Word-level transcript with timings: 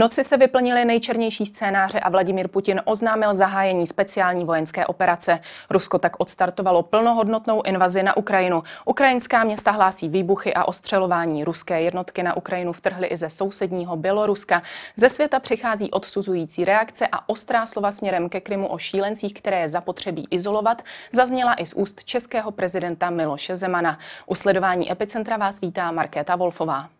noci 0.00 0.24
se 0.24 0.36
vyplnily 0.36 0.84
nejčernější 0.84 1.46
scénáře 1.46 2.00
a 2.00 2.08
Vladimír 2.08 2.48
Putin 2.48 2.80
oznámil 2.84 3.34
zahájení 3.34 3.86
speciální 3.86 4.44
vojenské 4.44 4.86
operace. 4.86 5.40
Rusko 5.70 5.98
tak 5.98 6.20
odstartovalo 6.20 6.82
plnohodnotnou 6.82 7.62
invazi 7.62 8.02
na 8.02 8.16
Ukrajinu. 8.16 8.62
Ukrajinská 8.84 9.44
města 9.44 9.70
hlásí 9.70 10.08
výbuchy 10.08 10.54
a 10.54 10.64
ostřelování. 10.64 11.44
Ruské 11.44 11.82
jednotky 11.82 12.22
na 12.22 12.36
Ukrajinu 12.36 12.72
vtrhly 12.72 13.06
i 13.06 13.16
ze 13.16 13.30
sousedního 13.30 13.96
Běloruska. 13.96 14.62
Ze 14.96 15.08
světa 15.08 15.40
přichází 15.40 15.90
odsuzující 15.90 16.64
reakce 16.64 17.08
a 17.12 17.28
ostrá 17.28 17.66
slova 17.66 17.92
směrem 17.92 18.28
ke 18.28 18.40
Krymu 18.40 18.66
o 18.68 18.78
šílencích, 18.78 19.34
které 19.34 19.60
je 19.60 19.68
zapotřebí 19.68 20.28
izolovat, 20.30 20.82
zazněla 21.12 21.54
i 21.54 21.66
z 21.66 21.74
úst 21.74 22.04
českého 22.04 22.50
prezidenta 22.50 23.10
Miloše 23.10 23.56
Zemana. 23.56 23.98
U 24.26 24.34
sledování 24.34 24.92
epicentra 24.92 25.36
vás 25.36 25.60
vítá 25.60 25.92
Markéta 25.92 26.36
Wolfová. 26.36 26.99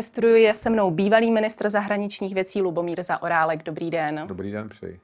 Ve 0.00 0.04
studiu 0.04 0.36
je 0.36 0.54
se 0.54 0.70
mnou 0.70 0.90
bývalý 0.90 1.30
ministr 1.30 1.68
zahraničních 1.68 2.34
věcí 2.34 2.62
Lubomír 2.62 3.02
Zaorálek. 3.02 3.62
Dobrý 3.62 3.90
den. 3.90 4.24
Dobrý 4.26 4.52
den, 4.52 4.68
přeji. 4.68 5.00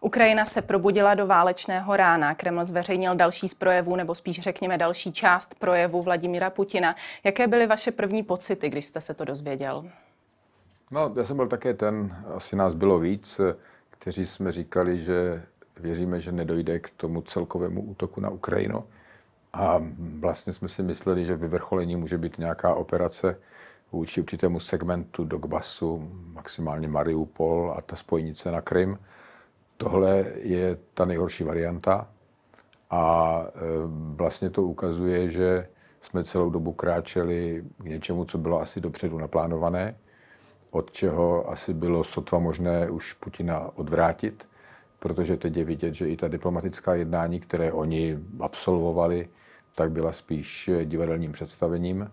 Ukrajina 0.00 0.44
se 0.44 0.62
probudila 0.62 1.14
do 1.14 1.26
válečného 1.26 1.96
rána. 1.96 2.34
Kreml 2.34 2.64
zveřejnil 2.64 3.14
další 3.14 3.48
z 3.48 3.54
projevů, 3.54 3.96
nebo 3.96 4.14
spíš 4.14 4.40
řekněme 4.40 4.78
další 4.78 5.12
část 5.12 5.54
projevu 5.54 6.02
Vladimíra 6.02 6.50
Putina. 6.50 6.96
Jaké 7.24 7.48
byly 7.48 7.66
vaše 7.66 7.90
první 7.90 8.22
pocity, 8.22 8.68
když 8.68 8.86
jste 8.86 9.00
se 9.00 9.14
to 9.14 9.24
dozvěděl? 9.24 9.84
No, 10.90 11.12
já 11.16 11.24
jsem 11.24 11.36
byl 11.36 11.48
také 11.48 11.74
ten, 11.74 12.16
asi 12.34 12.56
nás 12.56 12.74
bylo 12.74 12.98
víc, 12.98 13.40
kteří 13.90 14.26
jsme 14.26 14.52
říkali, 14.52 14.98
že 14.98 15.42
věříme, 15.80 16.20
že 16.20 16.32
nedojde 16.32 16.78
k 16.78 16.90
tomu 16.90 17.22
celkovému 17.22 17.82
útoku 17.82 18.20
na 18.20 18.30
Ukrajinu. 18.30 18.84
A 19.52 19.82
vlastně 19.98 20.52
jsme 20.52 20.68
si 20.68 20.82
mysleli, 20.82 21.24
že 21.24 21.36
vyvrcholení 21.36 21.96
může 21.96 22.18
být 22.18 22.38
nějaká 22.38 22.74
operace 22.74 23.36
vůči 23.92 24.20
určitému 24.20 24.60
segmentu 24.60 25.24
Donbasu, 25.24 26.10
maximálně 26.32 26.88
Mariupol 26.88 27.74
a 27.76 27.80
ta 27.80 27.96
spojnice 27.96 28.50
na 28.50 28.60
Krym. 28.60 28.98
Tohle 29.76 30.24
je 30.42 30.76
ta 30.94 31.04
nejhorší 31.04 31.44
varianta 31.44 32.08
a 32.90 33.44
e, 33.46 33.50
vlastně 34.14 34.50
to 34.50 34.62
ukazuje, 34.62 35.30
že 35.30 35.68
jsme 36.00 36.24
celou 36.24 36.50
dobu 36.50 36.72
kráčeli 36.72 37.64
k 37.78 37.84
něčemu, 37.84 38.24
co 38.24 38.38
bylo 38.38 38.60
asi 38.60 38.80
dopředu 38.80 39.18
naplánované, 39.18 39.96
od 40.70 40.90
čeho 40.90 41.50
asi 41.50 41.74
bylo 41.74 42.04
sotva 42.04 42.38
možné 42.38 42.90
už 42.90 43.12
Putina 43.12 43.70
odvrátit, 43.74 44.48
protože 44.98 45.36
teď 45.36 45.56
je 45.56 45.64
vidět, 45.64 45.94
že 45.94 46.08
i 46.08 46.16
ta 46.16 46.28
diplomatická 46.28 46.94
jednání, 46.94 47.40
které 47.40 47.72
oni 47.72 48.18
absolvovali, 48.40 49.28
tak 49.74 49.92
byla 49.92 50.12
spíš 50.12 50.70
divadelním 50.84 51.32
představením 51.32 52.10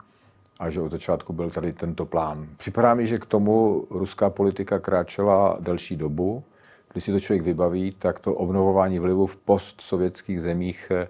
a 0.59 0.69
že 0.69 0.81
od 0.81 0.91
začátku 0.91 1.33
byl 1.33 1.49
tady 1.49 1.73
tento 1.73 2.05
plán. 2.05 2.47
Připadá 2.57 2.93
mi, 2.93 3.07
že 3.07 3.17
k 3.17 3.25
tomu 3.25 3.85
ruská 3.89 4.29
politika 4.29 4.79
kráčela 4.79 5.57
delší 5.59 5.95
dobu. 5.95 6.43
Když 6.91 7.03
si 7.03 7.11
to 7.11 7.19
člověk 7.19 7.43
vybaví, 7.43 7.95
tak 7.99 8.19
to 8.19 8.33
obnovování 8.33 8.99
vlivu 8.99 9.27
v 9.27 9.37
postsovětských 9.37 10.41
zemích 10.41 10.91
eh, 10.91 11.07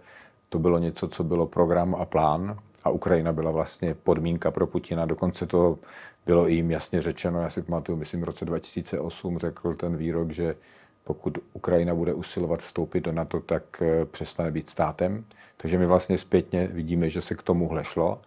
to 0.49 0.59
bylo 0.59 0.79
něco, 0.79 1.07
co 1.07 1.23
bylo 1.23 1.47
program 1.47 1.95
a 1.95 2.05
plán 2.05 2.57
a 2.83 2.89
Ukrajina 2.89 3.33
byla 3.33 3.51
vlastně 3.51 3.93
podmínka 3.93 4.51
pro 4.51 4.67
Putina. 4.67 5.05
Dokonce 5.05 5.45
to 5.45 5.79
bylo 6.25 6.47
jim 6.47 6.71
jasně 6.71 7.01
řečeno. 7.01 7.41
Já 7.41 7.49
si 7.49 7.61
pamatuju, 7.61 7.97
myslím, 7.97 8.21
v 8.21 8.23
roce 8.23 8.45
2008 8.45 9.37
řekl 9.37 9.73
ten 9.73 9.97
výrok, 9.97 10.31
že 10.31 10.55
pokud 11.03 11.37
Ukrajina 11.53 11.95
bude 11.95 12.13
usilovat 12.13 12.59
vstoupit 12.59 13.01
do 13.01 13.11
NATO, 13.11 13.39
tak 13.39 13.81
eh, 13.81 14.05
přestane 14.05 14.51
být 14.51 14.69
státem. 14.69 15.25
Takže 15.57 15.77
my 15.77 15.85
vlastně 15.85 16.17
zpětně 16.17 16.67
vidíme, 16.67 17.09
že 17.09 17.21
se 17.21 17.35
k 17.35 17.41
tomuhle 17.41 17.83
šlo. 17.83 18.21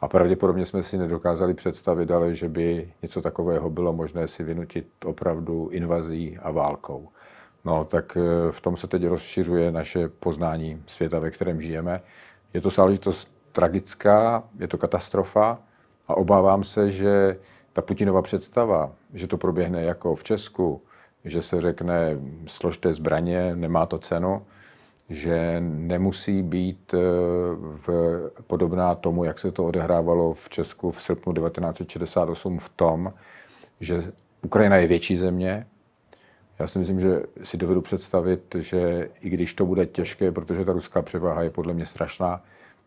A 0.00 0.08
pravděpodobně 0.08 0.64
jsme 0.64 0.82
si 0.82 0.98
nedokázali 0.98 1.54
představit, 1.54 2.10
ale 2.10 2.34
že 2.34 2.48
by 2.48 2.92
něco 3.02 3.22
takového 3.22 3.70
bylo 3.70 3.92
možné 3.92 4.28
si 4.28 4.42
vynutit 4.42 4.88
opravdu 5.04 5.68
invazí 5.72 6.38
a 6.38 6.50
válkou. 6.50 7.08
No, 7.64 7.84
tak 7.84 8.16
eh, 8.16 8.52
v 8.52 8.60
tom 8.60 8.76
se 8.76 8.86
teď 8.86 9.06
rozšiřuje 9.06 9.72
naše 9.72 10.08
poznání 10.08 10.82
světa, 10.86 11.18
ve 11.18 11.30
kterém 11.30 11.60
žijeme. 11.60 12.00
Je 12.54 12.60
to 12.60 12.70
záležitost 12.70 13.28
tragická, 13.52 14.42
je 14.58 14.68
to 14.68 14.78
katastrofa 14.78 15.58
a 16.08 16.16
obávám 16.16 16.64
se, 16.64 16.90
že 16.90 17.38
ta 17.72 17.82
Putinova 17.82 18.22
představa, 18.22 18.92
že 19.14 19.26
to 19.26 19.36
proběhne 19.36 19.82
jako 19.82 20.14
v 20.14 20.24
Česku, 20.24 20.82
že 21.24 21.42
se 21.42 21.60
řekne 21.60 22.18
složte 22.46 22.94
zbraně, 22.94 23.56
nemá 23.56 23.86
to 23.86 23.98
cenu, 23.98 24.46
že 25.10 25.56
nemusí 25.60 26.42
být 26.42 26.94
eh, 26.94 26.98
v, 27.86 27.90
podobná 28.46 28.94
tomu, 28.94 29.24
jak 29.24 29.38
se 29.38 29.52
to 29.52 29.64
odehrávalo 29.64 30.34
v 30.34 30.48
Česku 30.48 30.90
v 30.90 31.02
srpnu 31.02 31.32
1968 31.32 32.58
v 32.58 32.68
tom, 32.68 33.12
že 33.80 34.02
Ukrajina 34.42 34.76
je 34.76 34.86
větší 34.86 35.16
země. 35.16 35.66
Já 36.58 36.66
si 36.66 36.78
myslím, 36.78 37.00
že 37.00 37.22
si 37.42 37.56
dovedu 37.56 37.80
představit, 37.80 38.56
že 38.58 39.08
i 39.20 39.30
když 39.30 39.54
to 39.54 39.66
bude 39.66 39.86
těžké, 39.86 40.32
protože 40.32 40.64
ta 40.64 40.72
ruská 40.72 41.02
převaha 41.02 41.42
je 41.42 41.50
podle 41.50 41.74
mě 41.74 41.86
strašná, 41.86 42.40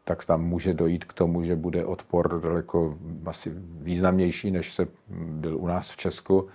tak 0.03 0.25
tam 0.25 0.43
může 0.43 0.73
dojít 0.73 1.05
k 1.05 1.13
tomu, 1.13 1.43
že 1.43 1.55
bude 1.55 1.85
odpor 1.85 2.41
daleko 2.41 2.97
asi 3.25 3.51
významnější, 3.81 4.51
než 4.51 4.73
se 4.73 4.87
byl 5.09 5.57
u 5.57 5.67
nás 5.67 5.91
v 5.91 5.97
Česku 5.97 6.47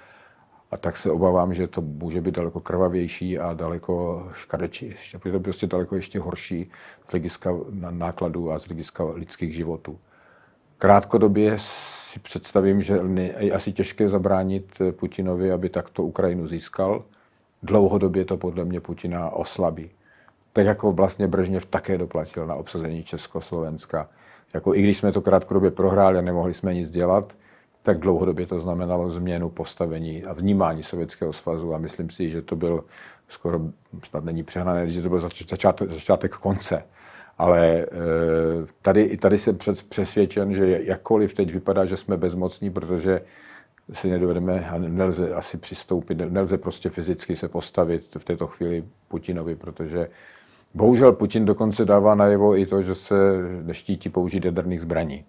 a 0.71 0.77
tak 0.77 0.97
se 0.97 1.11
obávám, 1.11 1.55
že 1.55 1.67
to 1.67 1.81
může 1.81 2.21
být 2.21 2.34
daleko 2.34 2.61
krvavější 2.61 3.39
a 3.39 3.55
daleko 3.55 4.29
škadečí. 4.33 4.95
Je 5.25 5.33
to 5.33 5.41
prostě 5.41 5.67
daleko 5.67 5.97
ještě 5.97 6.21
horší 6.21 6.71
z 7.06 7.11
hlediska 7.11 7.51
nákladů 7.91 8.53
a 8.53 8.59
z 8.59 8.67
hlediska 8.67 9.05
lidských 9.05 9.55
životů. 9.55 9.99
Krátkodobě 10.79 11.55
si 11.59 12.21
představím, 12.21 12.83
že 12.83 13.01
je 13.39 13.53
asi 13.53 13.73
těžké 13.73 14.09
zabránit 14.09 14.79
Putinovi, 14.91 15.53
aby 15.53 15.69
takto 15.69 16.03
Ukrajinu 16.03 16.47
získal. 16.47 17.05
Dlouhodobě 17.62 18.25
to 18.25 18.37
podle 18.37 18.65
mě 18.65 18.81
Putina 18.81 19.31
oslabí. 19.31 19.91
Tak 20.53 20.67
jako 20.67 20.93
vlastně 20.93 21.27
Brežněv 21.27 21.67
také 21.67 21.99
doplatil 21.99 22.47
na 22.47 22.55
obsazení 22.55 23.05
Československa. 23.05 24.06
Jako 24.55 24.75
i 24.75 24.83
když 24.83 24.97
jsme 24.97 25.12
to 25.12 25.21
krátkodobě 25.21 25.71
prohráli 25.71 26.19
a 26.19 26.23
nemohli 26.23 26.55
jsme 26.55 26.75
nic 26.75 26.91
dělat, 26.91 27.37
tak 27.88 27.99
dlouhodobě 27.99 28.47
to 28.47 28.60
znamenalo 28.60 29.10
změnu 29.10 29.49
postavení 29.49 30.25
a 30.25 30.32
vnímání 30.32 30.82
Sovětského 30.82 31.32
svazu 31.32 31.75
a 31.75 31.78
myslím 31.78 32.10
si, 32.10 32.31
že 32.31 32.43
to 32.43 32.56
byl 32.56 32.84
skoro, 33.28 33.60
snad 34.09 34.25
není 34.25 34.43
přehnané, 34.43 34.91
že 34.91 35.03
to 35.03 35.09
byl 35.09 35.21
začátek, 35.49 35.91
začátek 35.91 36.34
konce. 36.34 36.84
Ale 37.38 37.66
e, 37.66 37.87
tady, 38.82 39.16
tady 39.16 39.38
jsem 39.38 39.59
přesvědčen, 39.88 40.54
že 40.54 40.81
jakkoliv 40.82 41.34
teď 41.34 41.53
vypadá, 41.53 41.84
že 41.84 41.97
jsme 41.97 42.16
bezmocní, 42.16 42.71
protože 42.71 43.21
si 43.93 44.10
nedovedeme 44.10 44.69
a 44.69 44.78
nelze 44.78 45.34
asi 45.34 45.59
přistoupit, 45.59 46.19
nelze 46.28 46.59
prostě 46.59 46.88
fyzicky 46.88 47.37
se 47.37 47.49
postavit 47.49 48.16
v 48.19 48.25
této 48.25 48.47
chvíli 48.47 48.84
Putinovi, 49.09 49.56
protože 49.56 50.09
bohužel 50.75 51.12
Putin 51.12 51.44
dokonce 51.44 51.84
dává 51.84 52.15
najevo 52.15 52.56
i 52.56 52.66
to, 52.66 52.82
že 52.82 52.94
se 52.94 53.15
neštítí 53.62 54.09
použít 54.09 54.44
jaderných 54.44 54.81
zbraní. 54.81 55.25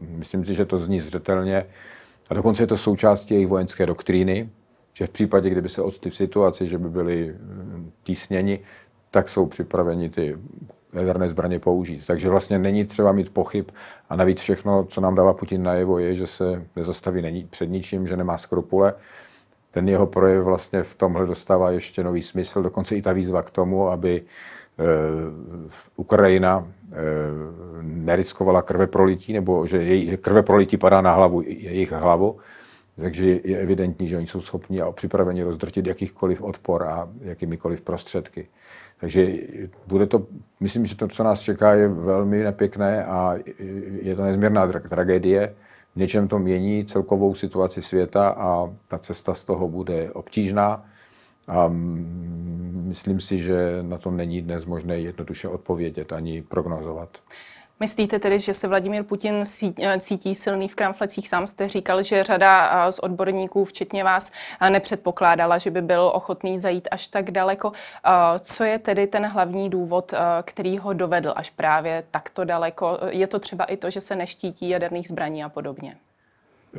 Myslím 0.00 0.44
si, 0.44 0.54
že 0.54 0.64
to 0.64 0.78
zní 0.78 1.00
zřetelně. 1.00 1.66
A 2.30 2.34
dokonce 2.34 2.62
je 2.62 2.66
to 2.66 2.76
součástí 2.76 3.34
jejich 3.34 3.48
vojenské 3.48 3.86
doktríny, 3.86 4.50
že 4.92 5.06
v 5.06 5.10
případě, 5.10 5.50
kdyby 5.50 5.68
se 5.68 5.82
odstli 5.82 6.10
v 6.10 6.16
situaci, 6.16 6.66
že 6.66 6.78
by 6.78 6.88
byli 6.90 7.34
hm, 7.38 7.90
tísněni, 8.02 8.60
tak 9.10 9.28
jsou 9.28 9.46
připraveni 9.46 10.08
ty 10.08 10.38
jaderné 10.94 11.28
zbraně 11.28 11.58
použít. 11.58 12.06
Takže 12.06 12.28
vlastně 12.28 12.58
není 12.58 12.84
třeba 12.84 13.12
mít 13.12 13.30
pochyb 13.30 13.70
a 14.08 14.16
navíc 14.16 14.40
všechno, 14.40 14.84
co 14.84 15.00
nám 15.00 15.14
dává 15.14 15.34
Putin 15.34 15.62
najevo, 15.62 15.98
je, 15.98 16.14
že 16.14 16.26
se 16.26 16.64
nezastaví 16.76 17.46
před 17.50 17.66
ničím, 17.66 18.06
že 18.06 18.16
nemá 18.16 18.38
skrupule. 18.38 18.94
Ten 19.70 19.88
jeho 19.88 20.06
projev 20.06 20.44
vlastně 20.44 20.82
v 20.82 20.94
tomhle 20.94 21.26
dostává 21.26 21.70
ještě 21.70 22.04
nový 22.04 22.22
smysl, 22.22 22.62
dokonce 22.62 22.96
i 22.96 23.02
ta 23.02 23.12
výzva 23.12 23.42
k 23.42 23.50
tomu, 23.50 23.88
aby 23.88 24.22
Ukrajina 25.96 26.66
eh, 26.92 26.96
neriskovala 27.82 28.62
krve 28.62 28.86
prolití, 28.86 29.32
nebo 29.32 29.66
že, 29.66 29.76
její, 29.82 30.06
že 30.10 30.16
krve 30.16 30.42
prolití 30.42 30.76
padá 30.76 31.00
na 31.00 31.14
hlavu, 31.14 31.42
jejich 31.46 31.92
hlavu, 31.92 32.36
takže 32.96 33.40
je 33.44 33.58
evidentní, 33.58 34.08
že 34.08 34.16
oni 34.16 34.26
jsou 34.26 34.40
schopni 34.40 34.80
a 34.80 34.92
připraveni 34.92 35.42
rozdrtit 35.42 35.86
jakýchkoliv 35.86 36.42
odpor 36.42 36.82
a 36.82 37.08
jakýmikoliv 37.20 37.80
prostředky. 37.80 38.48
Takže 39.00 39.32
bude 39.86 40.06
to, 40.06 40.26
myslím, 40.60 40.86
že 40.86 40.96
to, 40.96 41.08
co 41.08 41.24
nás 41.24 41.40
čeká, 41.40 41.74
je 41.74 41.88
velmi 41.88 42.44
nepěkné 42.44 43.04
a 43.04 43.34
je 44.02 44.16
to 44.16 44.22
nezměrná 44.22 44.66
tragédie. 44.66 45.54
V 45.94 45.96
něčem 45.96 46.28
to 46.28 46.38
mění 46.38 46.84
celkovou 46.84 47.34
situaci 47.34 47.82
světa 47.82 48.28
a 48.28 48.70
ta 48.88 48.98
cesta 48.98 49.34
z 49.34 49.44
toho 49.44 49.68
bude 49.68 50.12
obtížná. 50.12 50.84
A 51.48 51.68
myslím 52.84 53.20
si, 53.20 53.38
že 53.38 53.78
na 53.82 53.98
to 53.98 54.10
není 54.10 54.42
dnes 54.42 54.64
možné 54.64 54.98
jednoduše 54.98 55.48
odpovědět 55.48 56.12
ani 56.12 56.42
prognozovat. 56.42 57.18
Myslíte 57.80 58.18
tedy, 58.18 58.40
že 58.40 58.54
se 58.54 58.68
Vladimír 58.68 59.02
Putin 59.02 59.42
eh, 59.82 60.00
cítí 60.00 60.34
silný 60.34 60.68
v 60.68 60.74
kramflecích? 60.74 61.28
Sám 61.28 61.46
jste 61.46 61.68
říkal, 61.68 62.02
že 62.02 62.24
řada 62.24 62.90
z 62.90 62.98
odborníků, 62.98 63.64
včetně 63.64 64.04
vás, 64.04 64.32
nepředpokládala, 64.68 65.58
že 65.58 65.70
by 65.70 65.82
byl 65.82 66.10
ochotný 66.14 66.58
zajít 66.58 66.88
až 66.90 67.06
tak 67.06 67.30
daleko. 67.30 67.72
Co 68.40 68.64
je 68.64 68.78
tedy 68.78 69.06
ten 69.06 69.26
hlavní 69.26 69.70
důvod, 69.70 70.14
který 70.42 70.78
ho 70.78 70.92
dovedl 70.92 71.32
až 71.36 71.50
právě 71.50 72.02
takto 72.10 72.44
daleko? 72.44 72.98
Je 73.08 73.26
to 73.26 73.38
třeba 73.38 73.64
i 73.64 73.76
to, 73.76 73.90
že 73.90 74.00
se 74.00 74.16
neštítí 74.16 74.68
jaderných 74.68 75.08
zbraní 75.08 75.44
a 75.44 75.48
podobně? 75.48 75.96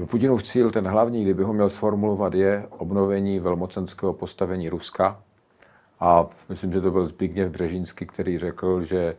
Putinův 0.06 0.44
cíl, 0.44 0.72
ten 0.72 0.88
hlavní, 0.88 1.24
kdyby 1.24 1.44
ho 1.44 1.54
měl 1.54 1.70
sformulovat, 1.70 2.34
je 2.34 2.68
obnovení 2.70 3.40
velmocenského 3.40 4.14
postavení 4.14 4.70
Ruska. 4.70 5.22
A 6.00 6.28
myslím, 6.50 6.72
že 6.72 6.82
to 6.82 6.92
byl 6.92 7.08
Zbigněv 7.08 7.52
Břežínsky, 7.52 8.06
který 8.06 8.38
řekl, 8.38 8.82
že 8.82 9.16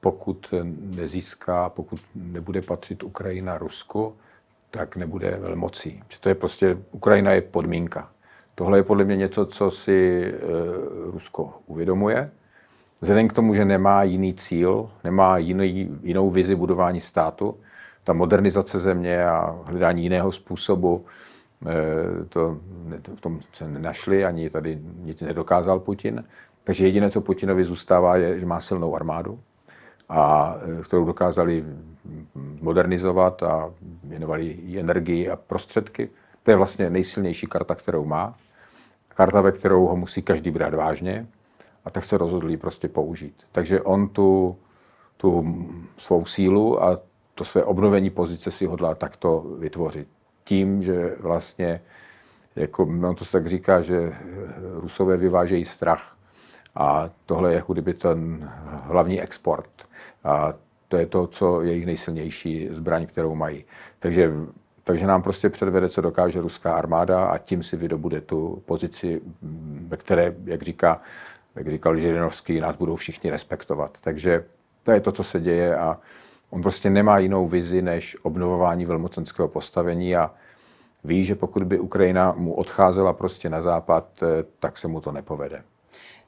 pokud 0.00 0.54
nezíská, 0.80 1.68
pokud 1.68 2.00
nebude 2.14 2.62
patřit 2.62 3.02
Ukrajina 3.02 3.58
Rusku, 3.58 4.14
tak 4.70 4.96
nebude 4.96 5.38
velmocí. 5.40 6.02
Že 6.08 6.20
to 6.20 6.28
je 6.28 6.34
prostě, 6.34 6.78
Ukrajina 6.92 7.32
je 7.32 7.42
podmínka. 7.42 8.10
Tohle 8.54 8.78
je 8.78 8.82
podle 8.82 9.04
mě 9.04 9.16
něco, 9.16 9.46
co 9.46 9.70
si 9.70 10.24
e, 10.24 10.40
Rusko 11.10 11.54
uvědomuje. 11.66 12.30
Vzhledem 13.00 13.28
k 13.28 13.32
tomu, 13.32 13.54
že 13.54 13.64
nemá 13.64 14.02
jiný 14.02 14.34
cíl, 14.34 14.90
nemá 15.04 15.38
jiný, 15.38 15.98
jinou 16.02 16.30
vizi 16.30 16.54
budování 16.54 17.00
státu, 17.00 17.56
ta 18.08 18.14
modernizace 18.14 18.78
země 18.78 19.24
a 19.24 19.58
hledání 19.64 20.02
jiného 20.02 20.32
způsobu, 20.32 21.04
eh, 21.66 22.24
to, 22.28 22.58
v 23.16 23.20
tom 23.20 23.40
se 23.52 23.68
nenašli, 23.68 24.24
ani 24.24 24.50
tady 24.50 24.78
nic 25.02 25.20
nedokázal 25.20 25.80
Putin. 25.80 26.24
Takže 26.64 26.86
jediné, 26.86 27.10
co 27.10 27.20
Putinovi 27.20 27.64
zůstává, 27.64 28.16
je, 28.16 28.38
že 28.38 28.46
má 28.46 28.60
silnou 28.60 28.96
armádu, 28.96 29.40
a, 30.08 30.56
eh, 30.78 30.82
kterou 30.82 31.04
dokázali 31.04 31.64
modernizovat 32.60 33.42
a 33.42 33.70
věnovali 34.04 34.58
energii 34.78 35.30
a 35.30 35.36
prostředky. 35.36 36.08
To 36.42 36.50
je 36.50 36.56
vlastně 36.56 36.90
nejsilnější 36.90 37.46
karta, 37.46 37.74
kterou 37.74 38.04
má. 38.04 38.34
Karta, 39.08 39.40
ve 39.40 39.52
kterou 39.52 39.86
ho 39.86 39.96
musí 39.96 40.22
každý 40.22 40.50
brát 40.50 40.74
vážně 40.74 41.26
a 41.84 41.90
tak 41.90 42.04
se 42.04 42.18
rozhodli 42.18 42.56
prostě 42.56 42.88
použít. 42.88 43.42
Takže 43.52 43.80
on 43.80 44.08
tu, 44.08 44.56
tu 45.16 45.54
svou 45.98 46.24
sílu 46.24 46.82
a 46.82 47.07
to 47.38 47.44
své 47.44 47.64
obnovení 47.64 48.10
pozice 48.10 48.50
si 48.50 48.66
hodlá 48.66 48.94
takto 48.94 49.40
vytvořit. 49.58 50.08
Tím, 50.44 50.82
že 50.82 51.16
vlastně, 51.20 51.80
jako 52.56 52.82
on 52.82 53.14
to 53.14 53.24
tak 53.24 53.46
říká, 53.46 53.80
že 53.80 54.12
Rusové 54.74 55.16
vyvážejí 55.16 55.64
strach 55.64 56.16
a 56.74 57.10
tohle 57.26 57.50
je 57.50 57.56
jako 57.56 57.72
kdyby 57.72 57.94
ten 57.94 58.50
hlavní 58.66 59.20
export. 59.20 59.70
A 60.24 60.54
to 60.88 60.96
je 60.96 61.06
to, 61.06 61.26
co 61.26 61.62
je 61.62 61.70
jejich 61.70 61.86
nejsilnější 61.86 62.68
zbraň, 62.70 63.06
kterou 63.06 63.34
mají. 63.34 63.64
Takže, 63.98 64.32
takže 64.84 65.06
nám 65.06 65.22
prostě 65.22 65.48
předvede, 65.50 65.88
co 65.88 66.00
dokáže 66.00 66.40
ruská 66.40 66.72
armáda 66.72 67.24
a 67.24 67.38
tím 67.38 67.62
si 67.62 67.76
vydobude 67.76 68.20
tu 68.20 68.62
pozici, 68.66 69.20
ve 69.86 69.96
které, 69.96 70.34
jak 70.44 70.62
říká, 70.62 71.00
jak 71.54 71.68
říkal 71.68 71.96
Žirinovský, 71.96 72.60
nás 72.60 72.76
budou 72.76 72.96
všichni 72.96 73.30
respektovat. 73.30 73.98
Takže 74.00 74.44
to 74.82 74.92
je 74.92 75.00
to, 75.00 75.12
co 75.12 75.22
se 75.24 75.40
děje 75.40 75.76
a 75.76 75.98
On 76.50 76.62
prostě 76.62 76.90
nemá 76.90 77.18
jinou 77.18 77.48
vizi 77.48 77.82
než 77.82 78.16
obnovování 78.22 78.84
velmocenského 78.84 79.48
postavení 79.48 80.16
a 80.16 80.30
ví, 81.04 81.24
že 81.24 81.34
pokud 81.34 81.62
by 81.62 81.78
Ukrajina 81.78 82.34
mu 82.36 82.54
odcházela 82.54 83.12
prostě 83.12 83.50
na 83.50 83.60
západ, 83.60 84.22
eh, 84.22 84.44
tak 84.58 84.78
se 84.78 84.88
mu 84.88 85.00
to 85.00 85.12
nepovede. 85.12 85.62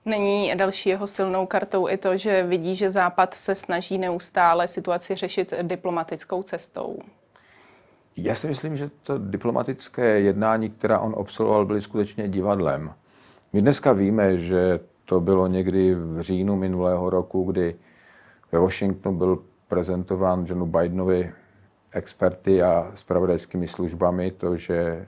Není 0.04 0.52
další 0.56 0.88
jeho 0.88 1.06
silnou 1.06 1.46
kartou 1.46 1.88
i 1.88 1.96
to, 1.96 2.16
že 2.16 2.42
vidí, 2.42 2.76
že 2.76 2.90
Západ 2.90 3.34
se 3.34 3.54
snaží 3.54 3.98
neustále 3.98 4.68
situaci 4.68 5.14
řešit 5.14 5.54
diplomatickou 5.62 6.42
cestou? 6.42 6.98
Já 8.16 8.34
si 8.34 8.46
myslím, 8.46 8.76
že 8.76 8.90
to 9.02 9.18
diplomatické 9.18 10.20
jednání, 10.20 10.70
která 10.70 10.98
on 10.98 11.14
absolvoval, 11.20 11.66
byly 11.66 11.82
skutečně 11.82 12.28
divadlem. 12.28 12.94
My 13.52 13.62
dneska 13.62 13.92
víme, 13.92 14.38
že 14.38 14.80
to 15.04 15.20
bylo 15.20 15.46
někdy 15.46 15.94
v 15.94 16.20
říjnu 16.20 16.56
minulého 16.56 17.10
roku, 17.10 17.44
kdy 17.44 17.76
ve 18.52 18.58
Washingtonu 18.58 19.18
byl 19.18 19.42
prezentován 19.70 20.44
Johnu 20.48 20.66
Bidenovi 20.66 21.32
experty 21.92 22.62
a 22.62 22.90
spravodajskými 22.94 23.68
službami 23.68 24.30
to, 24.30 24.56
že 24.56 25.06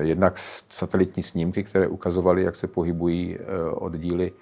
jednak 0.00 0.38
satelitní 0.68 1.22
snímky, 1.22 1.64
které 1.64 1.88
ukazovaly, 1.88 2.42
jak 2.42 2.56
se 2.56 2.66
pohybují 2.66 3.38
e, 3.38 3.40
oddíly 3.70 4.32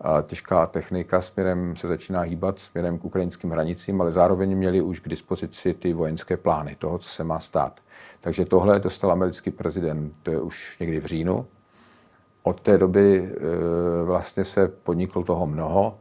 a 0.00 0.22
těžká 0.22 0.66
technika 0.66 1.20
směrem 1.20 1.76
se 1.76 1.88
začíná 1.88 2.20
hýbat 2.20 2.58
směrem 2.58 2.98
k 2.98 3.04
ukrajinským 3.04 3.50
hranicím, 3.50 4.00
ale 4.00 4.12
zároveň 4.12 4.56
měli 4.56 4.80
už 4.80 5.00
k 5.00 5.08
dispozici 5.08 5.74
ty 5.74 5.92
vojenské 5.92 6.36
plány 6.36 6.76
toho, 6.78 6.98
co 6.98 7.08
se 7.08 7.24
má 7.24 7.40
stát. 7.40 7.80
Takže 8.20 8.44
tohle 8.44 8.80
dostal 8.80 9.12
americký 9.12 9.50
prezident 9.50 10.28
už 10.42 10.78
někdy 10.78 11.00
v 11.00 11.06
říjnu. 11.06 11.46
Od 12.42 12.60
té 12.60 12.78
doby 12.78 13.18
e, 13.18 14.04
vlastně 14.04 14.44
se 14.44 14.68
podniklo 14.68 15.22
toho 15.22 15.46
mnoho. 15.46 15.98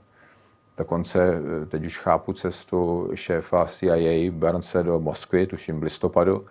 Dokonce 0.77 1.19
eh, 1.23 1.65
teď 1.65 1.85
už 1.85 1.97
chápu 1.97 2.33
cestu 2.33 3.09
šéfa 3.15 3.65
CIA 3.65 4.31
Bernse 4.31 4.83
do 4.83 4.99
Moskvy, 4.99 5.47
tuším 5.47 5.79
v 5.79 5.83
listopadu, 5.83 6.45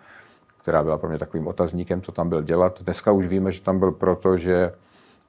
která 0.57 0.83
byla 0.83 0.97
pro 0.97 1.09
mě 1.09 1.17
takovým 1.17 1.47
otazníkem, 1.47 2.01
co 2.01 2.11
tam 2.11 2.29
byl 2.29 2.41
dělat. 2.41 2.81
Dneska 2.81 3.11
už 3.11 3.25
víme, 3.25 3.51
že 3.51 3.61
tam 3.61 3.79
byl 3.79 3.91
proto, 3.91 4.37
že 4.37 4.73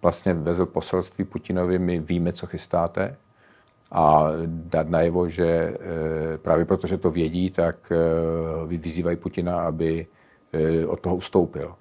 vlastně 0.03 0.35
vezl 0.35 0.67
poselství 0.67 1.25
Putinovi, 1.25 1.79
my 1.79 2.01
víme, 2.01 2.33
co 2.33 2.47
chystáte, 2.47 3.17
a 3.93 4.27
dát 4.47 4.89
najevo, 4.89 5.29
že 5.29 5.47
eh, 5.47 6.39
právě 6.39 6.65
protože 6.65 6.99
to 6.99 7.11
vědí, 7.11 7.51
tak 7.51 7.93
eh, 7.93 8.77
vyzývají 8.77 9.17
Putina, 9.17 9.61
aby 9.61 10.07
od 10.87 11.01
toho 11.01 11.17
ustoupil. 11.17 11.75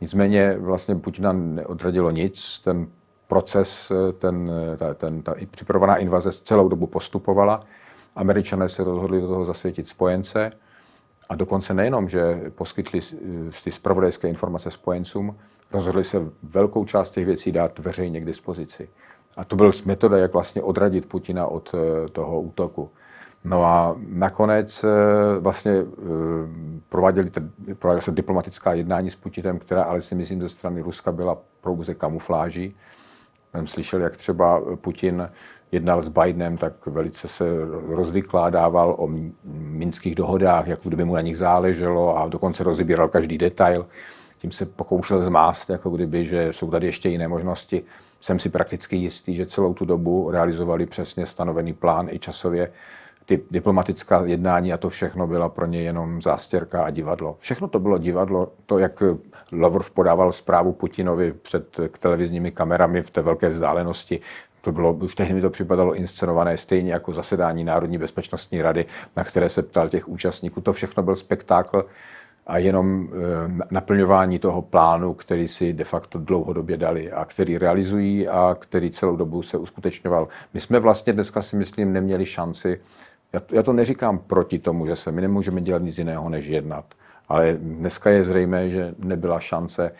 Nicméně 0.00 0.56
vlastně 0.58 0.94
Putina 0.94 1.32
neodradilo 1.32 2.10
nic, 2.10 2.60
ten 2.60 2.86
proces, 3.30 3.90
eh, 3.90 4.12
ten, 4.12 4.50
eh, 4.72 4.76
ta, 4.76 4.94
ten, 4.94 5.22
ta 5.22 5.34
připravovaná 5.50 5.96
invaze 5.96 6.32
celou 6.32 6.68
dobu 6.68 6.86
postupovala. 6.86 7.60
Američané 8.16 8.68
se 8.68 8.84
rozhodli 8.84 9.20
do 9.20 9.26
toho 9.28 9.44
zasvětit 9.44 9.88
spojence 9.88 10.50
a 11.28 11.34
dokonce 11.36 11.74
nejenom, 11.74 12.08
že 12.08 12.50
poskytli 12.54 13.00
eh, 13.00 13.16
ty 13.64 13.70
spravodajské 13.70 14.28
informace 14.28 14.70
spojencům, 14.70 15.36
rozhodli 15.72 16.04
se 16.04 16.18
velkou 16.42 16.84
část 16.84 17.10
těch 17.10 17.26
věcí 17.26 17.52
dát 17.52 17.78
veřejně 17.78 18.20
k 18.20 18.24
dispozici. 18.24 18.88
A 19.36 19.44
to 19.44 19.56
byl 19.56 19.72
metoda, 19.84 20.18
jak 20.18 20.32
vlastně 20.32 20.62
odradit 20.62 21.06
Putina 21.06 21.46
od 21.46 21.74
toho 22.12 22.40
útoku. 22.40 22.90
No 23.44 23.64
a 23.64 23.96
nakonec 24.08 24.84
vlastně 25.40 25.72
prováděli, 26.88 27.30
prováděli 27.78 28.02
se 28.02 28.10
diplomatická 28.10 28.72
jednání 28.72 29.10
s 29.10 29.16
Putinem, 29.16 29.58
která 29.58 29.82
ale 29.82 30.00
si 30.00 30.14
myslím 30.14 30.40
ze 30.40 30.48
strany 30.48 30.80
Ruska 30.80 31.12
byla 31.12 31.38
pouze 31.60 31.94
kamufláží 31.94 32.74
jsem 33.50 33.66
slyšel, 33.66 34.00
jak 34.00 34.16
třeba 34.16 34.62
Putin 34.76 35.28
jednal 35.72 36.02
s 36.02 36.08
Bidenem, 36.08 36.56
tak 36.56 36.86
velice 36.86 37.28
se 37.28 37.44
rozvykládával 37.88 38.94
o 38.98 39.08
minských 39.54 40.14
dohodách, 40.14 40.66
jako 40.66 40.88
kdyby 40.88 41.04
mu 41.04 41.14
na 41.14 41.20
nich 41.20 41.38
záleželo 41.38 42.16
a 42.16 42.28
dokonce 42.28 42.64
rozebíral 42.64 43.08
každý 43.08 43.38
detail. 43.38 43.86
Tím 44.38 44.50
se 44.50 44.66
pokoušel 44.66 45.22
zmást, 45.22 45.70
jako 45.70 45.90
kdyby, 45.90 46.26
že 46.26 46.48
jsou 46.52 46.70
tady 46.70 46.86
ještě 46.86 47.08
jiné 47.08 47.28
možnosti. 47.28 47.82
Jsem 48.20 48.38
si 48.38 48.48
prakticky 48.48 48.96
jistý, 48.96 49.34
že 49.34 49.46
celou 49.46 49.74
tu 49.74 49.84
dobu 49.84 50.30
realizovali 50.30 50.86
přesně 50.86 51.26
stanovený 51.26 51.72
plán 51.72 52.08
i 52.10 52.18
časově 52.18 52.70
ty 53.24 53.42
diplomatická 53.50 54.22
jednání 54.24 54.72
a 54.72 54.76
to 54.76 54.88
všechno 54.88 55.26
byla 55.26 55.48
pro 55.48 55.66
ně 55.66 55.82
jenom 55.82 56.22
zástěrka 56.22 56.84
a 56.84 56.90
divadlo. 56.90 57.36
Všechno 57.38 57.68
to 57.68 57.78
bylo 57.78 57.98
divadlo, 57.98 58.52
to, 58.66 58.78
jak 58.78 59.02
Lavrov 59.52 59.90
podával 59.90 60.32
zprávu 60.32 60.72
Putinovi 60.72 61.32
před 61.32 61.80
k 61.88 61.98
televizními 61.98 62.50
kamerami 62.50 63.02
v 63.02 63.10
té 63.10 63.22
velké 63.22 63.48
vzdálenosti, 63.48 64.20
to 64.60 64.72
bylo, 64.72 64.92
už 64.92 65.14
tehdy 65.14 65.34
mi 65.34 65.40
to 65.40 65.50
připadalo 65.50 65.94
inscenované 65.94 66.56
stejně 66.56 66.92
jako 66.92 67.12
zasedání 67.12 67.64
Národní 67.64 67.98
bezpečnostní 67.98 68.62
rady, 68.62 68.86
na 69.16 69.24
které 69.24 69.48
se 69.48 69.62
ptal 69.62 69.88
těch 69.88 70.08
účastníků. 70.08 70.60
To 70.60 70.72
všechno 70.72 71.02
byl 71.02 71.16
spektákl 71.16 71.84
a 72.46 72.58
jenom 72.58 73.08
e, 73.08 73.64
naplňování 73.70 74.38
toho 74.38 74.62
plánu, 74.62 75.14
který 75.14 75.48
si 75.48 75.72
de 75.72 75.84
facto 75.84 76.18
dlouhodobě 76.18 76.76
dali 76.76 77.12
a 77.12 77.24
který 77.24 77.58
realizují 77.58 78.28
a 78.28 78.56
který 78.58 78.90
celou 78.90 79.16
dobu 79.16 79.42
se 79.42 79.58
uskutečňoval. 79.58 80.28
My 80.54 80.60
jsme 80.60 80.78
vlastně 80.78 81.12
dneska 81.12 81.42
si 81.42 81.56
myslím 81.56 81.92
neměli 81.92 82.26
šanci 82.26 82.80
já 83.32 83.40
to, 83.40 83.54
já 83.54 83.62
to 83.62 83.72
neříkám 83.72 84.18
proti 84.18 84.58
tomu, 84.58 84.86
že 84.86 84.96
se 84.96 85.12
my 85.12 85.20
nemůžeme 85.20 85.60
dělat 85.60 85.82
nic 85.82 85.98
jiného, 85.98 86.28
než 86.28 86.46
jednat. 86.46 86.84
Ale 87.28 87.56
dneska 87.60 88.10
je 88.10 88.24
zřejmé, 88.24 88.70
že 88.70 88.94
nebyla 88.98 89.40
šance. 89.40 89.92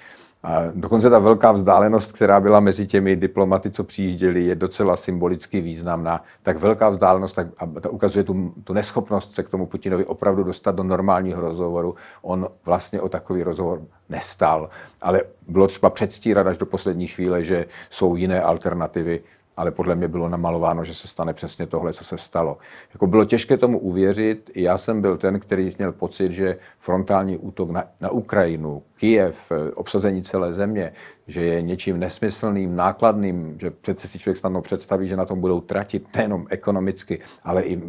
A 0.43 0.63
dokonce 0.75 1.11
ta 1.11 1.19
velká 1.19 1.53
vzdálenost, 1.53 2.13
která 2.13 2.41
byla 2.41 2.61
mezi 2.61 2.87
těmi 2.87 3.17
diplomaty, 3.17 3.71
co 3.71 3.85
přijížděli, 3.85 4.45
je 4.45 4.55
docela 4.55 4.97
symbolicky 4.97 5.61
významná. 5.61 6.25
Tak 6.43 6.57
velká 6.57 6.89
vzdálenost 6.89 7.33
tak, 7.33 7.47
a 7.59 7.81
ta 7.81 7.89
ukazuje 7.89 8.25
tu, 8.25 8.55
tu 8.65 8.73
neschopnost 8.73 9.33
se 9.33 9.43
k 9.43 9.49
tomu 9.49 9.67
Putinovi 9.67 10.05
opravdu 10.05 10.45
dostat 10.45 10.75
do 10.75 10.83
normálního 10.83 11.41
rozhovoru. 11.41 11.95
On 12.23 12.49
vlastně 12.65 13.01
o 13.01 13.09
takový 13.09 13.43
rozhovor 13.43 13.83
nestal, 14.09 14.71
ale 15.01 15.23
bylo 15.49 15.67
třeba 15.67 15.91
předstírat 15.91 16.47
až 16.47 16.59
do 16.59 16.67
poslední 16.67 17.07
chvíle, 17.07 17.45
že 17.45 17.67
jsou 17.91 18.17
jiné 18.17 18.43
alternativy 18.43 19.23
ale 19.57 19.71
podle 19.71 19.95
mě 19.95 20.09
bylo 20.09 20.29
namalováno, 20.29 20.85
že 20.85 20.95
se 20.95 21.09
stane 21.09 21.33
přesně 21.33 21.67
tohle, 21.67 21.93
co 21.93 22.05
se 22.05 22.17
stalo. 22.17 22.59
Jako 22.93 23.07
bylo 23.07 23.25
těžké 23.25 23.57
tomu 23.57 23.79
uvěřit. 23.79 24.51
Já 24.55 24.79
jsem 24.79 25.01
byl 25.01 25.17
ten, 25.17 25.41
který 25.41 25.71
měl 25.79 25.93
pocit, 25.93 26.33
že 26.33 26.59
frontální 26.79 27.37
útok 27.39 27.71
na, 27.71 27.85
na 28.01 28.11
Ukrajinu, 28.11 28.83
Kijev, 28.97 29.53
eh, 29.53 29.71
obsazení 29.71 30.23
celé 30.23 30.55
země, 30.55 30.93
že 31.27 31.43
je 31.43 31.63
něčím 31.63 31.99
nesmyslným, 31.99 32.77
nákladným, 32.77 33.57
že 33.61 33.71
přece 33.71 34.09
si 34.09 34.19
člověk 34.19 34.37
snadno 34.37 34.63
představí, 34.63 35.09
že 35.09 35.17
na 35.17 35.25
tom 35.25 35.41
budou 35.41 35.61
tratit 35.61 36.17
nejenom 36.17 36.47
ekonomicky, 36.51 37.21
ale 37.45 37.63
i 37.63 37.83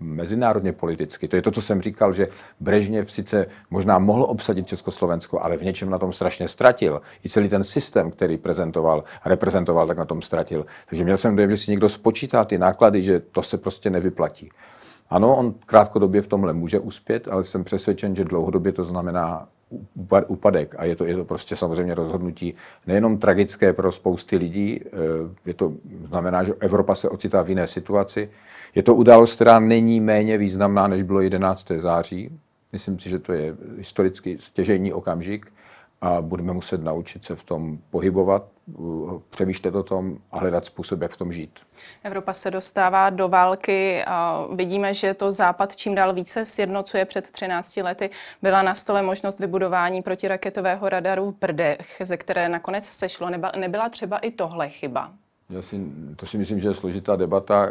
mezinárodně 0.00 0.72
politicky. 0.72 1.28
To 1.28 1.36
je 1.36 1.42
to, 1.42 1.50
co 1.50 1.62
jsem 1.62 1.82
říkal, 1.82 2.12
že 2.12 2.26
Brežněv 2.60 3.12
sice 3.12 3.46
možná 3.70 3.98
mohl 3.98 4.22
obsadit 4.22 4.66
Československo, 4.66 5.42
ale 5.42 5.56
v 5.56 5.62
něčem 5.62 5.90
na 5.90 5.98
tom 5.98 6.12
strašně 6.12 6.48
ztratil. 6.48 7.00
I 7.24 7.28
celý 7.28 7.48
ten 7.48 7.64
systém, 7.64 8.10
který 8.10 8.36
prezentoval 8.36 9.04
a 9.22 9.28
reprezentoval, 9.28 9.86
tak 9.86 9.98
na 9.98 10.04
tom 10.04 10.22
ztratil. 10.22 10.66
Takže 10.88 11.04
měl 11.04 11.16
jsem 11.16 11.36
dojem, 11.36 11.50
že 11.50 11.56
si 11.56 11.70
někdo 11.70 11.88
spočítá 11.88 12.44
ty 12.44 12.58
náklady, 12.58 13.02
že 13.02 13.20
to 13.20 13.42
se 13.42 13.58
prostě 13.58 13.90
nevyplatí. 13.90 14.50
Ano, 15.10 15.36
on 15.36 15.54
krátkodobě 15.66 16.22
v 16.22 16.28
tomhle 16.28 16.52
může 16.52 16.78
uspět, 16.78 17.28
ale 17.30 17.44
jsem 17.44 17.64
přesvědčen, 17.64 18.16
že 18.16 18.24
dlouhodobě 18.24 18.72
to 18.72 18.84
znamená 18.84 19.48
úpadek. 20.26 20.74
A 20.78 20.84
je 20.84 20.96
to, 20.96 21.04
je 21.04 21.16
to 21.16 21.24
prostě 21.24 21.56
samozřejmě 21.56 21.94
rozhodnutí 21.94 22.54
nejenom 22.86 23.18
tragické 23.18 23.72
pro 23.72 23.92
spousty 23.92 24.36
lidí, 24.36 24.80
eh, 24.86 24.90
je 25.46 25.54
to 25.54 25.72
znamená, 26.04 26.44
že 26.44 26.54
Evropa 26.60 26.94
se 26.94 27.08
ocitá 27.08 27.42
v 27.42 27.48
jiné 27.48 27.66
situaci. 27.66 28.28
Je 28.74 28.82
to 28.82 28.94
událost, 28.94 29.34
která 29.34 29.58
není 29.58 30.00
méně 30.00 30.38
významná, 30.38 30.86
než 30.86 31.02
bylo 31.02 31.20
11. 31.20 31.80
září. 31.80 32.30
Myslím 32.72 32.98
si, 32.98 33.08
že 33.08 33.18
to 33.18 33.32
je 33.32 33.56
historicky 33.76 34.38
stěžejní 34.38 34.92
okamžik 34.92 35.46
a 36.00 36.22
budeme 36.22 36.52
muset 36.52 36.82
naučit 36.82 37.24
se 37.24 37.36
v 37.36 37.42
tom 37.42 37.78
pohybovat, 37.90 38.44
přemýšlet 39.30 39.74
o 39.74 39.82
tom 39.82 40.18
a 40.30 40.38
hledat 40.38 40.64
způsob, 40.64 41.02
jak 41.02 41.10
v 41.10 41.16
tom 41.16 41.32
žít. 41.32 41.60
Evropa 42.04 42.32
se 42.32 42.50
dostává 42.50 43.10
do 43.10 43.28
války 43.28 44.04
a 44.06 44.46
vidíme, 44.54 44.94
že 44.94 45.14
to 45.14 45.30
Západ 45.30 45.76
čím 45.76 45.94
dál 45.94 46.14
více 46.14 46.44
sjednocuje. 46.44 47.04
Před 47.04 47.30
13 47.30 47.76
lety 47.76 48.10
byla 48.42 48.62
na 48.62 48.74
stole 48.74 49.02
možnost 49.02 49.38
vybudování 49.38 50.02
protiraketového 50.02 50.88
radaru 50.88 51.30
v 51.30 51.34
Brdech, 51.34 51.96
ze 52.00 52.16
které 52.16 52.48
nakonec 52.48 52.84
sešlo. 52.84 53.30
Nebyla 53.56 53.88
třeba 53.88 54.18
i 54.18 54.30
tohle 54.30 54.68
chyba? 54.68 55.12
Já 55.50 55.62
si, 55.62 55.80
to 56.16 56.26
si 56.26 56.38
myslím, 56.38 56.60
že 56.60 56.68
je 56.68 56.74
složitá 56.74 57.16
debata, 57.16 57.68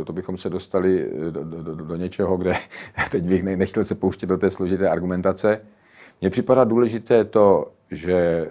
eh, 0.00 0.04
to 0.04 0.12
bychom 0.12 0.36
se 0.36 0.50
dostali 0.50 1.10
do, 1.30 1.44
do, 1.44 1.62
do, 1.62 1.74
do 1.74 1.96
něčeho, 1.96 2.36
kde 2.36 2.52
teď 3.10 3.24
bych 3.24 3.42
nechtěl 3.42 3.84
se 3.84 3.94
pouštět 3.94 4.26
do 4.26 4.38
té 4.38 4.50
složité 4.50 4.88
argumentace. 4.88 5.60
Mně 6.22 6.30
připadá 6.30 6.64
důležité 6.64 7.24
to, 7.24 7.72
že 7.90 8.46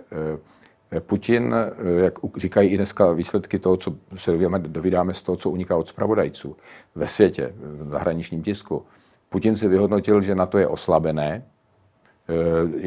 eh, 0.91 0.99
Putin, 0.99 1.55
eh, 1.55 2.03
jak 2.03 2.13
říkají 2.37 2.69
i 2.69 2.77
dneska 2.77 3.11
výsledky 3.11 3.59
toho, 3.59 3.77
co 3.77 3.95
se 4.15 4.31
dovídáme, 4.31 4.59
dovídáme 4.59 5.13
z 5.13 5.21
toho, 5.21 5.35
co 5.35 5.49
uniká 5.49 5.77
od 5.77 5.87
zpravodajců 5.87 6.55
ve 6.95 7.07
světě, 7.07 7.53
v 7.61 7.91
zahraničním 7.91 8.43
tisku, 8.43 8.85
Putin 9.29 9.55
si 9.55 9.67
vyhodnotil, 9.67 10.21
že 10.21 10.35
na 10.35 10.45
to 10.45 10.57
je 10.57 10.67
oslabené. 10.67 11.43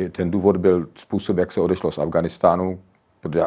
Eh, 0.04 0.08
ten 0.08 0.30
důvod 0.30 0.56
byl 0.56 0.88
způsob, 0.94 1.38
jak 1.38 1.52
se 1.52 1.60
odešlo 1.60 1.90
z 1.90 1.98
Afganistánu. 1.98 2.80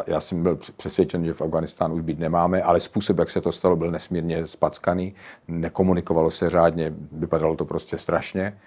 Já 0.06 0.20
jsem 0.20 0.42
byl 0.42 0.58
přesvědčen, 0.76 1.24
že 1.24 1.34
v 1.34 1.42
Afganistánu 1.42 1.94
už 1.94 2.02
být 2.02 2.18
nemáme, 2.18 2.62
ale 2.62 2.80
způsob, 2.80 3.18
jak 3.18 3.30
se 3.30 3.40
to 3.40 3.52
stalo, 3.52 3.76
byl 3.76 3.90
nesmírně 3.90 4.46
spackaný. 4.46 5.14
Nekomunikovalo 5.48 6.30
se 6.30 6.50
řádně, 6.50 6.94
vypadalo 7.12 7.56
to 7.56 7.64
prostě 7.64 7.98
strašně. 7.98 8.58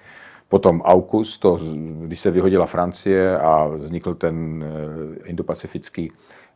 Potom 0.52 0.82
AUKUS, 0.86 1.38
to, 1.38 1.60
když 2.00 2.20
se 2.20 2.32
vyhodila 2.32 2.66
Francie 2.66 3.40
a 3.40 3.68
vznikl 3.68 4.14
ten 4.14 4.64
eh, 4.64 5.30
indopacifický 5.30 6.12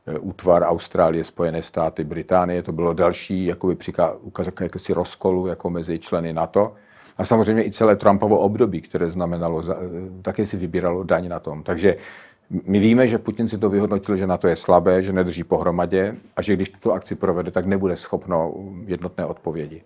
eh, 0.08 0.20
útvar 0.20 0.64
Austrálie, 0.64 1.24
Spojené 1.24 1.62
státy, 1.62 2.04
Británie, 2.04 2.64
to 2.64 2.72
bylo 2.72 2.94
další 2.94 3.46
jakoby 3.46 3.78
ukázka 4.22 4.64
jakési 4.64 4.94
rozkolu 4.94 5.48
jako 5.48 5.70
mezi 5.70 6.00
členy 6.00 6.34
NATO. 6.34 6.74
A 7.18 7.24
samozřejmě 7.24 7.66
i 7.66 7.72
celé 7.72 7.96
Trumpovo 7.96 8.40
období, 8.40 8.82
které 8.82 9.10
znamenalo, 9.10 9.64
eh, 9.72 9.76
také 10.22 10.46
si 10.46 10.58
vybíralo 10.58 11.04
daň 11.04 11.30
na 11.30 11.40
tom. 11.40 11.64
Takže 11.64 11.96
my 12.68 12.80
víme, 12.80 13.08
že 13.08 13.18
Putin 13.18 13.48
si 13.48 13.58
to 13.58 13.70
vyhodnotil, 13.70 14.16
že 14.16 14.28
na 14.28 14.38
to 14.38 14.48
je 14.48 14.56
slabé, 14.56 15.04
že 15.04 15.14
nedrží 15.14 15.44
pohromadě 15.44 16.16
a 16.36 16.42
že 16.42 16.56
když 16.56 16.70
tuto 16.70 16.94
akci 16.94 17.16
provede, 17.16 17.52
tak 17.52 17.66
nebude 17.66 17.96
schopno 17.96 18.54
jednotné 18.86 19.26
odpovědi. 19.26 19.82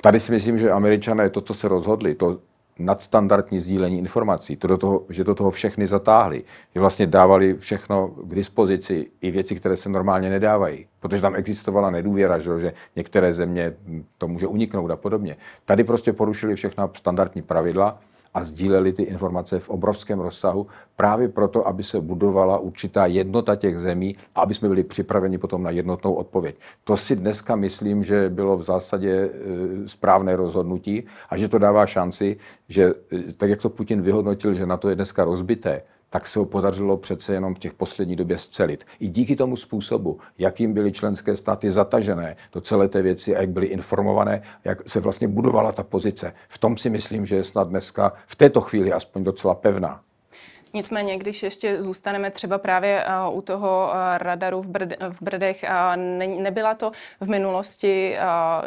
Tady 0.00 0.20
si 0.20 0.32
myslím, 0.32 0.58
že 0.58 0.70
američané 0.70 1.30
to, 1.30 1.40
co 1.40 1.54
se 1.54 1.68
rozhodli, 1.68 2.14
to 2.14 2.38
nadstandardní 2.78 3.58
sdílení 3.58 3.98
informací, 3.98 4.56
to 4.56 4.68
do 4.68 4.78
toho, 4.78 5.04
že 5.08 5.24
do 5.24 5.34
toho 5.34 5.50
všechny 5.50 5.86
zatáhli, 5.86 6.44
že 6.74 6.80
vlastně 6.80 7.06
dávali 7.06 7.54
všechno 7.54 8.08
k 8.08 8.34
dispozici, 8.34 9.10
i 9.20 9.30
věci, 9.30 9.56
které 9.56 9.76
se 9.76 9.88
normálně 9.88 10.30
nedávají, 10.30 10.86
protože 11.00 11.22
tam 11.22 11.34
existovala 11.34 11.90
nedůvěra, 11.90 12.38
že, 12.38 12.72
některé 12.96 13.32
země 13.32 13.74
to 14.18 14.28
může 14.28 14.46
uniknout 14.46 14.90
a 14.90 14.96
podobně. 14.96 15.36
Tady 15.64 15.84
prostě 15.84 16.12
porušili 16.12 16.54
všechna 16.54 16.90
standardní 16.96 17.42
pravidla 17.42 17.98
a 18.34 18.44
sdíleli 18.44 18.92
ty 18.92 19.02
informace 19.02 19.58
v 19.58 19.68
obrovském 19.68 20.20
rozsahu 20.20 20.66
právě 20.96 21.28
proto, 21.28 21.68
aby 21.68 21.82
se 21.82 22.00
budovala 22.00 22.58
určitá 22.58 23.06
jednota 23.06 23.56
těch 23.56 23.78
zemí 23.78 24.16
a 24.34 24.40
aby 24.40 24.54
jsme 24.54 24.68
byli 24.68 24.84
připraveni 24.84 25.38
potom 25.38 25.62
na 25.62 25.70
jednotnou 25.70 26.14
odpověď. 26.14 26.56
To 26.84 26.96
si 26.96 27.16
dneska 27.16 27.56
myslím, 27.56 28.04
že 28.04 28.30
bylo 28.30 28.56
v 28.56 28.62
zásadě 28.62 29.10
e, 29.10 29.28
správné 29.88 30.36
rozhodnutí 30.36 31.04
a 31.28 31.36
že 31.36 31.48
to 31.48 31.58
dává 31.58 31.86
šanci, 31.86 32.36
že 32.68 32.94
e, 33.12 33.32
tak, 33.32 33.50
jak 33.50 33.60
to 33.60 33.70
Putin 33.70 34.02
vyhodnotil, 34.02 34.54
že 34.54 34.66
na 34.66 34.76
to 34.76 34.88
je 34.88 34.94
dneska 34.94 35.24
rozbité, 35.24 35.82
tak 36.12 36.28
se 36.28 36.38
ho 36.38 36.44
podařilo 36.44 36.96
přece 36.96 37.34
jenom 37.34 37.54
v 37.54 37.58
těch 37.58 37.74
poslední 37.74 38.16
době 38.16 38.38
scelit. 38.38 38.84
I 39.00 39.08
díky 39.08 39.36
tomu 39.36 39.56
způsobu, 39.56 40.18
jakým 40.38 40.72
byly 40.72 40.92
členské 40.92 41.36
státy 41.36 41.70
zatažené 41.70 42.36
do 42.52 42.60
celé 42.60 42.88
té 42.88 43.02
věci 43.02 43.36
a 43.36 43.40
jak 43.40 43.50
byly 43.50 43.66
informované, 43.66 44.42
jak 44.64 44.88
se 44.88 45.00
vlastně 45.00 45.28
budovala 45.28 45.72
ta 45.72 45.82
pozice. 45.82 46.32
V 46.48 46.58
tom 46.58 46.76
si 46.76 46.90
myslím, 46.90 47.26
že 47.26 47.36
je 47.36 47.44
snad 47.44 47.68
dneska 47.68 48.12
v 48.26 48.36
této 48.36 48.60
chvíli 48.60 48.92
aspoň 48.92 49.24
docela 49.24 49.54
pevná. 49.54 50.00
Nicméně, 50.74 51.18
když 51.18 51.42
ještě 51.42 51.82
zůstaneme 51.82 52.30
třeba 52.30 52.58
právě 52.58 53.04
uh, 53.28 53.38
u 53.38 53.42
toho 53.42 53.86
uh, 53.86 54.18
radaru 54.18 54.62
v, 54.62 54.66
Brd, 54.66 54.92
v 55.10 55.22
Brdech, 55.22 55.64
ne, 55.96 56.26
nebyla 56.26 56.74
to 56.74 56.92
v 57.20 57.28
minulosti, 57.28 58.16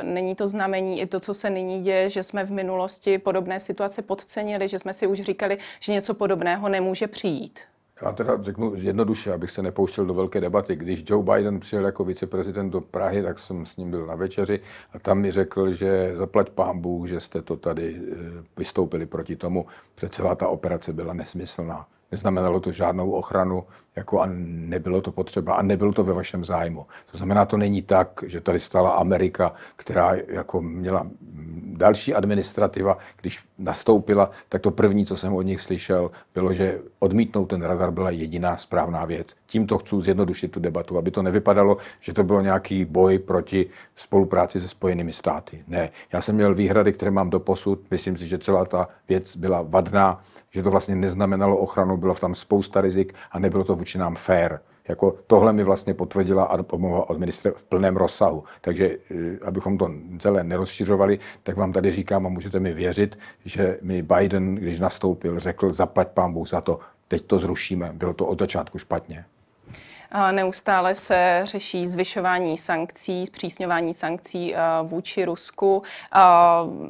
není 0.01 0.35
to 0.35 0.47
znamení 0.47 1.01
i 1.01 1.05
to, 1.05 1.19
co 1.19 1.33
se 1.33 1.49
nyní 1.49 1.81
děje, 1.81 2.09
že 2.09 2.23
jsme 2.23 2.43
v 2.43 2.51
minulosti 2.51 3.17
podobné 3.17 3.59
situace 3.59 4.01
podcenili, 4.01 4.67
že 4.67 4.79
jsme 4.79 4.93
si 4.93 5.07
už 5.07 5.21
říkali, 5.21 5.57
že 5.79 5.91
něco 5.91 6.13
podobného 6.13 6.69
nemůže 6.69 7.07
přijít? 7.07 7.59
Já 8.01 8.11
teda 8.11 8.41
řeknu 8.41 8.73
jednoduše, 8.75 9.33
abych 9.33 9.51
se 9.51 9.61
nepouštěl 9.61 10.05
do 10.05 10.13
velké 10.13 10.41
debaty. 10.41 10.75
Když 10.75 11.03
Joe 11.09 11.23
Biden 11.23 11.59
přijel 11.59 11.85
jako 11.85 12.03
viceprezident 12.03 12.73
do 12.73 12.81
Prahy, 12.81 13.23
tak 13.23 13.39
jsem 13.39 13.65
s 13.65 13.77
ním 13.77 13.91
byl 13.91 14.05
na 14.05 14.15
večeři 14.15 14.59
a 14.93 14.99
tam 14.99 15.19
mi 15.19 15.31
řekl, 15.31 15.71
že 15.71 16.13
zaplať 16.15 16.49
pán 16.49 16.79
Bůh, 16.79 17.07
že 17.07 17.19
jste 17.19 17.41
to 17.41 17.55
tady 17.55 17.95
eh, 17.95 18.15
vystoupili 18.57 19.05
proti 19.05 19.35
tomu, 19.35 19.65
protože 19.95 20.09
celá 20.09 20.35
ta 20.35 20.47
operace 20.47 20.93
byla 20.93 21.13
nesmyslná. 21.13 21.87
Neznamenalo 22.11 22.59
to 22.59 22.71
žádnou 22.71 23.11
ochranu, 23.11 23.63
jako 23.95 24.21
a 24.21 24.27
nebylo 24.45 25.01
to 25.01 25.11
potřeba 25.11 25.53
a 25.53 25.61
nebylo 25.61 25.93
to 25.93 26.03
ve 26.03 26.13
vašem 26.13 26.45
zájmu. 26.45 26.85
To 27.11 27.17
znamená, 27.17 27.45
to 27.45 27.57
není 27.57 27.81
tak, 27.81 28.23
že 28.27 28.41
tady 28.41 28.59
stala 28.59 28.89
Amerika, 28.89 29.53
která 29.75 30.13
jako 30.27 30.61
měla 30.61 31.07
další 31.77 32.13
administrativa, 32.13 32.97
když 33.21 33.39
nastoupila, 33.57 34.31
tak 34.49 34.61
to 34.61 34.71
první, 34.71 35.05
co 35.05 35.15
jsem 35.15 35.33
od 35.33 35.41
nich 35.41 35.61
slyšel, 35.61 36.11
bylo, 36.33 36.53
že 36.53 36.79
odmítnout 36.99 37.45
ten 37.45 37.61
radar 37.61 37.91
byla 37.91 38.09
jediná 38.09 38.57
správná 38.57 39.05
věc. 39.05 39.35
Tímto 39.45 39.77
chci 39.77 39.95
zjednodušit 39.99 40.51
tu 40.51 40.59
debatu, 40.59 40.97
aby 40.97 41.11
to 41.11 41.21
nevypadalo, 41.21 41.77
že 41.99 42.13
to 42.13 42.23
bylo 42.23 42.41
nějaký 42.41 42.85
boj 42.85 43.19
proti 43.19 43.69
spolupráci 43.95 44.61
se 44.61 44.67
Spojenými 44.67 45.13
státy. 45.13 45.63
Ne, 45.67 45.89
já 46.13 46.21
jsem 46.21 46.35
měl 46.35 46.55
výhrady, 46.55 46.93
které 46.93 47.11
mám 47.11 47.29
do 47.29 47.39
posud. 47.39 47.79
Myslím 47.91 48.17
si, 48.17 48.27
že 48.27 48.37
celá 48.37 48.65
ta 48.65 48.87
věc 49.09 49.35
byla 49.35 49.61
vadná, 49.61 50.17
že 50.55 50.63
to 50.63 50.71
vlastně 50.71 50.95
neznamenalo 50.95 51.57
ochranu, 51.57 51.97
bylo 51.97 52.15
tam 52.15 52.35
spousta 52.35 52.81
rizik 52.81 53.13
a 53.31 53.39
nebylo 53.39 53.63
to 53.63 53.75
vůči 53.75 53.97
nám 53.97 54.15
fair. 54.15 54.59
Jako 54.87 55.15
tohle 55.27 55.53
mi 55.53 55.63
vlastně 55.63 55.93
potvrdila 55.93 56.43
a 56.43 56.63
pomohla 56.63 57.09
od 57.09 57.19
ministra 57.19 57.51
v 57.55 57.63
plném 57.63 57.97
rozsahu. 57.97 58.43
Takže 58.61 58.97
eh, 59.11 59.39
abychom 59.45 59.77
to 59.77 59.91
celé 60.19 60.43
nerozšiřovali, 60.43 61.19
tak 61.43 61.57
vám 61.57 61.73
tady 61.73 61.91
říkám 61.91 62.25
a 62.25 62.29
můžete 62.29 62.59
mi 62.59 62.73
věřit, 62.73 63.19
že 63.45 63.77
mi 63.81 64.01
Biden, 64.01 64.55
když 64.55 64.79
nastoupil, 64.79 65.39
řekl 65.39 65.71
zaplať 65.71 66.07
pán 66.07 66.33
Bůh 66.33 66.47
za 66.47 66.61
to, 66.61 66.79
teď 67.07 67.25
to 67.25 67.39
zrušíme. 67.39 67.91
Bylo 67.93 68.13
to 68.13 68.25
od 68.25 68.39
začátku 68.39 68.77
špatně. 68.77 69.25
Neustále 70.31 70.95
se 70.95 71.41
řeší 71.43 71.87
zvyšování 71.87 72.57
sankcí, 72.57 73.25
zpřísňování 73.25 73.93
sankcí 73.93 74.55
eh, 74.55 74.59
vůči 74.83 75.25
Rusku. 75.25 75.83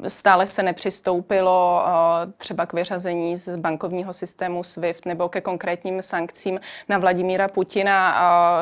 Stále 0.08 0.46
se 0.46 0.62
nepřistoupilo 0.62 1.84
eh, 1.86 2.32
třeba 2.36 2.66
k 2.66 2.72
vyřazení 2.72 3.36
z 3.36 3.56
bankovního 3.56 4.12
systému 4.12 4.64
SWIFT 4.64 5.06
nebo 5.06 5.28
ke 5.28 5.40
konkrétním 5.40 6.02
sankcím 6.02 6.60
na 6.88 6.98
Vladimíra 6.98 7.48
Putina. 7.48 8.16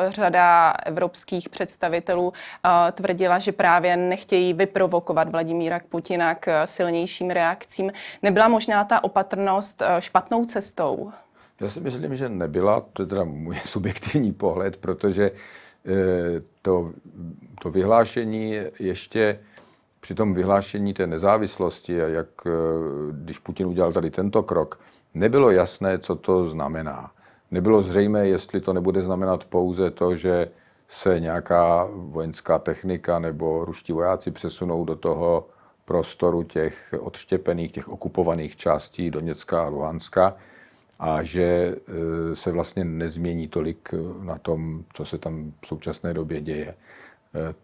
Řada 0.09 0.73
evropských 0.85 1.49
představitelů 1.49 2.33
eh, 2.33 2.91
tvrdila, 2.91 3.39
že 3.39 3.51
právě 3.51 3.97
nechtějí 3.97 4.53
vyprovokovat 4.53 5.29
Vladimíra 5.29 5.79
Putina 5.89 6.35
k 6.35 6.67
silnějším 6.67 7.29
reakcím. 7.29 7.91
Nebyla 8.21 8.47
možná 8.47 8.83
ta 8.83 9.03
opatrnost 9.03 9.83
špatnou 9.99 10.45
cestou? 10.45 11.11
Já 11.61 11.69
si 11.69 11.79
myslím, 11.79 12.15
že 12.15 12.29
nebyla, 12.29 12.85
to 12.93 13.01
je 13.01 13.05
teda 13.05 13.23
můj 13.23 13.55
subjektivní 13.65 14.33
pohled, 14.33 14.77
protože 14.77 15.31
to, 16.61 16.91
to 17.61 17.71
vyhlášení 17.71 18.55
ještě 18.79 19.39
při 19.99 20.15
tom 20.15 20.33
vyhlášení 20.33 20.93
té 20.93 21.07
nezávislosti 21.07 22.01
a 22.01 22.07
jak 22.07 22.27
když 23.11 23.39
Putin 23.39 23.67
udělal 23.67 23.93
tady 23.93 24.11
tento 24.11 24.43
krok, 24.43 24.79
nebylo 25.13 25.51
jasné, 25.51 25.99
co 25.99 26.15
to 26.15 26.49
znamená. 26.49 27.11
Nebylo 27.51 27.81
zřejmé, 27.81 28.27
jestli 28.27 28.61
to 28.61 28.73
nebude 28.73 29.01
znamenat 29.01 29.45
pouze 29.45 29.91
to, 29.91 30.15
že 30.15 30.49
se 30.87 31.19
nějaká 31.19 31.87
vojenská 31.91 32.59
technika 32.59 33.19
nebo 33.19 33.65
ruští 33.65 33.93
vojáci 33.93 34.31
přesunou 34.31 34.85
do 34.85 34.95
toho 34.95 35.47
prostoru 35.85 36.43
těch 36.43 36.93
odštěpených, 36.99 37.71
těch 37.71 37.89
okupovaných 37.89 38.55
částí 38.55 39.11
Doněcka 39.11 39.63
a 39.63 39.67
Luhanska 39.67 40.35
a 40.99 41.23
že 41.23 41.43
e, 41.43 41.75
se 42.35 42.51
vlastně 42.51 42.85
nezmění 42.85 43.47
tolik 43.47 43.89
na 44.21 44.37
tom, 44.37 44.83
co 44.93 45.05
se 45.05 45.17
tam 45.17 45.53
v 45.61 45.67
současné 45.67 46.13
době 46.13 46.41
děje. 46.41 46.67
E, 46.67 46.75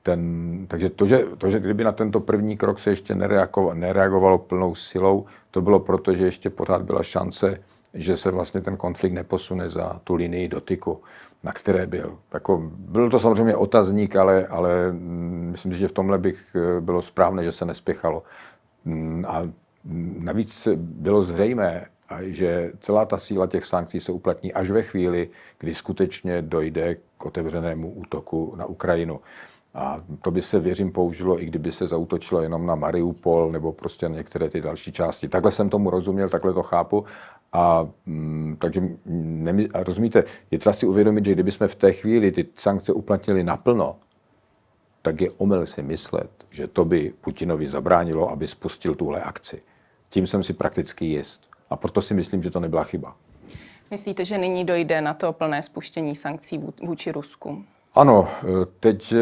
ten, 0.03 0.65
takže 0.67 0.89
to 0.89 1.05
že, 1.05 1.25
to, 1.37 1.49
že 1.49 1.59
kdyby 1.59 1.83
na 1.83 1.91
tento 1.91 2.19
první 2.19 2.57
krok 2.57 2.79
se 2.79 2.89
ještě 2.89 3.15
nereagovalo, 3.15 3.73
nereagovalo 3.73 4.37
plnou 4.37 4.75
silou, 4.75 5.25
to 5.51 5.61
bylo 5.61 5.79
proto, 5.79 6.13
že 6.13 6.25
ještě 6.25 6.49
pořád 6.49 6.81
byla 6.81 7.03
šance 7.03 7.59
že 7.93 8.17
se 8.17 8.31
vlastně 8.31 8.61
ten 8.61 8.77
konflikt 8.77 9.13
neposune 9.13 9.69
za 9.69 10.01
tu 10.03 10.15
linii 10.15 10.47
dotyku, 10.47 11.01
na 11.43 11.51
které 11.51 11.87
byl. 11.87 12.17
Jako, 12.33 12.71
byl 12.73 13.09
to 13.09 13.19
samozřejmě 13.19 13.55
otazník, 13.55 14.15
ale, 14.15 14.47
ale 14.47 14.91
mm, 14.91 15.47
myslím 15.51 15.71
si, 15.71 15.77
že 15.77 15.87
v 15.87 15.91
tomhle 15.91 16.17
bych 16.17 16.55
eh, 16.55 16.81
bylo 16.81 17.01
správné, 17.01 17.43
že 17.43 17.51
se 17.51 17.65
nespěchalo. 17.65 18.23
Mm, 18.85 19.23
a 19.27 19.41
navíc 20.19 20.67
bylo 20.75 21.23
zřejmé, 21.23 21.85
že 22.21 22.71
celá 22.79 23.05
ta 23.05 23.17
síla 23.17 23.47
těch 23.47 23.65
sankcí 23.65 23.99
se 23.99 24.11
uplatní 24.11 24.53
až 24.53 24.71
ve 24.71 24.83
chvíli, 24.83 25.29
kdy 25.57 25.75
skutečně 25.75 26.41
dojde 26.41 26.95
k 27.17 27.25
otevřenému 27.25 27.91
útoku 27.91 28.53
na 28.57 28.65
Ukrajinu. 28.65 29.19
A 29.73 30.03
to 30.21 30.31
by 30.31 30.41
se, 30.41 30.59
věřím, 30.59 30.91
použilo, 30.91 31.41
i 31.41 31.45
kdyby 31.45 31.71
se 31.71 31.87
zautočilo 31.87 32.41
jenom 32.41 32.65
na 32.65 32.75
Mariupol 32.75 33.51
nebo 33.51 33.71
prostě 33.71 34.09
na 34.09 34.15
některé 34.15 34.49
ty 34.49 34.61
další 34.61 34.91
části. 34.91 35.27
Takhle 35.27 35.51
jsem 35.51 35.69
tomu 35.69 35.89
rozuměl, 35.89 36.29
takhle 36.29 36.53
to 36.53 36.63
chápu. 36.63 37.05
A 37.53 37.87
mm, 38.05 38.55
takže 38.59 38.81
nemysl, 39.05 39.69
a 39.73 39.83
rozumíte, 39.83 40.23
je 40.51 40.59
třeba 40.59 40.73
si 40.73 40.85
uvědomit, 40.85 41.25
že 41.25 41.31
kdybychom 41.31 41.67
v 41.67 41.75
té 41.75 41.93
chvíli 41.93 42.31
ty 42.31 42.47
sankce 42.55 42.93
uplatnili 42.93 43.43
naplno, 43.43 43.93
tak 45.01 45.21
je 45.21 45.31
omyl 45.37 45.65
si 45.65 45.83
myslet, 45.83 46.29
že 46.49 46.67
to 46.67 46.85
by 46.85 47.13
Putinovi 47.21 47.67
zabránilo, 47.67 48.31
aby 48.31 48.47
spustil 48.47 48.95
tuhle 48.95 49.21
akci. 49.21 49.61
Tím 50.09 50.27
jsem 50.27 50.43
si 50.43 50.53
prakticky 50.53 51.05
jist. 51.05 51.50
A 51.71 51.75
proto 51.75 52.01
si 52.01 52.13
myslím, 52.13 52.43
že 52.43 52.51
to 52.51 52.59
nebyla 52.59 52.83
chyba. 52.83 53.15
Myslíte, 53.91 54.25
že 54.25 54.37
nyní 54.37 54.65
dojde 54.65 55.01
na 55.01 55.13
to 55.13 55.33
plné 55.33 55.63
spuštění 55.63 56.15
sankcí 56.15 56.61
vůči 56.83 57.11
Rusku? 57.11 57.63
Ano, 57.93 58.27
teď 58.79 59.13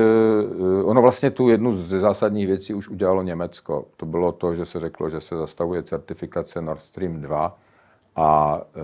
ono 0.83 1.01
vlastně 1.01 1.31
tu 1.31 1.49
jednu 1.49 1.75
ze 1.75 1.99
zásadních 1.99 2.47
věcí 2.47 2.73
už 2.73 2.89
udělalo 2.89 3.23
Německo. 3.23 3.85
To 3.97 4.05
bylo 4.05 4.31
to, 4.31 4.55
že 4.55 4.65
se 4.65 4.79
řeklo, 4.79 5.09
že 5.09 5.21
se 5.21 5.37
zastavuje 5.37 5.83
certifikace 5.83 6.61
Nord 6.61 6.81
Stream 6.81 7.21
2 7.21 7.57
a 8.15 8.61
e, 8.75 8.79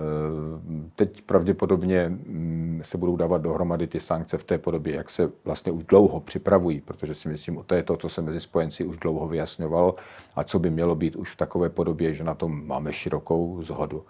teď 0.96 1.22
pravděpodobně 1.22 2.08
mm, 2.08 2.80
se 2.84 2.98
budou 2.98 3.16
dávat 3.16 3.42
dohromady 3.42 3.86
ty 3.86 4.00
sankce 4.00 4.38
v 4.38 4.44
té 4.44 4.58
podobě, 4.58 4.96
jak 4.96 5.10
se 5.10 5.30
vlastně 5.44 5.72
už 5.72 5.84
dlouho 5.84 6.20
připravují, 6.20 6.80
protože 6.80 7.14
si 7.14 7.28
myslím, 7.28 7.62
to 7.66 7.74
je 7.74 7.82
to, 7.82 7.96
co 7.96 8.08
se 8.08 8.22
mezi 8.22 8.40
spojenci 8.40 8.84
už 8.84 8.98
dlouho 8.98 9.28
vyjasňovalo 9.28 9.94
a 10.36 10.44
co 10.44 10.58
by 10.58 10.70
mělo 10.70 10.94
být 10.94 11.16
už 11.16 11.32
v 11.32 11.36
takové 11.36 11.68
podobě, 11.68 12.14
že 12.14 12.24
na 12.24 12.34
tom 12.34 12.66
máme 12.66 12.92
širokou 12.92 13.62
zhodu. 13.62 14.04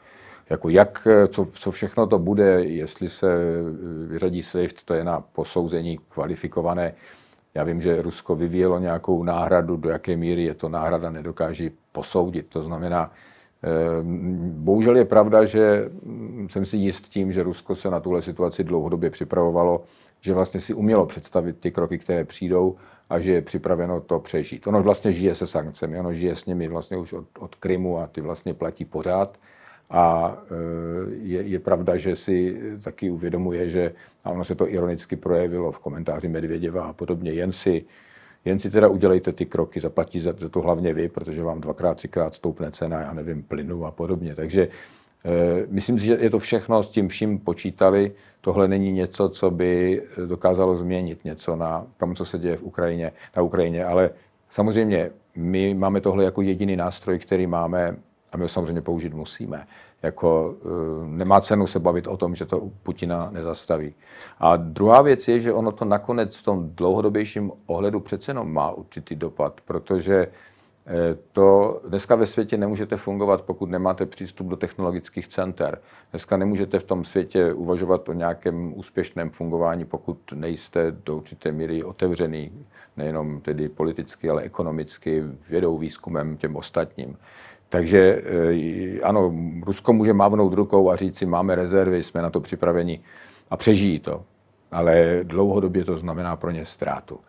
Jako 0.51 0.69
jak, 0.69 1.09
co, 1.29 1.45
co 1.45 1.71
všechno 1.71 2.07
to 2.07 2.19
bude, 2.19 2.65
jestli 2.65 3.11
se 3.11 3.37
vyřadí 4.07 4.43
SWIFT, 4.43 4.83
to 4.83 4.95
je 4.95 5.05
na 5.05 5.21
posouzení 5.21 5.99
kvalifikované. 6.09 6.95
Já 7.55 7.65
vím, 7.65 7.81
že 7.81 8.03
Rusko 8.03 8.37
vyvíjelo 8.37 8.79
nějakou 8.79 9.23
náhradu, 9.23 9.77
do 9.77 9.89
jaké 9.89 10.17
míry 10.17 10.45
je 10.45 10.55
to 10.55 10.69
náhrada, 10.69 11.11
nedokáží 11.11 11.71
posoudit. 11.93 12.47
To 12.49 12.63
znamená, 12.63 13.11
bohužel 14.43 14.97
je 14.97 15.05
pravda, 15.05 15.45
že 15.45 15.91
jsem 16.49 16.67
si 16.67 16.77
jist 16.77 17.09
tím, 17.09 17.33
že 17.33 17.43
Rusko 17.43 17.75
se 17.75 17.91
na 17.91 18.01
tuhle 18.01 18.23
situaci 18.23 18.65
dlouhodobě 18.65 19.11
připravovalo, 19.11 19.85
že 20.21 20.35
vlastně 20.35 20.61
si 20.61 20.75
umělo 20.75 21.07
představit 21.07 21.57
ty 21.61 21.71
kroky, 21.71 21.99
které 21.99 22.25
přijdou 22.25 22.77
a 23.11 23.21
že 23.21 23.33
je 23.33 23.43
připraveno 23.43 24.01
to 24.01 24.19
přežít. 24.19 24.67
Ono 24.67 24.83
vlastně 24.83 25.13
žije 25.13 25.35
se 25.35 25.47
sankcemi, 25.47 25.99
ono 25.99 26.13
žije 26.13 26.35
s 26.35 26.47
nimi 26.47 26.69
vlastně 26.69 26.97
už 26.97 27.13
od, 27.13 27.25
od 27.39 27.55
Krymu 27.55 27.99
a 27.99 28.07
ty 28.07 28.21
vlastně 28.21 28.55
platí 28.55 28.85
pořád. 28.85 29.39
A 29.91 30.37
eh, 30.45 30.55
je, 31.23 31.43
je 31.43 31.59
pravda, 31.59 31.97
že 31.97 32.17
si 32.17 32.61
taky 32.83 33.11
uvědomuje, 33.11 33.69
že, 33.69 33.93
a 34.25 34.31
ono 34.31 34.45
se 34.45 34.55
to 34.55 34.71
ironicky 34.71 35.17
projevilo 35.17 35.73
v 35.73 35.79
komentáři 35.79 36.29
Medvěděva 36.29 36.85
a 36.85 36.93
podobně, 36.93 37.33
jen 37.33 37.53
si 37.53 37.85
jen 38.47 38.59
si 38.59 38.71
teda 38.71 38.89
udělejte 38.89 39.33
ty 39.33 39.47
kroky, 39.47 39.81
zaplatí 39.81 40.21
za 40.21 40.33
to 40.51 40.61
hlavně 40.61 40.95
vy, 40.95 41.09
protože 41.09 41.43
vám 41.43 41.61
dvakrát, 41.61 41.95
třikrát 41.95 42.35
stoupne 42.35 42.71
cena, 42.71 43.01
já 43.01 43.13
nevím, 43.13 43.43
plynu 43.43 43.85
a 43.85 43.91
podobně. 43.91 44.35
Takže 44.35 44.63
e, 44.63 44.69
myslím 45.69 45.99
si, 45.99 46.07
že 46.07 46.19
je 46.21 46.31
to 46.31 46.39
všechno, 46.39 46.83
s 46.83 46.91
tím 46.91 47.09
vším 47.09 47.39
počítali. 47.39 48.13
Tohle 48.41 48.69
není 48.69 48.93
něco, 48.93 49.29
co 49.29 49.51
by 49.51 50.03
dokázalo 50.27 50.77
změnit 50.77 51.25
něco 51.25 51.57
na 51.57 51.87
tom, 51.97 52.15
co 52.15 52.25
se 52.25 52.39
děje 52.39 52.57
v 52.57 52.63
Ukrajině, 52.63 53.13
na 53.37 53.43
Ukrajině, 53.43 53.85
ale 53.85 54.11
samozřejmě 54.51 55.11
my 55.37 55.75
máme 55.75 56.01
tohle 56.01 56.25
jako 56.25 56.43
jediný 56.43 56.77
nástroj, 56.77 57.19
který 57.19 57.47
máme 57.47 57.97
a 58.33 58.37
my 58.37 58.45
ho 58.45 58.49
samozřejmě 58.49 58.83
použít 58.83 59.15
musíme 59.15 59.67
jako 60.03 60.55
eh, 60.65 60.69
nemá 61.07 61.41
cenu 61.41 61.67
se 61.67 61.79
bavit 61.79 62.07
o 62.07 62.17
tom, 62.17 62.35
že 62.35 62.47
to 62.47 62.71
Putina 62.83 63.31
nezastaví. 63.31 63.95
A 64.39 64.57
druhá 64.57 65.03
věc 65.03 65.29
je, 65.29 65.41
že 65.41 65.53
ono 65.53 65.73
to 65.73 65.85
nakonec 65.85 66.37
v 66.37 66.43
tom 66.43 66.71
dlouhodobějším 66.75 67.53
ohledu 67.67 68.01
přece 68.01 68.31
jenom 68.31 68.53
má 68.53 68.71
určitý 68.71 69.15
dopad, 69.17 69.61
protože 69.65 70.17
eh, 70.87 70.93
to 71.33 71.81
dneska 71.89 72.15
ve 72.15 72.27
světě 72.27 72.57
nemůžete 72.57 72.97
fungovat, 72.97 73.43
pokud 73.43 73.71
nemáte 73.71 74.07
přístup 74.07 74.47
do 74.47 74.57
technologických 74.57 75.29
center. 75.29 75.81
Dneska 76.11 76.37
nemůžete 76.37 76.79
v 76.79 76.85
tom 76.85 77.05
světě 77.05 77.53
uvažovat 77.53 78.09
o 78.09 78.13
nějakém 78.13 78.79
úspěšném 78.79 79.31
fungování, 79.31 79.85
pokud 79.85 80.19
nejste 80.35 80.97
do 81.05 81.17
určité 81.17 81.53
míry 81.53 81.85
otevřený, 81.85 82.67
nejenom 82.97 83.41
tedy 83.41 83.69
politicky, 83.69 84.31
ale 84.31 84.43
ekonomicky, 84.43 85.25
vědou, 85.49 85.79
výzkumem 85.79 86.37
těm 86.37 86.57
ostatním. 86.57 87.17
Takže 87.69 88.23
eh, 88.25 89.01
ano, 89.01 89.35
Rusko 89.67 89.93
může 89.93 90.13
mávnout 90.13 90.53
rukou 90.53 90.91
a 90.91 90.97
říct 90.97 91.19
si, 91.19 91.27
máme 91.27 91.55
rezervy, 91.55 92.03
jsme 92.03 92.23
na 92.23 92.31
to 92.31 92.41
připraveni 92.41 93.01
a 93.51 93.57
přežijí 93.57 94.01
to. 94.01 94.25
Ale 94.73 95.21
dlouhodobě 95.23 95.85
to 95.85 95.99
znamená 95.99 96.37
pro 96.37 96.51
ně 96.51 96.65
ztrátu. 96.65 97.21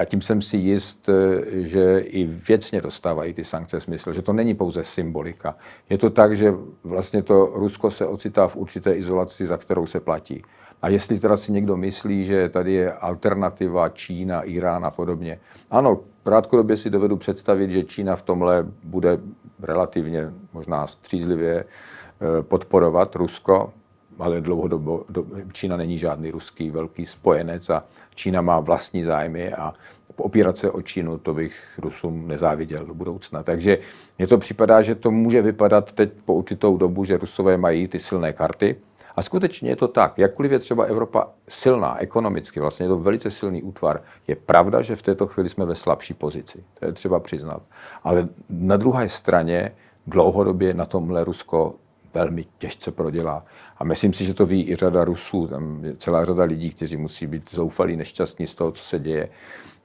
A 0.00 0.04
tím 0.04 0.20
jsem 0.20 0.42
si 0.42 0.56
jist, 0.56 1.08
eh, 1.08 1.42
že 1.62 1.98
i 1.98 2.24
věcně 2.24 2.80
dostávají 2.80 3.34
ty 3.34 3.44
sankce 3.44 3.80
smysl, 3.80 4.12
že 4.12 4.22
to 4.22 4.32
není 4.32 4.54
pouze 4.54 4.84
symbolika. 4.84 5.54
Je 5.90 5.98
to 5.98 6.10
tak, 6.10 6.36
že 6.36 6.54
vlastně 6.84 7.22
to 7.22 7.46
Rusko 7.46 7.90
se 7.90 8.06
ocitá 8.06 8.48
v 8.48 8.56
určité 8.56 8.92
izolaci, 8.94 9.46
za 9.46 9.56
kterou 9.56 9.86
se 9.86 10.00
platí. 10.00 10.42
A 10.82 10.88
jestli 10.88 11.18
teda 11.18 11.36
si 11.36 11.52
někdo 11.52 11.76
myslí, 11.76 12.24
že 12.24 12.48
tady 12.48 12.72
je 12.72 12.92
alternativa 12.92 13.88
Čína, 13.88 14.42
Irán 14.42 14.84
a 14.84 14.90
podobně. 14.90 15.40
Ano, 15.70 16.00
krátkodobě 16.22 16.76
si 16.76 16.90
dovedu 16.90 17.16
představit, 17.16 17.70
že 17.70 17.84
Čína 17.84 18.16
v 18.16 18.22
tomhle 18.22 18.66
bude 18.84 19.18
relativně 19.62 20.32
možná 20.52 20.86
střízlivě 20.86 21.64
eh, 21.64 22.42
podporovat 22.42 23.16
Rusko, 23.16 23.72
ale 24.18 24.40
dlouhodobo 24.40 25.04
Čína 25.52 25.76
není 25.76 25.98
žádný 25.98 26.30
ruský 26.30 26.70
velký 26.70 27.06
spojenec 27.06 27.70
a 27.70 27.82
Čína 28.14 28.40
má 28.40 28.60
vlastní 28.60 29.02
zájmy 29.02 29.52
a 29.52 29.72
opírat 30.16 30.58
se 30.58 30.70
o 30.70 30.82
Čínu, 30.82 31.18
to 31.18 31.34
bych 31.34 31.78
Rusům 31.78 32.28
nezáviděl 32.28 32.86
do 32.86 32.94
budoucna. 32.94 33.42
Takže 33.42 33.78
mně 34.18 34.26
to 34.26 34.38
připadá, 34.38 34.82
že 34.82 34.94
to 34.94 35.10
může 35.10 35.42
vypadat 35.42 35.92
teď 35.92 36.10
po 36.24 36.34
určitou 36.34 36.76
dobu, 36.76 37.04
že 37.04 37.18
Rusové 37.18 37.56
mají 37.56 37.88
ty 37.88 37.98
silné 37.98 38.32
karty, 38.32 38.76
a 39.18 39.22
skutečně 39.22 39.70
je 39.70 39.76
to 39.76 39.88
tak. 39.88 40.18
Jakkoliv 40.18 40.52
je 40.52 40.58
třeba 40.58 40.84
Evropa 40.84 41.28
silná 41.48 42.00
ekonomicky, 42.00 42.60
vlastně 42.60 42.84
je 42.84 42.88
to 42.88 42.98
velice 42.98 43.30
silný 43.30 43.62
útvar, 43.62 44.02
je 44.28 44.36
pravda, 44.36 44.82
že 44.82 44.96
v 44.96 45.02
této 45.02 45.26
chvíli 45.26 45.48
jsme 45.48 45.64
ve 45.64 45.74
slabší 45.74 46.14
pozici. 46.14 46.64
To 46.78 46.86
je 46.86 46.92
třeba 46.92 47.20
přiznat. 47.20 47.62
Ale 48.04 48.28
na 48.50 48.76
druhé 48.76 49.08
straně 49.08 49.72
dlouhodobě 50.06 50.74
na 50.74 50.84
tomhle 50.84 51.24
Rusko 51.24 51.74
velmi 52.14 52.46
těžce 52.58 52.90
prodělá. 52.90 53.44
A 53.78 53.84
myslím 53.84 54.12
si, 54.12 54.24
že 54.24 54.34
to 54.34 54.46
ví 54.46 54.70
i 54.70 54.76
řada 54.76 55.04
Rusů. 55.04 55.46
Tam 55.46 55.84
je 55.84 55.96
celá 55.96 56.24
řada 56.24 56.44
lidí, 56.44 56.70
kteří 56.70 56.96
musí 56.96 57.26
být 57.26 57.50
zoufalí, 57.50 57.96
nešťastní 57.96 58.46
z 58.46 58.54
toho, 58.54 58.72
co 58.72 58.82
se 58.82 58.98
děje. 58.98 59.28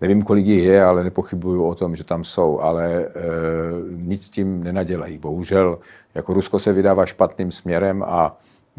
Nevím, 0.01 0.21
kolik 0.21 0.45
jich 0.45 0.63
je, 0.63 0.83
ale 0.83 1.03
nepochybuju 1.03 1.65
o 1.65 1.75
tom, 1.75 1.95
že 1.95 2.03
tam 2.03 2.23
jsou, 2.23 2.59
ale 2.59 2.93
e, 2.93 3.09
nic 3.89 4.25
s 4.25 4.29
tím 4.29 4.63
nenadělají. 4.63 5.17
Bohužel, 5.17 5.79
jako 6.15 6.33
Rusko 6.33 6.59
se 6.59 6.73
vydává 6.73 7.05
špatným 7.05 7.51
směrem 7.51 8.03
a 8.03 8.37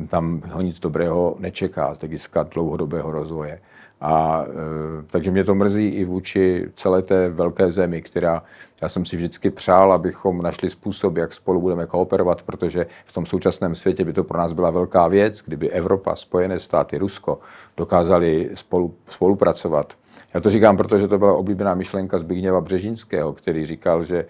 tam 0.08 0.42
ho 0.50 0.62
nic 0.62 0.80
dobrého 0.80 1.36
nečeká 1.38 1.94
z 1.94 1.98
hlediska 1.98 2.42
dlouhodobého 2.42 3.10
rozvoje. 3.10 3.60
A 4.00 4.44
e, 4.44 5.02
takže 5.06 5.30
mě 5.30 5.44
to 5.44 5.54
mrzí 5.54 5.88
i 5.88 6.04
vůči 6.04 6.66
celé 6.74 7.02
té 7.02 7.28
velké 7.28 7.72
zemi, 7.72 8.02
která, 8.02 8.42
já 8.82 8.88
jsem 8.88 9.04
si 9.04 9.16
vždycky 9.16 9.50
přál, 9.50 9.92
abychom 9.92 10.42
našli 10.42 10.70
způsob, 10.70 11.16
jak 11.16 11.32
spolu 11.32 11.60
budeme 11.60 11.86
kooperovat, 11.86 12.42
protože 12.42 12.86
v 13.04 13.12
tom 13.12 13.26
současném 13.26 13.74
světě 13.74 14.04
by 14.04 14.12
to 14.12 14.24
pro 14.24 14.38
nás 14.38 14.52
byla 14.52 14.70
velká 14.70 15.08
věc, 15.08 15.42
kdyby 15.42 15.70
Evropa, 15.70 16.16
Spojené 16.16 16.58
státy, 16.58 16.98
Rusko 16.98 17.38
dokázali 17.76 18.50
spolu, 18.54 18.94
spolupracovat. 19.08 19.94
Já 20.34 20.40
to 20.40 20.50
říkám, 20.50 20.76
protože 20.76 21.08
to 21.08 21.18
byla 21.18 21.34
oblíbená 21.34 21.74
myšlenka 21.74 22.18
Zbigněva 22.18 22.60
Břežinského, 22.60 23.32
který 23.32 23.66
říkal, 23.66 24.04
že 24.04 24.26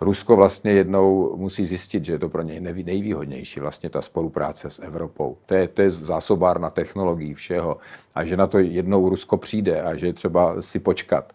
Rusko 0.00 0.36
vlastně 0.36 0.72
jednou 0.72 1.36
musí 1.36 1.66
zjistit, 1.66 2.04
že 2.04 2.12
je 2.12 2.18
to 2.18 2.28
pro 2.28 2.42
něj 2.42 2.60
nejvýhodnější 2.60 3.60
vlastně 3.60 3.90
ta 3.90 4.02
spolupráce 4.02 4.70
s 4.70 4.82
Evropou. 4.82 5.36
To 5.46 5.54
je, 5.54 5.68
to 5.68 5.82
je 5.82 5.90
zásobárna 5.90 6.70
technologií 6.70 7.34
všeho 7.34 7.76
a 8.14 8.24
že 8.24 8.36
na 8.36 8.46
to 8.46 8.58
jednou 8.58 9.08
Rusko 9.08 9.36
přijde 9.36 9.82
a 9.82 9.96
že 9.96 10.06
je 10.06 10.12
třeba 10.12 10.62
si 10.62 10.78
počkat. 10.78 11.32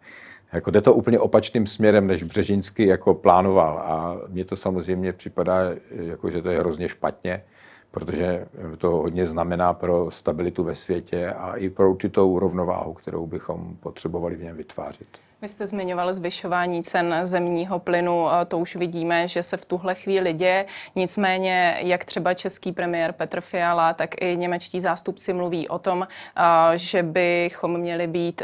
Jako 0.53 0.71
jde 0.71 0.81
to 0.81 0.93
úplně 0.93 1.19
opačným 1.19 1.67
směrem, 1.67 2.07
než 2.07 2.23
Břežinsky 2.23 2.85
jako 2.85 3.13
plánoval 3.13 3.79
a 3.79 4.21
mně 4.27 4.45
to 4.45 4.55
samozřejmě 4.55 5.13
připadá, 5.13 5.59
jako, 5.91 6.29
že 6.29 6.41
to 6.41 6.49
je 6.49 6.59
hrozně 6.59 6.89
špatně, 6.89 7.43
protože 7.91 8.45
to 8.77 8.89
hodně 8.89 9.25
znamená 9.25 9.73
pro 9.73 10.11
stabilitu 10.11 10.63
ve 10.63 10.75
světě 10.75 11.29
a 11.29 11.55
i 11.55 11.69
pro 11.69 11.91
určitou 11.91 12.39
rovnováhu, 12.39 12.93
kterou 12.93 13.25
bychom 13.25 13.77
potřebovali 13.79 14.35
v 14.35 14.43
něm 14.43 14.57
vytvářet. 14.57 15.07
Vy 15.41 15.49
jste 15.49 15.67
zmiňoval 15.67 16.13
zvyšování 16.13 16.83
cen 16.83 17.15
zemního 17.23 17.79
plynu, 17.79 18.25
to 18.47 18.57
už 18.57 18.75
vidíme, 18.75 19.27
že 19.27 19.43
se 19.43 19.57
v 19.57 19.65
tuhle 19.65 19.95
chvíli 19.95 20.33
děje. 20.33 20.65
Nicméně, 20.95 21.77
jak 21.79 22.05
třeba 22.05 22.33
český 22.33 22.71
premiér 22.71 23.11
Petr 23.11 23.41
Fiala, 23.41 23.93
tak 23.93 24.21
i 24.21 24.37
němečtí 24.37 24.81
zástupci 24.81 25.33
mluví 25.33 25.69
o 25.69 25.79
tom, 25.79 26.07
že 26.75 27.03
bychom 27.03 27.77
měli 27.77 28.07
být 28.07 28.43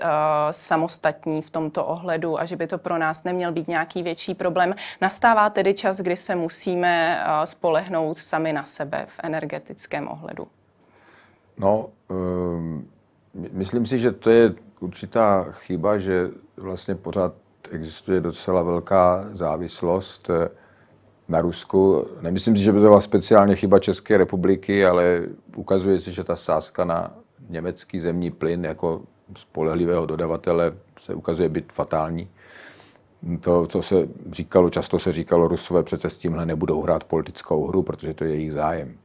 samostatní 0.51 1.41
v 1.41 1.49
tomto 1.49 1.86
ohledu 1.86 2.39
a 2.39 2.45
že 2.45 2.55
by 2.55 2.67
to 2.67 2.77
pro 2.77 2.97
nás 2.97 3.23
neměl 3.23 3.51
být 3.51 3.67
nějaký 3.67 4.03
větší 4.03 4.34
problém. 4.34 4.75
Nastává 5.01 5.49
tedy 5.49 5.73
čas, 5.73 5.97
kdy 5.97 6.17
se 6.17 6.36
musíme 6.36 7.23
spolehnout 7.43 8.17
sami 8.17 8.53
na 8.53 8.63
sebe 8.63 9.05
v 9.08 9.19
energetickém 9.23 10.08
ohledu. 10.08 10.47
No, 11.58 11.89
um, 12.10 12.88
myslím 13.51 13.86
si, 13.86 13.97
že 13.97 14.12
to 14.12 14.29
je 14.29 14.53
určitá 14.79 15.47
chyba, 15.51 15.97
že 15.97 16.29
vlastně 16.57 16.95
pořád 16.95 17.33
existuje 17.71 18.21
docela 18.21 18.63
velká 18.63 19.25
závislost 19.31 20.29
eh, 20.29 20.49
na 21.27 21.41
Rusku. 21.41 22.07
Nemyslím 22.21 22.57
si, 22.57 22.63
že 22.63 22.71
by 22.71 22.79
to 22.79 22.85
byla 22.85 23.01
speciálně 23.01 23.55
chyba 23.55 23.79
České 23.79 24.17
republiky, 24.17 24.85
ale 24.85 25.23
ukazuje 25.55 25.99
se, 25.99 26.11
že 26.11 26.23
ta 26.23 26.35
sázka 26.35 26.85
na 26.85 27.17
německý 27.49 27.99
zemní 27.99 28.31
plyn 28.31 28.65
jako 28.65 29.01
spolehlivého 29.38 30.05
dodavatele 30.05 30.73
se 30.99 31.13
ukazuje 31.13 31.49
být 31.49 31.71
fatální. 31.71 32.29
To, 33.39 33.67
co 33.67 33.81
se 33.81 34.07
říkalo, 34.31 34.69
často 34.69 34.99
se 34.99 35.11
říkalo, 35.11 35.47
Rusové 35.47 35.83
přece 35.83 36.09
s 36.09 36.17
tímhle 36.17 36.45
nebudou 36.45 36.81
hrát 36.81 37.03
politickou 37.03 37.67
hru, 37.67 37.83
protože 37.83 38.13
to 38.13 38.23
je 38.23 38.29
jejich 38.29 38.53
zájem. 38.53 38.97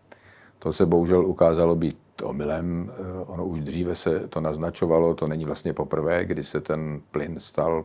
To 0.59 0.72
se 0.72 0.87
bohužel 0.87 1.26
ukázalo 1.26 1.76
být 1.76 1.98
omylem. 2.22 2.92
Eh, 2.92 3.24
ono 3.26 3.46
už 3.46 3.61
dříve 3.61 3.94
se 3.94 4.20
to 4.28 4.40
naznačovalo, 4.40 5.14
to 5.14 5.26
není 5.26 5.44
vlastně 5.44 5.72
poprvé, 5.72 6.24
kdy 6.24 6.44
se 6.44 6.61
ten 6.61 7.00
plyn 7.11 7.40
stal, 7.40 7.85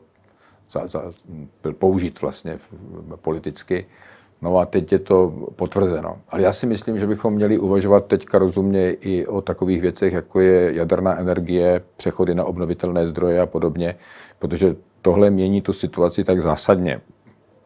za, 0.71 0.87
za, 0.87 1.03
byl 1.63 1.73
použit 1.73 2.21
vlastně 2.21 2.59
politicky. 3.15 3.85
No 4.41 4.57
a 4.57 4.65
teď 4.65 4.91
je 4.91 4.99
to 4.99 5.33
potvrzeno. 5.55 6.17
Ale 6.29 6.41
já 6.41 6.51
si 6.51 6.65
myslím, 6.65 6.99
že 6.99 7.07
bychom 7.07 7.33
měli 7.33 7.57
uvažovat 7.57 8.05
teďka 8.05 8.37
rozumně 8.37 8.91
i 8.91 9.25
o 9.25 9.41
takových 9.41 9.81
věcech, 9.81 10.13
jako 10.13 10.39
je 10.39 10.75
jaderná 10.75 11.19
energie, 11.19 11.81
přechody 11.97 12.35
na 12.35 12.43
obnovitelné 12.43 13.07
zdroje 13.07 13.39
a 13.39 13.45
podobně, 13.45 13.95
protože 14.39 14.75
tohle 15.01 15.31
mění 15.31 15.61
tu 15.61 15.73
situaci 15.73 16.23
tak 16.23 16.41
zásadně, 16.41 16.99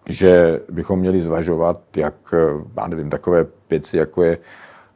že 0.10 0.60
bychom 0.72 1.00
měli 1.00 1.22
zvažovat, 1.22 1.82
jak, 1.98 2.16
eh, 2.34 2.38
já 2.78 2.88
nevím, 2.88 3.10
takové 3.10 3.46
věci, 3.70 3.98
jako 3.98 4.24
je 4.24 4.38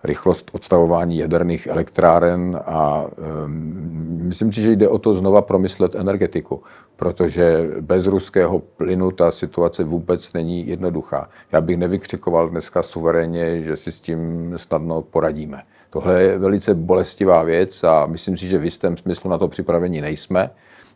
rychlost 0.03 0.51
odstavování 0.53 1.17
jaderných 1.17 1.67
elektráren 1.67 2.59
a 2.65 3.05
um, 3.45 3.93
myslím 4.23 4.51
si, 4.51 4.61
že 4.61 4.71
jde 4.71 4.87
o 4.89 4.99
to 4.99 5.13
znova 5.13 5.41
promyslet 5.41 5.95
energetiku, 5.95 6.63
protože 6.95 7.69
bez 7.81 8.07
ruského 8.07 8.59
plynu 8.59 9.11
ta 9.11 9.31
situace 9.31 9.83
vůbec 9.83 10.33
není 10.33 10.67
jednoduchá. 10.67 11.29
Já 11.51 11.61
bych 11.61 11.77
nevykřikoval 11.77 12.49
dneska 12.49 12.83
suverénně, 12.83 13.63
že 13.63 13.75
si 13.75 13.91
s 13.91 13.99
tím 13.99 14.53
snadno 14.55 15.01
poradíme. 15.01 15.63
Tohle 15.89 16.23
je 16.23 16.37
velice 16.37 16.75
bolestivá 16.75 17.43
věc 17.43 17.83
a 17.83 18.05
myslím 18.05 18.37
si, 18.37 18.49
že 18.49 18.57
v 18.57 18.63
jistém 18.63 18.97
smyslu 18.97 19.29
na 19.29 19.37
to 19.37 19.47
připraveni 19.47 20.01
nejsme. 20.01 20.49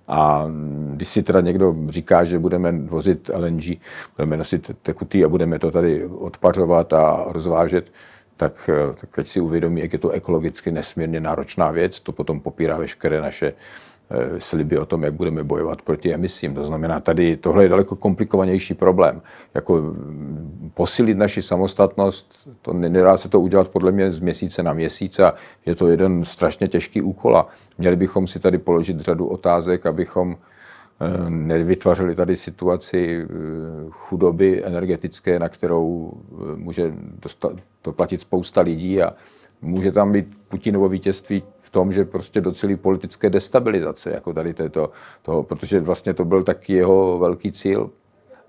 A 0.07 0.47
když 0.93 1.07
si 1.07 1.23
teda 1.23 1.41
někdo 1.41 1.75
říká, 1.89 2.23
že 2.23 2.39
budeme 2.39 2.71
vozit 2.71 3.29
LNG, 3.35 3.63
budeme 4.17 4.37
nosit 4.37 4.71
tekutý 4.81 5.25
a 5.25 5.29
budeme 5.29 5.59
to 5.59 5.71
tady 5.71 6.05
odpařovat 6.05 6.93
a 6.93 7.25
rozvážet, 7.27 7.91
tak, 8.37 8.69
eh, 8.69 8.93
tak 9.01 9.19
ať 9.19 9.27
si 9.27 9.39
uvědomí, 9.39 9.81
jak 9.81 9.93
je 9.93 9.99
to 9.99 10.09
ekologicky 10.09 10.71
nesmírně 10.71 11.19
náročná 11.19 11.71
věc. 11.71 11.99
To 11.99 12.11
potom 12.11 12.39
popírá 12.39 12.77
veškeré 12.77 13.21
naše 13.21 13.53
eh, 14.09 14.39
sliby 14.39 14.77
o 14.77 14.85
tom, 14.85 15.03
jak 15.03 15.13
budeme 15.13 15.43
bojovat 15.43 15.81
proti 15.81 16.13
emisím. 16.13 16.55
To 16.55 16.63
znamená, 16.63 16.99
tady 16.99 17.37
tohle 17.37 17.63
je 17.63 17.69
daleko 17.69 17.95
komplikovanější 17.95 18.73
problém. 18.73 19.21
Jako 19.53 19.75
mm, 19.75 20.71
posílit 20.73 21.17
naši 21.17 21.41
samostatnost, 21.41 22.47
to 22.61 22.73
nedá 22.73 23.17
se 23.17 23.29
to 23.29 23.39
udělat 23.39 23.67
podle 23.67 23.91
mě 23.91 24.11
z 24.11 24.19
měsíce 24.19 24.63
na 24.63 24.73
měsíc 24.73 25.19
a 25.19 25.33
je 25.65 25.75
to 25.75 25.87
jeden 25.87 26.25
strašně 26.25 26.67
těžký 26.67 27.01
úkol. 27.01 27.37
A 27.37 27.47
měli 27.77 27.95
bychom 27.95 28.27
si 28.27 28.39
tady 28.39 28.57
položit 28.57 28.99
řadu 28.99 29.27
otázek, 29.27 29.85
abychom 29.85 30.37
nevytvořili 31.29 32.15
tady 32.15 32.35
situaci 32.35 33.21
eh, 33.21 33.27
chudoby 33.89 34.65
energetické, 34.65 35.39
na 35.39 35.49
kterou 35.49 36.11
eh, 36.13 36.55
může 36.55 36.93
dostat, 37.21 37.51
to 37.81 37.91
platit 37.93 38.21
spousta 38.21 38.61
lidí 38.61 39.01
a 39.01 39.13
může 39.61 39.91
tam 39.91 40.11
být 40.11 40.37
Putinovo 40.49 40.89
vítězství 40.89 41.43
v 41.61 41.69
tom, 41.69 41.91
že 41.91 42.05
prostě 42.05 42.41
docelí 42.41 42.75
politické 42.75 43.29
destabilizace, 43.29 44.09
jako 44.09 44.33
tady 44.33 44.53
této, 44.53 44.89
toho, 45.21 45.43
protože 45.43 45.79
vlastně 45.79 46.13
to 46.13 46.25
byl 46.25 46.43
taky 46.43 46.73
jeho 46.73 47.19
velký 47.19 47.51
cíl, 47.51 47.89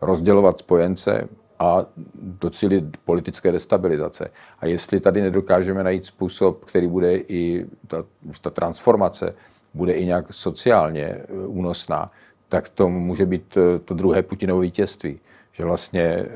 rozdělovat 0.01 0.59
spojence 0.59 1.29
a 1.59 1.85
docílit 2.15 2.97
politické 3.05 3.53
destabilizace. 3.53 4.31
A 4.61 4.67
jestli 4.67 5.01
tady 5.01 5.21
nedokážeme 5.21 5.85
najít 5.85 6.07
způsob, 6.07 6.65
který 6.65 6.87
bude 6.87 7.17
i 7.17 7.67
ta, 7.87 8.05
ta 8.43 8.51
transformace, 8.51 9.35
bude 9.75 9.93
i 9.93 10.05
nějak 10.05 10.33
sociálně 10.33 11.23
únosná, 11.47 12.11
tak 12.49 12.69
to 12.69 12.89
může 12.89 13.27
být 13.27 13.57
eh, 13.57 13.79
to 13.79 13.95
druhé 13.95 14.23
Putinovo 14.23 14.61
vítězství. 14.61 15.21
Že 15.53 15.65
vlastně 15.65 16.03
eh, 16.03 16.29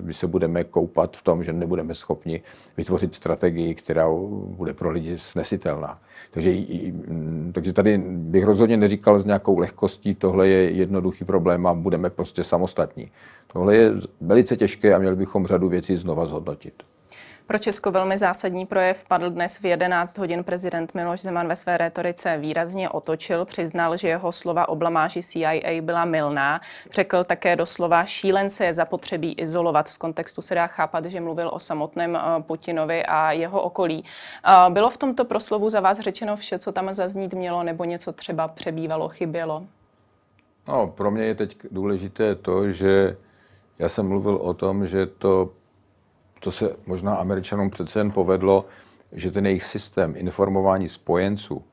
my 0.00 0.14
se 0.14 0.26
budeme 0.26 0.64
koupat 0.64 1.16
v 1.16 1.22
tom, 1.22 1.44
že 1.44 1.52
nebudeme 1.52 1.94
schopni 1.94 2.42
vytvořit 2.76 3.14
strategii, 3.14 3.74
která 3.74 4.08
bude 4.30 4.74
pro 4.74 4.90
lidi 4.90 5.18
snesitelná. 5.18 5.98
Takže, 6.30 6.50
mm, 6.50 7.50
takže 7.54 7.72
tady 7.72 7.98
bych 8.06 8.44
rozhodně 8.44 8.76
neříkal 8.76 9.18
s 9.18 9.24
nějakou 9.24 9.58
lehkostí, 9.58 10.14
tohle 10.14 10.48
je 10.48 10.70
jednoduchý 10.70 11.24
problém 11.24 11.66
a 11.66 11.74
budeme 11.74 12.10
prostě 12.10 12.44
samostatní. 12.44 13.10
Tohle 13.52 13.76
je 13.76 13.92
velice 14.20 14.56
těžké 14.56 14.94
a 14.94 14.98
měli 14.98 15.16
bychom 15.16 15.46
řadu 15.46 15.68
věcí 15.68 15.96
znova 15.96 16.26
zhodnotit. 16.26 16.74
Pro 17.50 17.58
Česko 17.58 17.90
velmi 17.90 18.18
zásadní 18.18 18.66
projev 18.66 19.04
padl 19.04 19.30
dnes 19.30 19.58
v 19.58 19.64
11 19.64 20.18
hodin. 20.18 20.44
Prezident 20.44 20.94
Miloš 20.94 21.20
Zeman 21.20 21.48
ve 21.48 21.56
své 21.56 21.78
retorice 21.78 22.38
výrazně 22.38 22.90
otočil, 22.90 23.44
přiznal, 23.44 23.96
že 23.96 24.08
jeho 24.08 24.32
slova 24.32 24.68
o 24.68 24.76
blamáži 24.76 25.22
CIA 25.22 25.80
byla 25.80 26.04
milná. 26.04 26.60
Řekl 26.90 27.24
také 27.24 27.56
doslova, 27.56 28.04
šílence 28.04 28.64
je 28.64 28.74
zapotřebí 28.74 29.32
izolovat. 29.32 29.88
V 29.90 29.98
kontextu 29.98 30.42
se 30.42 30.54
dá 30.54 30.66
chápat, 30.66 31.04
že 31.04 31.20
mluvil 31.20 31.50
o 31.52 31.58
samotném 31.58 32.16
eh, 32.16 32.42
Putinovi 32.42 33.06
a 33.06 33.32
jeho 33.32 33.62
okolí. 33.62 34.04
Eh, 34.44 34.70
bylo 34.70 34.90
v 34.90 34.98
tomto 34.98 35.24
proslovu 35.24 35.68
za 35.68 35.80
vás 35.80 36.00
řečeno 36.00 36.36
vše, 36.36 36.58
co 36.58 36.72
tam 36.72 36.94
zaznít 36.94 37.34
mělo, 37.34 37.62
nebo 37.62 37.84
něco 37.84 38.12
třeba 38.12 38.48
přebývalo, 38.48 39.08
chybělo? 39.08 39.64
No, 40.68 40.86
pro 40.86 41.10
mě 41.10 41.24
je 41.24 41.34
teď 41.34 41.56
důležité 41.70 42.34
to, 42.34 42.70
že 42.70 43.16
já 43.78 43.88
jsem 43.88 44.08
mluvil 44.08 44.36
o 44.36 44.54
tom, 44.54 44.86
že 44.86 45.06
to 45.06 45.50
to 46.40 46.50
se 46.50 46.76
možná 46.86 47.14
Američanům 47.14 47.70
přece 47.70 48.00
jen 48.00 48.10
povedlo, 48.10 48.64
že 49.12 49.30
ten 49.30 49.46
jejich 49.46 49.64
systém 49.64 50.14
informování 50.16 50.88
spojenců 50.88 51.64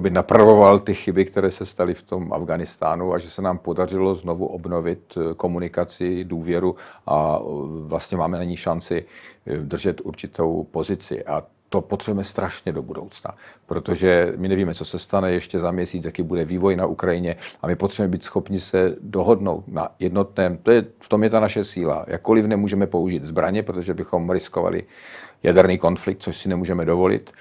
by 0.00 0.10
napravoval 0.10 0.78
ty 0.78 0.94
chyby, 0.94 1.24
které 1.24 1.50
se 1.50 1.66
staly 1.66 1.94
v 1.94 2.02
tom 2.02 2.32
Afganistánu 2.32 3.12
a 3.12 3.18
že 3.18 3.30
se 3.30 3.42
nám 3.42 3.58
podařilo 3.58 4.14
znovu 4.14 4.46
obnovit 4.46 5.14
eh, 5.16 5.34
komunikaci, 5.34 6.24
důvěru 6.24 6.76
a 7.06 7.38
eh, 7.40 7.44
vlastně 7.86 8.16
máme 8.16 8.38
na 8.38 8.44
ní 8.44 8.56
šanci 8.56 9.04
eh, 9.46 9.56
držet 9.58 10.00
určitou 10.00 10.66
pozici. 10.70 11.24
A 11.24 11.42
to 11.76 11.80
potřebujeme 11.80 12.24
strašně 12.24 12.72
do 12.72 12.82
budoucna, 12.82 13.30
protože 13.66 14.32
my 14.36 14.48
nevíme, 14.48 14.74
co 14.74 14.84
se 14.84 14.98
stane 14.98 15.32
ještě 15.32 15.60
za 15.60 15.70
měsíc, 15.70 16.04
jaký 16.04 16.22
bude 16.22 16.44
vývoj 16.44 16.76
na 16.76 16.86
Ukrajině 16.86 17.36
a 17.62 17.66
my 17.66 17.76
potřebujeme 17.76 18.12
být 18.12 18.24
schopni 18.24 18.60
se 18.60 18.96
dohodnout 19.00 19.68
na 19.68 19.88
jednotném, 19.98 20.56
to 20.56 20.70
je, 20.70 20.84
v 21.00 21.08
tom 21.08 21.22
je 21.22 21.30
ta 21.30 21.40
naše 21.40 21.64
síla. 21.64 22.04
Jakkoliv 22.08 22.46
nemůžeme 22.46 22.86
použít 22.86 23.24
zbraně, 23.24 23.62
protože 23.62 23.94
bychom 23.94 24.30
riskovali 24.30 24.84
jaderný 25.42 25.78
konflikt, 25.78 26.22
což 26.22 26.36
si 26.36 26.48
nemůžeme 26.48 26.84
dovolit, 26.84 27.32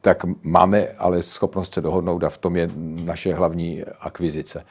tak 0.00 0.24
máme 0.42 0.86
ale 0.98 1.22
schopnost 1.22 1.74
se 1.74 1.80
dohodnout 1.80 2.24
a 2.24 2.28
v 2.28 2.38
tom 2.38 2.56
je 2.56 2.68
naše 3.04 3.34
hlavní 3.34 3.82
akvizice. 4.00 4.64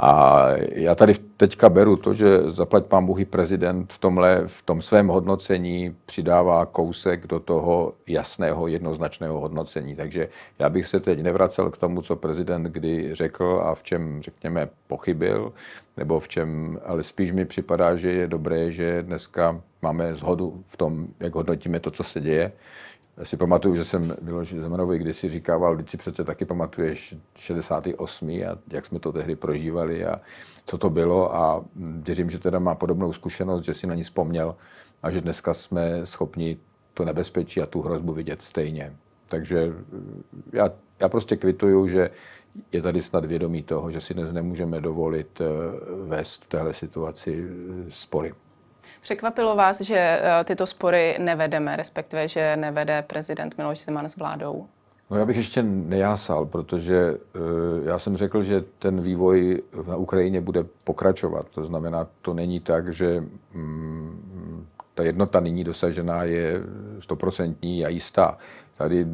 A 0.00 0.48
já 0.72 0.94
tady 0.94 1.14
teďka 1.36 1.68
beru 1.68 1.96
to, 1.96 2.12
že 2.12 2.38
zaplať 2.50 2.84
pán 2.84 3.06
Bůh 3.06 3.24
prezident 3.24 3.92
v 3.92 3.98
tomhle, 3.98 4.42
v 4.46 4.62
tom 4.62 4.82
svém 4.82 5.08
hodnocení 5.08 5.96
přidává 6.06 6.66
kousek 6.66 7.26
do 7.26 7.40
toho 7.40 7.92
jasného, 8.06 8.66
jednoznačného 8.66 9.40
hodnocení. 9.40 9.96
Takže 9.96 10.28
já 10.58 10.68
bych 10.68 10.86
se 10.86 11.00
teď 11.00 11.22
nevracel 11.22 11.70
k 11.70 11.76
tomu, 11.76 12.02
co 12.02 12.16
prezident 12.16 12.62
kdy 12.62 13.14
řekl 13.14 13.60
a 13.64 13.74
v 13.74 13.82
čem, 13.82 14.22
řekněme, 14.22 14.68
pochybil, 14.86 15.52
nebo 15.96 16.20
v 16.20 16.28
čem, 16.28 16.78
ale 16.84 17.02
spíš 17.02 17.32
mi 17.32 17.44
připadá, 17.44 17.96
že 17.96 18.12
je 18.12 18.26
dobré, 18.26 18.72
že 18.72 19.02
dneska 19.02 19.60
máme 19.82 20.14
zhodu 20.14 20.64
v 20.66 20.76
tom, 20.76 21.06
jak 21.20 21.34
hodnotíme 21.34 21.80
to, 21.80 21.90
co 21.90 22.02
se 22.02 22.20
děje, 22.20 22.52
si 23.22 23.36
pamatuju, 23.36 23.74
že 23.74 23.84
jsem 23.84 24.16
Miloši 24.22 24.60
Zemanovi 24.60 24.98
kdysi 24.98 25.28
říkával, 25.28 25.76
když 25.76 25.90
si 25.90 25.96
přece 25.96 26.24
taky 26.24 26.44
pamatuješ 26.44 27.16
68. 27.36 28.28
a 28.28 28.58
jak 28.72 28.86
jsme 28.86 28.98
to 28.98 29.12
tehdy 29.12 29.36
prožívali 29.36 30.06
a 30.06 30.20
co 30.66 30.78
to 30.78 30.90
bylo 30.90 31.36
a 31.36 31.64
věřím, 31.76 32.30
že 32.30 32.38
teda 32.38 32.58
má 32.58 32.74
podobnou 32.74 33.12
zkušenost, 33.12 33.64
že 33.64 33.74
si 33.74 33.86
na 33.86 33.94
ní 33.94 34.02
vzpomněl 34.02 34.56
a 35.02 35.10
že 35.10 35.20
dneska 35.20 35.54
jsme 35.54 36.06
schopni 36.06 36.58
to 36.94 37.04
nebezpečí 37.04 37.62
a 37.62 37.66
tu 37.66 37.82
hrozbu 37.82 38.12
vidět 38.12 38.42
stejně. 38.42 38.96
Takže 39.26 39.72
já, 40.52 40.70
já 41.00 41.08
prostě 41.08 41.36
kvituju, 41.36 41.88
že 41.88 42.10
je 42.72 42.82
tady 42.82 43.02
snad 43.02 43.24
vědomí 43.24 43.62
toho, 43.62 43.90
že 43.90 44.00
si 44.00 44.14
dnes 44.14 44.32
nemůžeme 44.32 44.80
dovolit 44.80 45.40
eh, 45.40 45.44
vést 46.06 46.44
v 46.44 46.48
téhle 46.48 46.74
situaci 46.74 47.48
eh, 47.48 47.84
spory. 47.88 48.34
Překvapilo 49.00 49.56
vás, 49.56 49.80
že 49.80 49.96
eh, 49.96 50.44
tyto 50.44 50.66
spory 50.66 51.16
nevedeme, 51.18 51.76
respektive, 51.76 52.28
že 52.28 52.56
nevede 52.56 53.02
prezident 53.02 53.58
Miloš 53.58 53.84
Zeman 53.84 54.08
s 54.08 54.16
vládou? 54.16 54.66
No 55.10 55.16
já 55.16 55.24
bych 55.24 55.36
ještě 55.36 55.62
nejásal, 55.62 56.46
protože 56.46 57.12
uh, 57.12 57.18
já 57.86 57.98
jsem 57.98 58.16
řekl, 58.16 58.42
že 58.42 58.64
ten 58.78 59.00
vývoj 59.00 59.62
na 59.88 59.96
Ukrajině 59.96 60.40
bude 60.40 60.64
pokračovat. 60.84 61.46
To 61.54 61.64
znamená, 61.64 62.06
to 62.22 62.34
není 62.34 62.60
tak, 62.60 62.92
že 62.92 63.24
um, 63.54 64.66
ta 64.94 65.02
jednota 65.02 65.40
nyní 65.40 65.64
dosažená 65.64 66.22
je 66.22 66.60
stoprocentní 67.00 67.84
a 67.84 67.88
jistá. 67.88 68.38
Tady, 68.76 69.06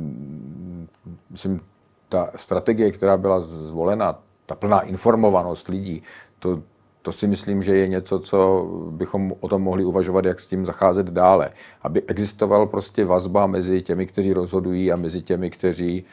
myslím, 1.30 1.60
ta 2.08 2.30
strategie, 2.36 2.92
která 2.92 3.16
byla 3.16 3.40
zvolena, 3.40 4.18
ta 4.46 4.54
plná 4.54 4.80
informovanost 4.80 5.68
lidí, 5.68 6.02
to, 6.38 6.62
to 7.04 7.12
si 7.12 7.26
myslím, 7.26 7.62
že 7.62 7.76
je 7.76 7.88
něco, 7.88 8.18
co 8.18 8.68
bychom 8.90 9.32
o 9.40 9.48
tom 9.48 9.62
mohli 9.62 9.84
uvažovat, 9.84 10.24
jak 10.24 10.40
s 10.40 10.46
tím 10.46 10.66
zacházet 10.66 11.06
dále. 11.06 11.50
Aby 11.82 12.02
existoval 12.06 12.66
prostě 12.66 13.04
vazba 13.04 13.46
mezi 13.46 13.82
těmi, 13.82 14.06
kteří 14.06 14.32
rozhodují 14.32 14.92
a 14.92 14.96
mezi 14.96 15.22
těmi, 15.22 15.50
kteří 15.50 16.04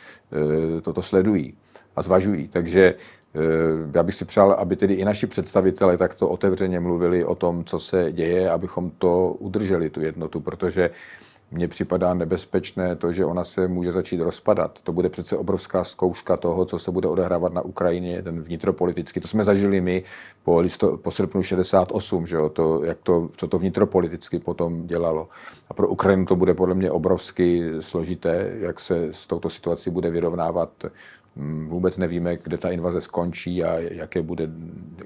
e, 0.78 0.82
toto 0.82 1.02
sledují 1.02 1.54
a 1.96 2.02
zvažují. 2.02 2.48
Takže 2.48 2.84
e, 2.84 2.96
já 3.94 4.04
bych 4.04 4.16
si 4.16 4.26
přál, 4.26 4.52
aby 4.52 4.76
tedy 4.76 4.94
i 4.94 5.06
naši 5.06 5.28
představitelé 5.28 5.98
takto 5.98 6.30
otevřeně 6.30 6.80
mluvili 6.80 7.26
o 7.26 7.36
tom, 7.36 7.64
co 7.64 7.80
se 7.80 8.12
děje, 8.12 8.52
abychom 8.52 8.92
to 8.98 9.36
udrželi, 9.40 9.90
tu 9.90 10.02
jednotu, 10.02 10.40
protože 10.40 10.90
mně 11.52 11.68
připadá 11.68 12.14
nebezpečné 12.14 12.96
to, 12.96 13.12
že 13.12 13.26
ona 13.26 13.44
se 13.44 13.68
může 13.68 13.92
začít 13.92 14.22
rozpadat. 14.22 14.80
To 14.84 14.92
bude 14.92 15.10
přece 15.10 15.38
obrovská 15.38 15.84
zkouška 15.84 16.38
toho, 16.38 16.66
co 16.66 16.80
se 16.80 16.92
bude 16.92 17.08
odehrávat 17.08 17.54
na 17.54 17.62
Ukrajině, 17.62 18.22
ten 18.22 18.42
vnitropolitický. 18.42 19.20
To 19.20 19.28
jsme 19.28 19.44
zažili 19.44 19.82
my 19.82 20.04
po, 20.44 20.60
listo, 20.60 20.98
po 20.98 21.12
srpnu 21.12 21.44
68, 21.44 22.28
že 22.28 22.36
jo, 22.36 22.50
to, 22.50 22.84
jak 22.84 22.98
to, 23.04 23.30
co 23.38 23.48
to 23.48 23.60
vnitropoliticky 23.60 24.40
potom 24.40 24.88
dělalo. 24.88 25.30
A 25.70 25.74
pro 25.74 25.88
Ukrajinu 25.88 26.26
to 26.26 26.36
bude 26.36 26.54
podle 26.54 26.76
mě 26.76 26.92
obrovsky 26.92 27.72
složité, 27.80 28.52
jak 28.60 28.80
se 28.80 29.08
s 29.12 29.28
touto 29.28 29.50
situací 29.50 29.90
bude 29.90 30.10
vyrovnávat 30.10 30.70
vůbec 31.67 31.98
nevíme, 31.98 32.38
kde 32.44 32.58
ta 32.58 32.70
invaze 32.70 33.02
skončí 33.02 33.63
a 33.63 33.80
jaké 33.80 34.22
bude, 34.22 34.50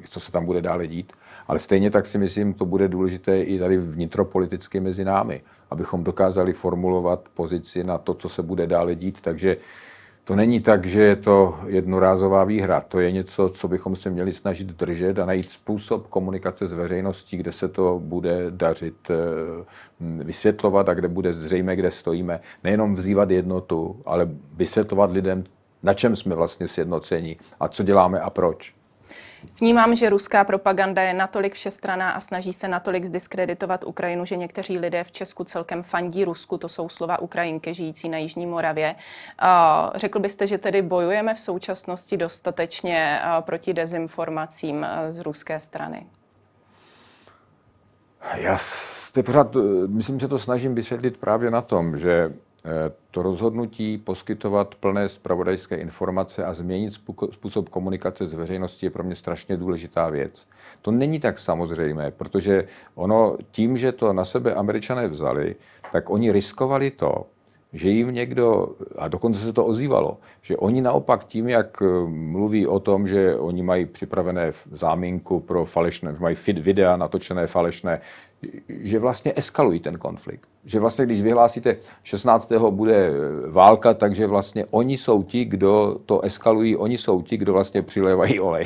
co 0.10 0.20
se 0.20 0.32
tam 0.32 0.46
bude 0.46 0.62
dále 0.62 0.88
dít. 0.88 1.14
Ale 1.48 1.60
stejně 1.60 1.92
tak 1.92 2.06
si 2.06 2.18
myslím, 2.18 2.54
to 2.54 2.66
bude 2.66 2.88
důležité 2.88 3.42
i 3.42 3.60
tady 3.60 3.78
vnitropoliticky 3.78 4.80
mezi 4.80 5.06
námi, 5.06 5.42
abychom 5.72 6.04
dokázali 6.04 6.54
formulovat 6.54 7.30
pozici 7.34 7.84
na 7.84 7.98
to, 7.98 8.14
co 8.14 8.30
se 8.30 8.42
bude 8.42 8.68
dále 8.68 8.96
dít. 8.96 9.22
Takže 9.22 9.58
to 10.24 10.36
není 10.36 10.62
tak, 10.62 10.86
že 10.86 11.02
je 11.02 11.16
to 11.16 11.56
jednorázová 11.68 12.44
výhra. 12.44 12.82
To 12.82 13.00
je 13.00 13.12
něco, 13.12 13.50
co 13.50 13.68
bychom 13.68 13.96
se 13.96 14.10
měli 14.10 14.34
snažit 14.34 14.68
držet 14.68 15.20
a 15.20 15.26
najít 15.26 15.52
způsob 15.52 16.08
komunikace 16.08 16.68
s 16.68 16.72
veřejností, 16.72 17.38
kde 17.38 17.52
se 17.52 17.68
to 17.68 18.00
bude 18.04 18.46
dařit 18.50 18.96
eh, 19.10 19.16
vysvětlovat 20.24 20.90
a 20.90 20.94
kde 20.94 21.08
bude 21.08 21.34
zřejmé, 21.34 21.76
kde 21.76 21.92
stojíme. 21.92 22.40
Nejenom 22.64 22.96
vzývat 22.96 23.32
jednotu, 23.32 24.02
ale 24.06 24.30
vysvětlovat 24.58 25.12
lidem, 25.12 25.44
na 25.86 25.94
čem 25.94 26.16
jsme 26.16 26.36
vlastně 26.36 26.68
sjednoceni 26.68 27.38
a 27.60 27.68
co 27.68 27.84
děláme 27.84 28.20
a 28.20 28.30
proč. 28.30 28.76
Vnímám, 29.60 29.96
že 29.96 30.10
ruská 30.10 30.44
propaganda 30.44 31.02
je 31.02 31.14
natolik 31.14 31.54
všestraná 31.54 32.12
a 32.12 32.20
snaží 32.20 32.54
se 32.54 32.68
natolik 32.68 33.06
zdiskreditovat 33.06 33.84
Ukrajinu, 33.84 34.26
že 34.26 34.36
někteří 34.36 34.80
lidé 34.80 35.04
v 35.04 35.12
Česku 35.12 35.44
celkem 35.44 35.84
fandí 35.84 36.26
Rusku. 36.26 36.58
To 36.58 36.70
jsou 36.70 36.90
slova 36.90 37.20
Ukrajinky 37.20 37.74
žijící 37.74 38.10
na 38.10 38.18
Jižní 38.18 38.46
Moravě. 38.46 38.96
Řekl 39.96 40.20
byste, 40.20 40.48
že 40.48 40.58
tedy 40.58 40.82
bojujeme 40.82 41.34
v 41.34 41.40
současnosti 41.40 42.18
dostatečně 42.18 43.20
proti 43.42 43.74
dezinformacím 43.74 44.86
z 45.10 45.20
ruské 45.20 45.60
strany? 45.60 46.08
Já 48.36 48.58
se 48.58 49.24
pořád, 49.24 49.56
myslím, 49.88 50.20
že 50.20 50.28
to 50.28 50.40
snažím 50.40 50.76
vysvětlit 50.76 51.18
právě 51.18 51.52
na 51.52 51.62
tom, 51.62 51.98
že 51.98 52.34
to 53.12 53.22
rozhodnutí 53.24 53.98
poskytovat 53.98 54.76
plné 54.76 55.10
spravodajské 55.10 55.76
informace 55.76 56.46
a 56.46 56.54
změnit 56.54 56.94
způsob 57.32 57.70
komunikace 57.70 58.28
s 58.28 58.34
veřejností 58.34 58.86
je 58.86 58.90
pro 58.90 59.04
mě 59.04 59.16
strašně 59.16 59.58
důležitá 59.58 60.10
věc. 60.10 60.48
To 60.82 60.92
není 60.92 61.20
tak 61.20 61.40
samozřejmé, 61.40 62.12
protože 62.12 62.68
ono 62.96 63.38
tím, 63.52 63.78
že 63.78 63.92
to 63.92 64.14
na 64.14 64.26
sebe 64.26 64.54
američané 64.54 65.08
vzali, 65.08 65.56
tak 65.92 66.10
oni 66.10 66.32
riskovali 66.32 66.92
to, 66.92 67.26
že 67.74 67.90
jim 67.90 68.14
někdo, 68.14 68.76
a 68.98 69.08
dokonce 69.08 69.40
se 69.40 69.54
to 69.54 69.66
ozývalo, 69.66 70.18
že 70.42 70.58
oni 70.58 70.82
naopak 70.82 71.26
tím, 71.26 71.50
jak 71.50 71.82
eh, 71.82 71.86
mluví 72.08 72.68
o 72.68 72.80
tom, 72.80 73.08
že 73.08 73.36
oni 73.36 73.64
mají 73.64 73.86
připravené 73.86 74.52
záminku 74.72 75.40
pro 75.40 75.66
falešné, 75.66 76.16
mají 76.20 76.36
videa 76.54 76.98
natočené 76.98 77.48
falešné, 77.48 78.02
že 78.68 79.00
vlastně 79.00 79.34
eskalují 79.36 79.80
ten 79.80 79.98
konflikt. 79.98 80.55
Že 80.66 80.80
vlastně, 80.80 81.06
když 81.06 81.22
vyhlásíte 81.22 81.78
16. 82.04 82.52
bude 82.70 83.10
válka, 83.48 83.94
takže 83.94 84.28
vlastně 84.28 84.66
oni 84.72 84.98
jsou 84.98 85.24
ti, 85.24 85.46
kdo 85.46 85.98
to 86.06 86.22
eskalují, 86.22 86.76
oni 86.76 86.98
jsou 86.98 87.22
ti, 87.22 87.38
kdo 87.38 87.54
vlastně 87.54 87.82
přilévají 87.82 88.40
olej 88.40 88.66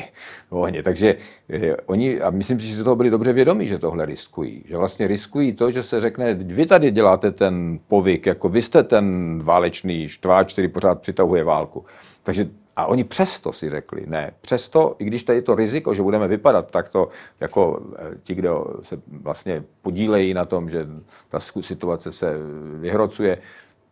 v 0.50 0.56
ohně. 0.56 0.82
Takže 0.82 1.16
eh, 1.50 1.76
oni, 1.86 2.20
a 2.20 2.30
myslím 2.30 2.60
si, 2.60 2.66
že 2.66 2.76
se 2.76 2.84
toho 2.84 2.96
byli 2.96 3.10
dobře 3.10 3.32
vědomí, 3.32 3.66
že 3.66 3.78
tohle 3.78 4.06
riskují. 4.06 4.64
Že 4.68 4.76
vlastně 4.76 5.06
riskují 5.06 5.52
to, 5.52 5.70
že 5.70 5.82
se 5.82 6.00
řekne, 6.00 6.34
vy 6.34 6.66
tady 6.66 6.90
děláte 6.90 7.30
ten 7.30 7.78
povyk, 7.88 8.26
jako 8.26 8.48
vy 8.48 8.62
jste 8.62 8.82
ten 8.82 9.38
válečný 9.42 10.08
štváč, 10.08 10.52
který 10.52 10.68
pořád 10.68 11.00
přitahuje 11.00 11.44
válku. 11.44 11.84
Takže 12.22 12.48
a 12.80 12.86
oni 12.86 13.04
přesto 13.04 13.52
si 13.52 13.70
řekli, 13.70 14.04
ne, 14.06 14.32
přesto, 14.40 14.96
i 14.98 15.04
když 15.04 15.24
tady 15.24 15.38
je 15.38 15.42
to 15.42 15.54
riziko, 15.54 15.94
že 15.94 16.02
budeme 16.02 16.28
vypadat 16.28 16.70
takto 16.70 17.08
jako 17.40 17.82
eh, 17.96 18.16
ti, 18.22 18.34
kdo 18.34 18.66
se 18.82 19.00
vlastně 19.22 19.64
podílejí 19.82 20.34
na 20.34 20.44
tom, 20.44 20.70
že 20.70 20.86
ta 21.28 21.40
situace 21.60 22.12
se 22.12 22.34
vyhrocuje, 22.74 23.38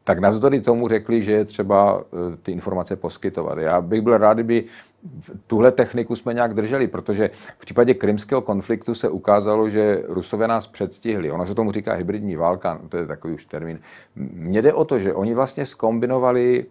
tak 0.05 0.18
navzdory 0.18 0.61
tomu 0.61 0.88
řekli, 0.88 1.22
že 1.22 1.33
je 1.33 1.44
třeba 1.44 2.03
eh, 2.03 2.37
ty 2.42 2.53
informace 2.53 2.96
poskytovat. 2.96 3.59
Já 3.59 3.81
bych 3.81 4.01
byl 4.01 4.18
rád, 4.18 4.35
kdyby 4.35 4.64
tuhle 5.46 5.72
techniku 5.72 6.16
jsme 6.16 6.35
nějak 6.35 6.55
drželi, 6.55 6.88
protože 6.88 7.31
v 7.59 7.61
případě 7.61 7.94
krymského 7.94 8.40
konfliktu 8.40 8.94
se 8.94 9.09
ukázalo, 9.09 9.68
že 9.68 10.03
Rusové 10.09 10.48
nás 10.48 10.66
předstihli. 10.66 11.31
Ono 11.31 11.46
se 11.46 11.55
tomu 11.55 11.72
říká 11.72 11.94
hybridní 11.94 12.37
válka, 12.37 12.81
to 12.88 12.96
je 12.96 13.07
takový 13.07 13.35
už 13.35 13.44
termín. 13.44 13.81
Mně 14.16 14.62
jde 14.62 14.72
o 14.72 14.85
to, 14.85 14.98
že 14.98 15.14
oni 15.14 15.35
vlastně 15.35 15.66
skombinovali 15.66 16.66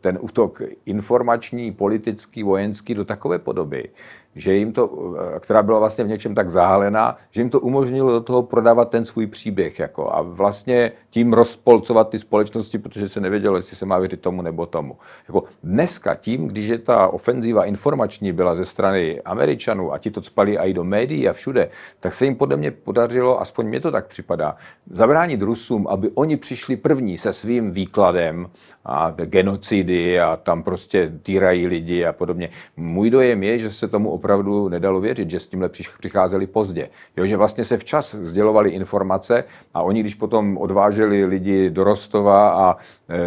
ten 0.00 0.18
útok 0.20 0.62
informační, 0.86 1.72
politický, 1.72 2.42
vojenský 2.42 2.94
do 2.94 3.04
takové 3.04 3.38
podoby, 3.38 3.88
že 4.34 4.54
jim 4.54 4.72
to, 4.72 5.14
eh, 5.36 5.40
která 5.40 5.62
byla 5.62 5.78
vlastně 5.78 6.04
v 6.04 6.08
něčem 6.08 6.34
tak 6.34 6.50
zahalená, 6.50 7.16
že 7.30 7.40
jim 7.40 7.50
to 7.50 7.60
umožnilo 7.60 8.12
do 8.12 8.20
toho 8.20 8.42
prodávat 8.42 8.90
ten 8.90 9.04
svůj 9.04 9.26
příběh 9.26 9.78
jako 9.78 10.14
a 10.14 10.22
vlastně 10.22 10.92
tím 11.10 11.32
rozpolcovat 11.32 12.08
ty 12.08 12.18
společnosti, 12.18 12.78
protože 12.78 13.08
se 13.08 13.20
nevědělo, 13.20 13.56
jestli 13.56 13.76
se 13.76 13.86
má 13.86 13.98
věřit 13.98 14.20
tomu 14.20 14.42
nebo 14.42 14.66
tomu. 14.66 14.96
Jako 15.28 15.44
dneska 15.62 16.14
tím, 16.14 16.48
když 16.48 16.68
je 16.68 16.78
ta 16.78 17.08
ofenzíva 17.08 17.64
informační 17.64 18.32
byla 18.32 18.54
ze 18.54 18.64
strany 18.64 19.22
Američanů 19.22 19.92
a 19.92 19.98
ti 19.98 20.10
to 20.10 20.22
spali 20.22 20.58
i 20.58 20.72
do 20.72 20.84
médií 20.84 21.28
a 21.28 21.32
všude, 21.32 21.68
tak 22.00 22.14
se 22.14 22.24
jim 22.24 22.36
podle 22.36 22.56
mě 22.56 22.70
podařilo, 22.70 23.40
aspoň 23.40 23.66
mě 23.66 23.80
to 23.80 23.90
tak 23.90 24.06
připadá, 24.06 24.56
zabránit 24.90 25.42
Rusům, 25.42 25.86
aby 25.86 26.10
oni 26.14 26.36
přišli 26.36 26.76
první 26.76 27.18
se 27.18 27.32
svým 27.32 27.70
výkladem 27.70 28.50
a 28.84 29.10
genocidy 29.10 30.20
a 30.20 30.36
tam 30.36 30.62
prostě 30.62 31.12
týrají 31.22 31.66
lidi 31.66 32.04
a 32.04 32.12
podobně. 32.12 32.50
Můj 32.76 33.10
dojem 33.10 33.42
je, 33.42 33.58
že 33.58 33.70
se 33.70 33.88
tomu 33.88 34.10
opravdu 34.24 34.68
nedalo 34.68 35.00
věřit, 35.00 35.30
že 35.30 35.40
s 35.40 35.48
tímhle 35.48 35.68
přicházeli 35.98 36.46
pozdě. 36.46 36.88
Jo, 37.16 37.26
že 37.26 37.36
vlastně 37.36 37.64
se 37.64 37.76
včas 37.76 38.14
sdělovali 38.14 38.70
informace 38.70 39.44
a 39.74 39.82
oni, 39.82 40.00
když 40.00 40.14
potom 40.14 40.56
odváželi 40.56 41.24
lidi 41.24 41.70
do 41.70 41.84
Rostova, 41.84 42.50
a, 42.50 42.76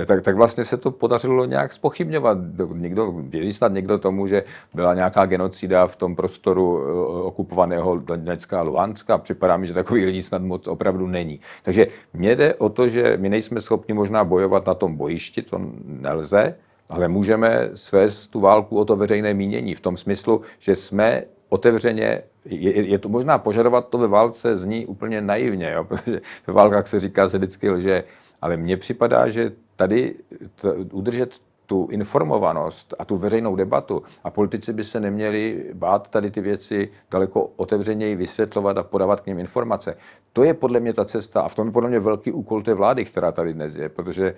e, 0.02 0.06
tak, 0.06 0.22
tak 0.22 0.36
vlastně 0.36 0.66
se 0.66 0.78
to 0.78 0.92
podařilo 0.92 1.46
nějak 1.46 1.74
spochybňovat. 1.74 2.38
Někdo, 2.74 3.14
věří 3.30 3.54
snad 3.54 3.72
někdo 3.72 3.98
tomu, 3.98 4.28
že 4.28 4.44
byla 4.74 4.94
nějaká 4.94 5.26
genocida 5.26 5.88
v 5.88 5.96
tom 5.96 6.16
prostoru 6.16 6.66
e, 6.82 6.92
okupovaného 7.22 7.98
Donecka 7.98 8.60
a 8.60 8.64
Luhanska. 8.64 9.18
Připadá 9.18 9.58
mi, 9.58 9.68
že 9.68 9.74
takových 9.74 10.06
lidí 10.06 10.22
snad 10.22 10.42
moc 10.42 10.68
opravdu 10.68 11.08
není. 11.08 11.40
Takže 11.64 11.88
mně 12.14 12.36
jde 12.36 12.56
o 12.56 12.70
to, 12.70 12.88
že 12.88 13.18
my 13.22 13.30
nejsme 13.30 13.62
schopni 13.62 13.94
možná 13.94 14.24
bojovat 14.24 14.66
na 14.66 14.74
tom 14.74 14.98
bojišti, 14.98 15.42
to 15.42 15.62
nelze, 15.86 16.58
ale 16.90 17.08
můžeme 17.08 17.70
svést 17.76 18.32
tu 18.32 18.40
válku 18.40 18.78
o 18.78 18.86
to 18.86 18.96
veřejné 18.96 19.34
mínění 19.34 19.76
v 19.76 19.82
tom 19.82 19.98
smyslu, 19.98 20.42
že 20.60 20.76
jsme 20.76 21.24
otevřeně, 21.50 22.22
je, 22.46 22.90
je 22.90 23.00
to 23.00 23.10
možná 23.10 23.38
požadovat 23.38 23.90
to 23.90 23.98
ve 23.98 24.08
válce 24.08 24.58
zní 24.58 24.86
úplně 24.86 25.22
naivně, 25.22 25.72
jo, 25.72 25.84
protože 25.88 26.22
ve 26.48 26.54
válkách 26.54 26.88
se 26.88 27.00
říká 27.00 27.30
se 27.30 27.38
vždycky 27.38 27.70
lže, 27.70 28.04
ale 28.42 28.58
mně 28.58 28.78
připadá, 28.78 29.28
že 29.28 29.52
tady 29.76 30.16
t, 30.56 30.74
udržet 30.92 31.36
tu 31.66 31.88
informovanost 31.92 32.94
a 33.00 33.06
tu 33.06 33.18
veřejnou 33.18 33.56
debatu 33.56 34.04
a 34.24 34.30
politici 34.30 34.74
by 34.74 34.84
se 34.84 35.00
neměli 35.00 35.66
bát 35.74 36.10
tady 36.10 36.32
ty 36.32 36.42
věci 36.42 36.90
daleko 37.12 37.50
otevřeněji 37.56 38.16
vysvětlovat 38.16 38.78
a 38.78 38.84
podávat 38.84 39.22
k 39.22 39.26
ním 39.26 39.40
informace. 39.40 39.98
To 40.34 40.44
je 40.44 40.54
podle 40.54 40.80
mě 40.80 40.94
ta 40.94 41.06
cesta 41.06 41.42
a 41.42 41.48
v 41.48 41.56
tom 41.56 41.68
je 41.68 41.74
podle 41.74 41.90
mě 41.90 42.00
velký 42.00 42.32
úkol 42.32 42.64
té 42.64 42.74
vlády, 42.74 43.06
která 43.06 43.32
tady 43.32 43.54
dnes 43.54 43.76
je, 43.76 43.90
protože 43.90 44.36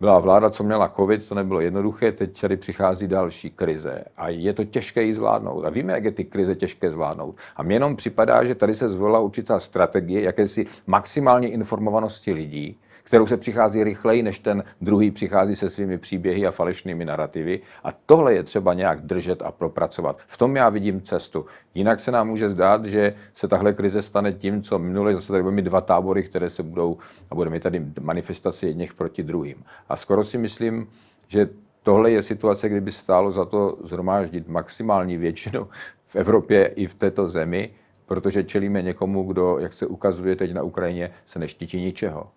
byla 0.00 0.20
vláda, 0.20 0.50
co 0.50 0.64
měla 0.64 0.88
covid, 0.88 1.28
to 1.28 1.34
nebylo 1.34 1.60
jednoduché, 1.60 2.12
teď 2.12 2.40
tady 2.40 2.56
přichází 2.56 3.06
další 3.08 3.50
krize 3.50 4.04
a 4.16 4.28
je 4.28 4.52
to 4.52 4.64
těžké 4.64 5.02
ji 5.02 5.14
zvládnout. 5.14 5.64
A 5.64 5.70
víme, 5.70 5.92
jak 5.92 6.04
je 6.04 6.12
ty 6.12 6.24
krize 6.24 6.54
těžké 6.54 6.90
zvládnout. 6.90 7.36
A 7.56 7.62
mně 7.62 7.76
jenom 7.76 7.96
připadá, 7.96 8.44
že 8.44 8.54
tady 8.54 8.74
se 8.74 8.88
zvolila 8.88 9.18
určitá 9.18 9.60
strategie 9.60 10.22
jakési 10.22 10.66
maximální 10.86 11.48
informovanosti 11.48 12.32
lidí, 12.32 12.76
kterou 13.04 13.26
se 13.26 13.36
přichází 13.36 13.84
rychleji, 13.84 14.22
než 14.22 14.38
ten 14.38 14.64
druhý 14.80 15.10
přichází 15.10 15.56
se 15.56 15.70
svými 15.70 15.98
příběhy 15.98 16.46
a 16.46 16.50
falešnými 16.50 17.04
narrativy. 17.04 17.60
A 17.84 17.92
tohle 17.92 18.34
je 18.34 18.42
třeba 18.42 18.74
nějak 18.74 19.00
držet 19.00 19.42
a 19.42 19.52
propracovat. 19.52 20.18
V 20.26 20.36
tom 20.36 20.56
já 20.56 20.68
vidím 20.68 21.00
cestu. 21.00 21.46
Jinak 21.74 22.00
se 22.00 22.10
nám 22.10 22.28
může 22.28 22.48
zdát, 22.48 22.84
že 22.84 23.14
se 23.34 23.48
tahle 23.48 23.72
krize 23.72 24.02
stane 24.02 24.32
tím, 24.32 24.62
co 24.62 24.78
minule 24.78 25.14
zase 25.14 25.32
tady 25.32 25.42
budeme 25.42 25.62
dva 25.62 25.80
tábory, 25.80 26.22
které 26.22 26.50
se 26.50 26.62
budou, 26.62 26.98
a 27.30 27.34
budeme 27.34 27.60
tady 27.60 27.86
manifestaci 28.00 28.66
jedněch 28.66 28.94
proti 28.94 29.22
druhým. 29.22 29.64
A 29.88 29.96
skoro 29.96 30.24
si 30.24 30.38
myslím, 30.38 30.88
že 31.28 31.48
tohle 31.82 32.10
je 32.10 32.22
situace, 32.22 32.68
kdyby 32.68 32.92
stálo 32.92 33.30
za 33.30 33.44
to 33.44 33.78
zhromáždit 33.82 34.48
maximální 34.48 35.16
většinu 35.16 35.68
v 36.06 36.16
Evropě 36.16 36.66
i 36.66 36.86
v 36.86 36.94
této 36.94 37.28
zemi, 37.28 37.70
protože 38.06 38.44
čelíme 38.44 38.82
někomu, 38.82 39.22
kdo, 39.22 39.58
jak 39.58 39.72
se 39.72 39.86
ukazuje 39.86 40.36
teď 40.36 40.52
na 40.52 40.62
Ukrajině, 40.62 41.10
se 41.26 41.38
neštítí 41.38 41.80
ničeho. 41.80 42.30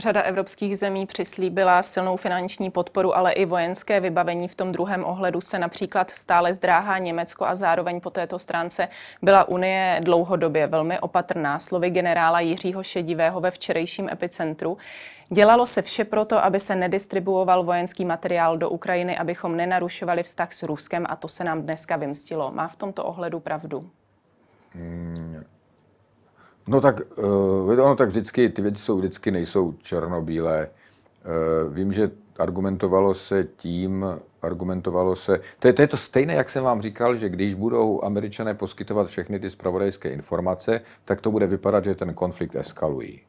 Řada 0.00 0.22
evropských 0.22 0.78
zemí 0.78 1.06
přislíbila 1.06 1.82
silnou 1.82 2.16
finanční 2.16 2.70
podporu, 2.70 3.16
ale 3.16 3.32
i 3.32 3.44
vojenské 3.44 4.00
vybavení. 4.00 4.48
V 4.48 4.54
tom 4.54 4.72
druhém 4.72 5.04
ohledu 5.04 5.40
se 5.40 5.58
například 5.58 6.10
stále 6.10 6.54
zdráhá 6.54 6.98
Německo 6.98 7.44
a 7.44 7.54
zároveň 7.54 8.00
po 8.00 8.10
této 8.10 8.38
stránce 8.38 8.88
byla 9.22 9.48
Unie 9.48 10.00
dlouhodobě 10.04 10.66
velmi 10.66 11.00
opatrná. 11.00 11.58
Slovy 11.58 11.90
generála 11.90 12.40
Jiřího 12.40 12.82
Šedivého 12.82 13.40
ve 13.40 13.50
včerejším 13.50 14.08
epicentru. 14.08 14.78
Dělalo 15.28 15.66
se 15.66 15.82
vše 15.82 16.04
proto, 16.04 16.44
aby 16.44 16.60
se 16.60 16.76
nedistribuoval 16.76 17.64
vojenský 17.64 18.04
materiál 18.04 18.58
do 18.58 18.70
Ukrajiny, 18.70 19.18
abychom 19.18 19.56
nenarušovali 19.56 20.22
vztah 20.22 20.52
s 20.52 20.62
Ruskem 20.62 21.06
a 21.08 21.16
to 21.16 21.28
se 21.28 21.44
nám 21.44 21.62
dneska 21.62 21.96
vymstilo. 21.96 22.52
Má 22.52 22.68
v 22.68 22.76
tomto 22.76 23.04
ohledu 23.04 23.40
pravdu? 23.40 23.90
Hmm. 24.72 25.44
No 26.70 26.80
tak, 26.80 27.00
uh, 27.16 27.70
ono 27.70 27.96
tak 27.96 28.08
vždycky, 28.08 28.48
ty 28.48 28.62
věci 28.62 28.82
jsou 28.82 28.98
vždycky 28.98 29.30
nejsou 29.30 29.72
černobílé. 29.72 30.68
Uh, 31.66 31.74
vím, 31.74 31.92
že 31.92 32.10
argumentovalo 32.38 33.14
se 33.14 33.44
tím, 33.56 34.06
argumentovalo 34.42 35.16
se, 35.16 35.40
to 35.58 35.68
je, 35.68 35.72
to 35.72 35.82
je 35.82 35.88
to 35.88 35.96
stejné, 35.96 36.34
jak 36.34 36.50
jsem 36.50 36.64
vám 36.64 36.82
říkal, 36.82 37.16
že 37.16 37.28
když 37.28 37.54
budou 37.54 38.04
američané 38.04 38.54
poskytovat 38.54 39.06
všechny 39.08 39.40
ty 39.40 39.50
spravodajské 39.50 40.10
informace, 40.10 40.80
tak 41.04 41.20
to 41.20 41.30
bude 41.30 41.46
vypadat, 41.46 41.84
že 41.84 41.94
ten 41.94 42.14
konflikt 42.14 42.56
eskalují. 42.56 43.20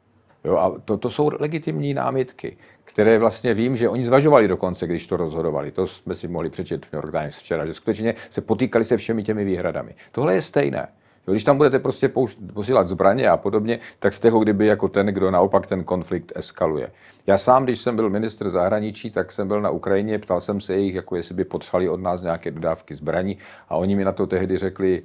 Jo, 0.43 0.57
a 0.57 0.79
to, 0.85 0.97
to 0.97 1.09
jsou 1.09 1.31
legitimní 1.39 1.93
námitky, 1.93 2.57
které 2.83 3.19
vlastně 3.19 3.53
vím, 3.53 3.77
že 3.77 3.89
oni 3.89 4.05
zvažovali 4.05 4.47
dokonce, 4.47 4.87
když 4.87 5.07
to 5.07 5.17
rozhodovali. 5.17 5.71
To 5.71 5.87
jsme 5.87 6.15
si 6.15 6.27
mohli 6.27 6.49
přečet 6.49 6.85
v 6.85 6.93
New 6.93 7.03
York 7.03 7.11
Times 7.11 7.37
včera, 7.37 7.65
že 7.65 7.73
skutečně 7.73 8.15
se 8.29 8.41
potýkali 8.41 8.85
se 8.85 8.97
všemi 8.97 9.23
těmi 9.23 9.45
výhradami. 9.45 9.95
Tohle 10.11 10.33
je 10.33 10.41
stejné. 10.41 10.87
Jo, 11.27 11.33
když 11.33 11.43
tam 11.43 11.57
budete 11.57 11.79
prostě 11.79 12.11
posílat 12.53 12.87
zbraně 12.87 13.29
a 13.29 13.37
podobně, 13.37 13.79
tak 13.99 14.13
jste 14.13 14.29
ho 14.29 14.39
kdyby 14.39 14.67
jako 14.67 14.87
ten, 14.87 15.05
kdo 15.05 15.31
naopak 15.31 15.67
ten 15.67 15.83
konflikt 15.83 16.31
eskaluje. 16.35 16.91
Já 17.27 17.37
sám, 17.37 17.63
když 17.63 17.79
jsem 17.79 17.95
byl 17.95 18.09
ministr 18.09 18.49
zahraničí, 18.49 19.11
tak 19.11 19.31
jsem 19.31 19.47
byl 19.47 19.61
na 19.61 19.69
Ukrajině, 19.69 20.19
ptal 20.19 20.41
jsem 20.41 20.61
se 20.61 20.77
jich, 20.77 20.95
jako 20.95 21.15
jestli 21.15 21.35
by 21.35 21.43
potřebovali 21.43 21.89
od 21.89 22.01
nás 22.01 22.21
nějaké 22.21 22.51
dodávky 22.51 22.95
zbraní 22.95 23.37
a 23.69 23.75
oni 23.75 23.95
mi 23.95 24.05
na 24.05 24.11
to 24.11 24.27
tehdy 24.27 24.57
řekli, 24.57 25.03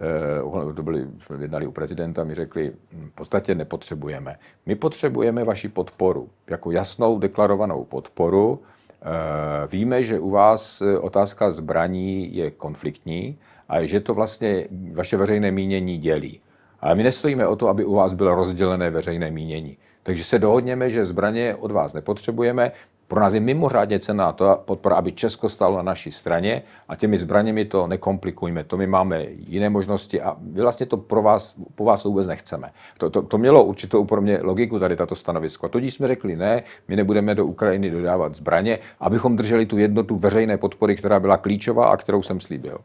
eh, 0.00 0.74
to 0.74 0.82
byli, 0.82 1.06
jsme 1.26 1.36
jednali 1.40 1.66
u 1.66 1.72
prezidenta, 1.72 2.24
mi 2.24 2.34
řekli, 2.34 2.72
hm, 2.92 3.08
v 3.12 3.14
podstatě 3.14 3.54
nepotřebujeme. 3.54 4.36
My 4.66 4.74
potřebujeme 4.74 5.44
vaši 5.44 5.68
podporu, 5.68 6.28
jako 6.50 6.70
jasnou 6.70 7.18
deklarovanou 7.18 7.84
podporu. 7.84 8.60
Eh, 9.02 9.66
víme, 9.66 10.04
že 10.04 10.18
u 10.18 10.30
vás 10.30 10.82
otázka 11.00 11.50
zbraní 11.50 12.36
je 12.36 12.50
konfliktní, 12.50 13.38
a 13.72 13.86
že 13.86 14.00
to 14.00 14.14
vlastně 14.14 14.68
vaše 14.92 15.16
veřejné 15.16 15.50
mínění 15.50 15.98
dělí. 15.98 16.40
Ale 16.80 16.94
my 16.94 17.02
nestojíme 17.02 17.46
o 17.46 17.56
to, 17.56 17.68
aby 17.68 17.84
u 17.84 17.94
vás 17.94 18.12
bylo 18.14 18.34
rozdělené 18.34 18.90
veřejné 18.90 19.30
mínění. 19.30 19.76
Takže 20.02 20.24
se 20.24 20.38
dohodněme, 20.38 20.90
že 20.90 21.04
zbraně 21.04 21.54
od 21.54 21.70
vás 21.70 21.92
nepotřebujeme. 21.92 22.72
Pro 23.08 23.20
nás 23.20 23.34
je 23.34 23.40
mimořádně 23.40 23.98
cená 23.98 24.32
to 24.32 24.62
podpora, 24.64 24.96
aby 24.96 25.12
Česko 25.12 25.48
stalo 25.48 25.76
na 25.76 25.82
naší 25.82 26.12
straně 26.12 26.62
a 26.88 26.96
těmi 26.96 27.18
zbraněmi 27.18 27.64
to 27.64 27.86
nekomplikujme. 27.86 28.64
To 28.64 28.76
my 28.76 28.86
máme 28.86 29.26
jiné 29.28 29.70
možnosti 29.70 30.20
a 30.20 30.36
my 30.40 30.60
vlastně 30.60 30.86
to 30.86 30.96
pro 30.96 31.22
vás, 31.22 31.54
po 31.74 31.84
vás 31.84 32.04
vůbec 32.04 32.26
nechceme. 32.26 32.70
To, 32.98 33.10
to, 33.10 33.22
to 33.22 33.38
mělo 33.38 33.64
určitou 33.64 34.04
pro 34.04 34.20
mě 34.20 34.38
logiku 34.42 34.78
tady 34.78 34.96
tato 34.96 35.14
stanovisko. 35.14 35.66
A 35.66 35.68
tudíž 35.68 35.94
jsme 35.94 36.08
řekli 36.08 36.36
ne, 36.36 36.62
my 36.88 36.96
nebudeme 36.96 37.34
do 37.34 37.46
Ukrajiny 37.46 37.90
dodávat 37.90 38.34
zbraně, 38.34 38.78
abychom 39.00 39.36
drželi 39.36 39.66
tu 39.66 39.78
jednotu 39.78 40.16
veřejné 40.16 40.56
podpory, 40.56 40.96
která 40.96 41.20
byla 41.20 41.36
klíčová 41.36 41.86
a 41.88 41.96
kterou 41.96 42.22
jsem 42.22 42.40
slíbil. 42.40 42.78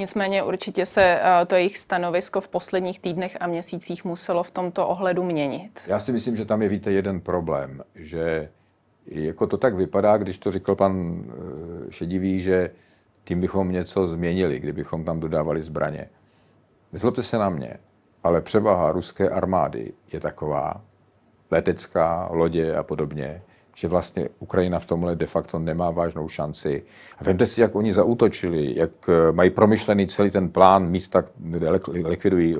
Nicméně 0.00 0.42
určitě 0.42 0.86
se 0.86 1.02
eh, 1.02 1.46
to 1.46 1.54
jejich 1.54 1.78
stanovisko 1.78 2.40
v 2.40 2.48
posledních 2.48 3.00
týdnech 3.00 3.36
a 3.40 3.46
měsících 3.46 4.04
muselo 4.04 4.42
v 4.42 4.50
tomto 4.50 4.88
ohledu 4.88 5.24
měnit. 5.24 5.80
Já 5.86 5.98
si 5.98 6.12
myslím, 6.12 6.36
že 6.36 6.44
tam 6.44 6.62
je, 6.62 6.68
víte, 6.68 6.92
jeden 6.92 7.20
problém, 7.20 7.82
že 7.94 8.48
jako 9.06 9.46
to 9.46 9.56
tak 9.56 9.74
vypadá, 9.74 10.16
když 10.16 10.38
to 10.38 10.50
říkal 10.50 10.76
pan 10.76 11.24
eh, 11.24 11.92
Šedivý, 11.92 12.40
že 12.40 12.70
tím 13.24 13.40
bychom 13.40 13.72
něco 13.72 14.08
změnili, 14.08 14.60
kdybychom 14.60 15.04
tam 15.04 15.20
dodávali 15.20 15.62
zbraně. 15.62 16.08
Nezlobte 16.92 17.22
se 17.22 17.38
na 17.38 17.50
mě, 17.50 17.76
ale 18.24 18.40
převaha 18.40 18.92
ruské 18.92 19.28
armády 19.28 19.92
je 20.12 20.20
taková, 20.20 20.80
letecká, 21.50 22.28
lodě 22.30 22.74
a 22.74 22.82
podobně, 22.82 23.42
že 23.80 23.88
vlastně 23.88 24.28
Ukrajina 24.38 24.78
v 24.78 24.86
tomhle 24.86 25.16
de 25.16 25.26
facto 25.26 25.58
nemá 25.58 25.90
vážnou 25.90 26.28
šanci. 26.28 26.82
A 27.18 27.24
vemte 27.24 27.46
si, 27.46 27.60
jak 27.60 27.74
oni 27.74 27.92
zaútočili, 27.92 28.78
jak 28.78 28.90
eh, 29.08 29.32
mají 29.32 29.50
promyšlený 29.50 30.06
celý 30.06 30.30
ten 30.30 30.48
plán 30.48 30.90
místa, 30.90 31.24
kde 31.36 31.70
likvidují 32.04 32.56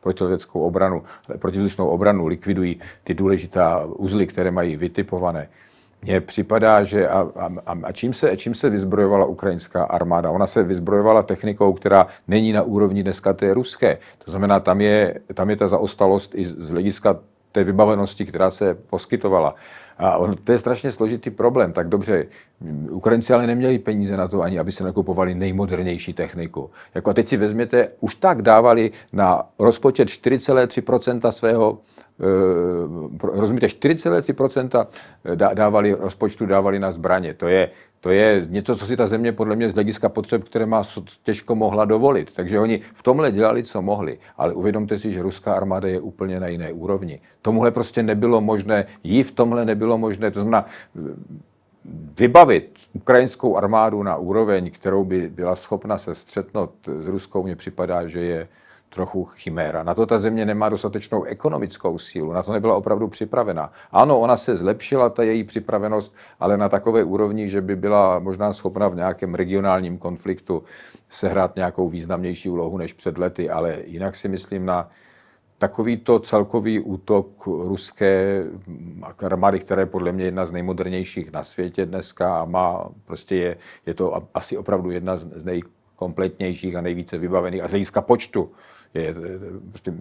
protileteckou 0.00 0.60
obranu, 0.60 1.02
protivzdušnou 1.38 1.86
obranu, 1.86 2.26
likvidují 2.26 2.80
ty 3.04 3.14
důležitá 3.14 3.84
uzly, 3.86 4.26
které 4.26 4.50
mají 4.50 4.76
vytipované. 4.76 5.48
Mně 6.02 6.20
připadá, 6.20 6.84
že 6.84 7.08
a, 7.08 7.28
a, 7.66 7.78
a 7.82 7.92
čím, 7.92 8.12
se, 8.12 8.36
čím 8.36 8.54
se 8.54 8.70
vyzbrojovala 8.70 9.26
ukrajinská 9.26 9.84
armáda? 9.84 10.30
Ona 10.30 10.46
se 10.46 10.62
vyzbrojovala 10.62 11.22
technikou, 11.22 11.72
která 11.72 12.06
není 12.28 12.52
na 12.52 12.62
úrovni 12.62 13.02
dneska 13.02 13.32
té 13.32 13.54
ruské. 13.54 13.98
To 14.24 14.30
znamená, 14.30 14.60
tam 14.60 14.80
je, 14.80 15.20
tam 15.34 15.50
je 15.50 15.56
ta 15.56 15.68
zaostalost 15.68 16.34
i 16.34 16.44
z 16.44 16.70
hlediska 16.70 17.16
té 17.54 17.64
vybavenosti, 17.64 18.26
která 18.26 18.50
se 18.50 18.74
poskytovala. 18.74 19.54
A 19.98 20.16
on, 20.16 20.36
to 20.44 20.52
je 20.52 20.58
strašně 20.58 20.92
složitý 20.92 21.30
problém. 21.30 21.72
Tak 21.72 21.88
dobře, 21.88 22.26
Ukrajinci 22.90 23.32
ale 23.32 23.46
neměli 23.46 23.78
peníze 23.78 24.16
na 24.16 24.28
to 24.28 24.42
ani, 24.42 24.58
aby 24.58 24.72
se 24.72 24.84
nakupovali 24.84 25.34
nejmodernější 25.34 26.12
techniku. 26.12 26.70
Jako 26.94 27.10
a 27.10 27.14
teď 27.14 27.28
si 27.28 27.36
vezměte, 27.36 27.88
už 28.00 28.14
tak 28.14 28.42
dávali 28.42 28.90
na 29.12 29.42
rozpočet 29.58 30.08
4,3% 30.08 31.30
svého 31.30 31.78
rozumíte, 33.22 33.66
4,3% 33.66 34.86
dávali, 35.54 35.96
rozpočtu 36.00 36.46
dávali 36.46 36.78
na 36.78 36.90
zbraně. 36.90 37.34
To 37.34 37.48
je, 37.48 37.70
to 38.00 38.10
je 38.10 38.46
něco, 38.48 38.76
co 38.76 38.86
si 38.86 38.96
ta 38.96 39.06
země 39.06 39.32
podle 39.32 39.56
mě 39.56 39.70
z 39.70 39.74
hlediska 39.74 40.08
potřeb, 40.08 40.44
které 40.44 40.66
má 40.66 40.82
těžko 41.22 41.54
mohla 41.54 41.84
dovolit. 41.84 42.32
Takže 42.32 42.60
oni 42.60 42.80
v 42.94 43.02
tomhle 43.02 43.32
dělali, 43.32 43.62
co 43.62 43.82
mohli. 43.82 44.18
Ale 44.36 44.54
uvědomte 44.54 44.98
si, 44.98 45.10
že 45.10 45.22
ruská 45.22 45.54
armáda 45.54 45.88
je 45.88 46.00
úplně 46.00 46.40
na 46.40 46.46
jiné 46.48 46.72
úrovni. 46.72 47.20
Tomuhle 47.42 47.70
prostě 47.70 48.02
nebylo 48.02 48.40
možné, 48.40 48.86
jí 49.04 49.22
v 49.22 49.32
tomhle 49.32 49.64
nebylo 49.64 49.98
možné. 49.98 50.30
To 50.30 50.40
znamená, 50.40 50.66
vybavit 52.18 52.78
ukrajinskou 52.92 53.56
armádu 53.56 54.02
na 54.02 54.16
úroveň, 54.16 54.70
kterou 54.70 55.04
by 55.04 55.30
byla 55.30 55.56
schopna 55.56 55.98
se 55.98 56.14
střetnout 56.14 56.70
s 57.00 57.06
Ruskou, 57.06 57.42
mně 57.42 57.56
připadá, 57.56 58.06
že 58.06 58.20
je 58.20 58.48
trochu 58.94 59.24
chiméra. 59.24 59.82
Na 59.82 59.94
to 59.94 60.06
ta 60.06 60.18
země 60.18 60.46
nemá 60.46 60.68
dostatečnou 60.68 61.22
ekonomickou 61.22 61.98
sílu, 61.98 62.32
na 62.32 62.42
to 62.42 62.52
nebyla 62.52 62.76
opravdu 62.76 63.08
připravena. 63.08 63.72
Ano, 63.92 64.20
ona 64.20 64.36
se 64.36 64.56
zlepšila, 64.56 65.08
ta 65.10 65.22
její 65.22 65.44
připravenost, 65.44 66.14
ale 66.40 66.56
na 66.56 66.68
takové 66.68 67.04
úrovni, 67.04 67.48
že 67.48 67.60
by 67.60 67.76
byla 67.76 68.18
možná 68.18 68.52
schopna 68.52 68.88
v 68.88 68.96
nějakém 68.96 69.34
regionálním 69.34 69.98
konfliktu 69.98 70.62
sehrát 71.08 71.56
nějakou 71.56 71.88
významnější 71.88 72.48
úlohu 72.48 72.78
než 72.78 72.92
před 72.92 73.18
lety, 73.18 73.50
ale 73.50 73.78
jinak 73.84 74.16
si 74.16 74.28
myslím 74.28 74.66
na 74.66 74.90
takovýto 75.58 76.18
celkový 76.18 76.80
útok 76.80 77.46
ruské 77.46 78.44
armády, 79.26 79.58
která 79.58 79.80
je 79.80 79.86
podle 79.86 80.12
mě 80.12 80.24
jedna 80.24 80.46
z 80.46 80.52
nejmodernějších 80.52 81.32
na 81.32 81.42
světě 81.42 81.86
dneska 81.86 82.40
a 82.40 82.44
má, 82.44 82.88
prostě 83.04 83.36
je, 83.36 83.56
je 83.86 83.94
to 83.94 84.22
asi 84.34 84.56
opravdu 84.56 84.90
jedna 84.90 85.16
z 85.16 85.44
nejkompletnějších 85.44 86.76
a 86.76 86.80
nejvíce 86.80 87.18
vybavených 87.18 87.62
a 87.62 87.68
z 87.68 87.70
hlediska 87.70 88.00
počtu 88.00 88.50
je, 88.94 89.14
prostě, 89.70 89.92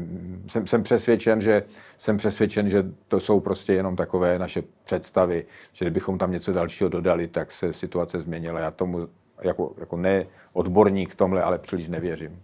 jsem, 0.48 0.68
jsem, 0.68 0.84
přesvědčen, 0.84 1.41
že, 1.41 1.64
jsem 1.98 2.18
přesvědčen, 2.18 2.70
že 2.70 2.86
to 3.08 3.20
jsou 3.20 3.39
prostě 3.39 3.74
jenom 3.74 3.96
takové 3.96 4.39
naše 4.39 4.64
představy, 4.84 5.46
že 5.74 5.86
kdybychom 5.86 6.18
tam 6.18 6.32
něco 6.32 6.54
dalšího 6.54 6.89
dodali, 6.89 7.28
tak 7.28 7.52
se 7.52 7.74
situace 7.74 8.20
změnila. 8.20 8.60
Já 8.60 8.72
tomu 8.72 9.08
jako, 9.41 9.74
jako 9.78 9.98
ne 9.98 10.26
odborník 10.54 11.16
tomhle, 11.16 11.44
ale 11.44 11.60
příliš 11.60 11.89
nevěřím. 11.89 12.41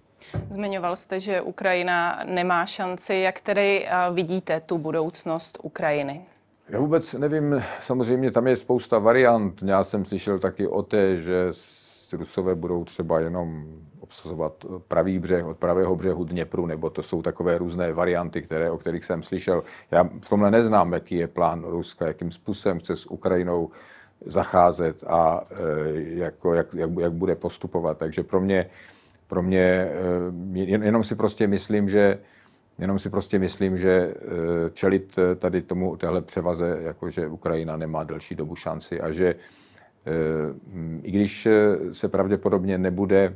Zmiňoval 0.50 0.96
jste, 0.96 1.20
že 1.20 1.42
Ukrajina 1.42 2.24
nemá 2.26 2.66
šanci. 2.66 3.16
Jak 3.16 3.42
tedy 3.42 3.88
vidíte 4.14 4.60
tu 4.60 4.78
budoucnost 4.78 5.58
Ukrajiny? 5.64 6.22
Já 6.70 6.80
vůbec 6.80 7.14
nevím, 7.14 7.64
samozřejmě 7.82 8.32
tam 8.32 8.48
je 8.48 8.56
spousta 8.56 9.00
variant. 9.00 9.64
Já 9.66 9.84
jsem 9.84 10.06
slyšel 10.06 10.40
taky 10.40 10.68
o 10.68 10.84
té, 10.84 11.22
že 11.22 11.52
Rusové 12.14 12.56
budou 12.56 12.84
třeba 12.84 13.20
jenom 13.20 13.66
obsazovat 14.10 14.66
pravý 14.88 15.20
břeh 15.20 15.46
od 15.46 15.58
pravého 15.58 15.96
břehu 15.96 16.24
Dněpru, 16.24 16.66
nebo 16.66 16.90
to 16.90 17.04
jsou 17.04 17.22
takové 17.22 17.58
různé 17.58 17.94
varianty, 17.94 18.42
které, 18.42 18.72
o 18.72 18.78
kterých 18.78 19.06
jsem 19.06 19.24
slyšel. 19.24 19.64
Já 19.92 20.04
v 20.04 20.30
tomhle 20.30 20.52
neznám, 20.52 20.94
jaký 20.94 21.16
je 21.16 21.28
plán 21.28 21.64
Ruska, 21.64 22.08
jakým 22.08 22.32
způsobem 22.32 22.80
chce 22.80 22.96
s 22.96 23.06
Ukrajinou 23.06 23.70
zacházet 24.26 25.04
a 25.08 25.42
e, 25.52 25.56
jako, 26.26 26.54
jak, 26.54 26.74
jak, 26.74 26.90
jak 27.00 27.14
bude 27.14 27.36
postupovat. 27.36 27.98
Takže 27.98 28.24
pro 28.24 28.42
mě, 28.42 28.70
pro 29.28 29.42
mě 29.42 29.62
e, 29.62 30.60
jenom 30.60 31.04
si 31.04 31.16
prostě 31.16 31.48
myslím, 31.48 31.90
že 31.90 32.20
Jenom 32.80 33.00
si 33.00 33.10
prostě 33.10 33.40
myslím, 33.40 33.78
že 33.78 33.92
e, 33.92 34.14
čelit 34.72 35.16
tady 35.40 35.62
tomu 35.62 35.98
téhle 35.98 36.22
převaze, 36.22 36.78
jako 36.82 37.10
že 37.10 37.28
Ukrajina 37.28 37.78
nemá 37.78 38.04
delší 38.04 38.36
dobu 38.36 38.56
šanci 38.56 39.02
a 39.02 39.12
že 39.12 39.36
i 41.04 41.12
když 41.12 41.48
se 41.92 42.08
pravděpodobně 42.08 42.78
nebude 42.78 43.36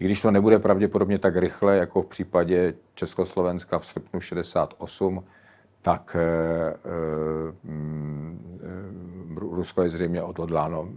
i 0.00 0.04
když 0.04 0.22
to 0.22 0.30
nebude 0.30 0.58
pravděpodobně 0.58 1.18
tak 1.18 1.36
rychle, 1.36 1.76
jako 1.76 2.02
v 2.02 2.06
případě 2.06 2.74
Československa 2.94 3.78
v 3.78 3.86
srpnu 3.86 4.20
68, 4.20 5.24
tak 5.82 6.16
e, 6.16 6.20
e, 6.20 6.74
Rusko 9.36 9.82
je 9.82 9.90
zřejmě 9.90 10.22
odhodláno 10.22 10.88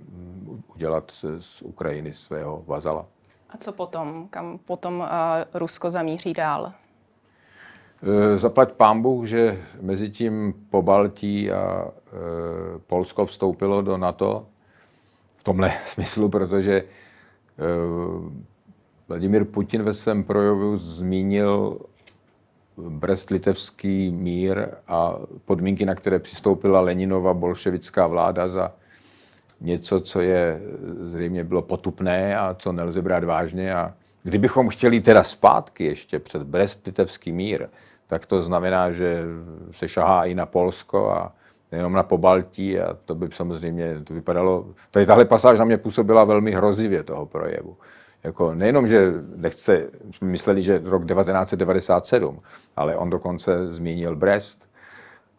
udělat 0.76 1.12
z, 1.12 1.26
z 1.40 1.62
Ukrajiny 1.62 2.14
svého 2.14 2.64
vazala. 2.68 3.06
A 3.50 3.58
co 3.58 3.72
potom? 3.72 4.28
Kam 4.30 4.58
potom 4.58 5.08
Rusko 5.54 5.90
zamíří 5.90 6.34
dál? 6.34 6.74
E, 8.04 8.38
zaplať 8.38 8.72
pán 8.72 9.02
Bůh, 9.02 9.26
že 9.26 9.62
mezi 9.82 10.10
tím 10.10 10.54
po 10.70 10.82
Baltí 10.82 11.52
a 11.52 11.88
e, 11.88 11.92
Polsko 12.88 13.26
vstoupilo 13.26 13.82
do 13.82 13.98
NATO 13.98 14.46
v 15.38 15.44
tomhle 15.44 15.74
smyslu, 15.86 16.30
protože 16.30 16.78
e, 16.78 16.86
Vladimír 19.12 19.46
Putin 19.46 19.84
ve 19.84 19.94
svém 19.94 20.24
projevu 20.24 20.78
zmínil 20.78 21.80
Brest-Litevský 22.78 24.12
mír 24.12 24.68
a 24.88 25.16
podmínky, 25.46 25.86
na 25.86 25.96
které 25.96 26.20
přistoupila 26.20 26.82
Leninova 26.82 27.34
bolševická 27.34 28.08
vláda 28.08 28.50
za 28.50 28.72
něco, 29.62 30.02
co 30.02 30.22
je 30.22 30.62
zřejmě 31.02 31.44
bylo 31.44 31.62
potupné 31.62 32.38
a 32.38 32.54
co 32.54 32.72
nelze 32.72 33.02
brát 33.02 33.24
vážně. 33.24 33.74
A 33.74 33.92
kdybychom 34.24 34.70
chtěli 34.70 35.02
teda 35.02 35.24
zpátky 35.24 35.86
ještě 35.86 36.20
před 36.20 36.44
Brest-Litevský 36.44 37.34
mír, 37.34 37.68
tak 38.08 38.26
to 38.26 38.42
znamená, 38.42 38.92
že 38.92 39.24
se 39.72 39.88
šahá 39.88 40.26
i 40.26 40.36
na 40.36 40.46
Polsko 40.46 41.10
a 41.10 41.34
nejenom 41.72 41.94
na 41.94 42.04
Pobaltí 42.04 42.80
a 42.80 42.98
to 43.06 43.16
by 43.16 43.30
samozřejmě 43.34 44.02
to 44.04 44.14
vypadalo, 44.14 44.66
tady 44.92 45.06
tahle 45.06 45.26
pasáž 45.26 45.60
na 45.60 45.66
mě 45.66 45.78
působila 45.78 46.24
velmi 46.24 46.52
hrozivě 46.52 47.04
toho 47.04 47.26
projevu 47.26 47.78
jako 48.24 48.54
nejenom, 48.54 48.88
že 48.88 49.14
nechce, 49.36 49.90
mysleli, 50.22 50.62
že 50.62 50.82
rok 50.84 51.06
1997, 51.06 52.40
ale 52.76 52.96
on 52.98 53.10
dokonce 53.10 53.68
zmínil 53.68 54.16
Brest. 54.16 54.70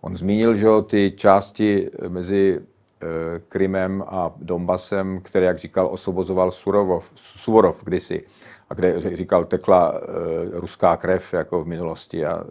On 0.00 0.16
zmínil, 0.16 0.54
že 0.54 0.68
ty 0.86 1.12
části 1.16 1.90
mezi 2.08 2.60
eh, 2.60 3.06
Krymem 3.48 4.04
a 4.06 4.32
Donbasem, 4.36 5.20
které, 5.20 5.46
jak 5.46 5.58
říkal, 5.58 5.86
osvobozoval 5.86 6.50
Surovov, 6.50 7.12
Suvorov 7.14 7.84
kdysi, 7.84 8.24
a 8.72 8.74
kde 8.74 9.16
říkal, 9.16 9.44
tekla 9.44 9.94
e, 9.94 10.60
ruská 10.60 10.96
krev 10.96 11.34
jako 11.34 11.64
v 11.64 11.66
minulosti 11.66 12.26
a 12.26 12.44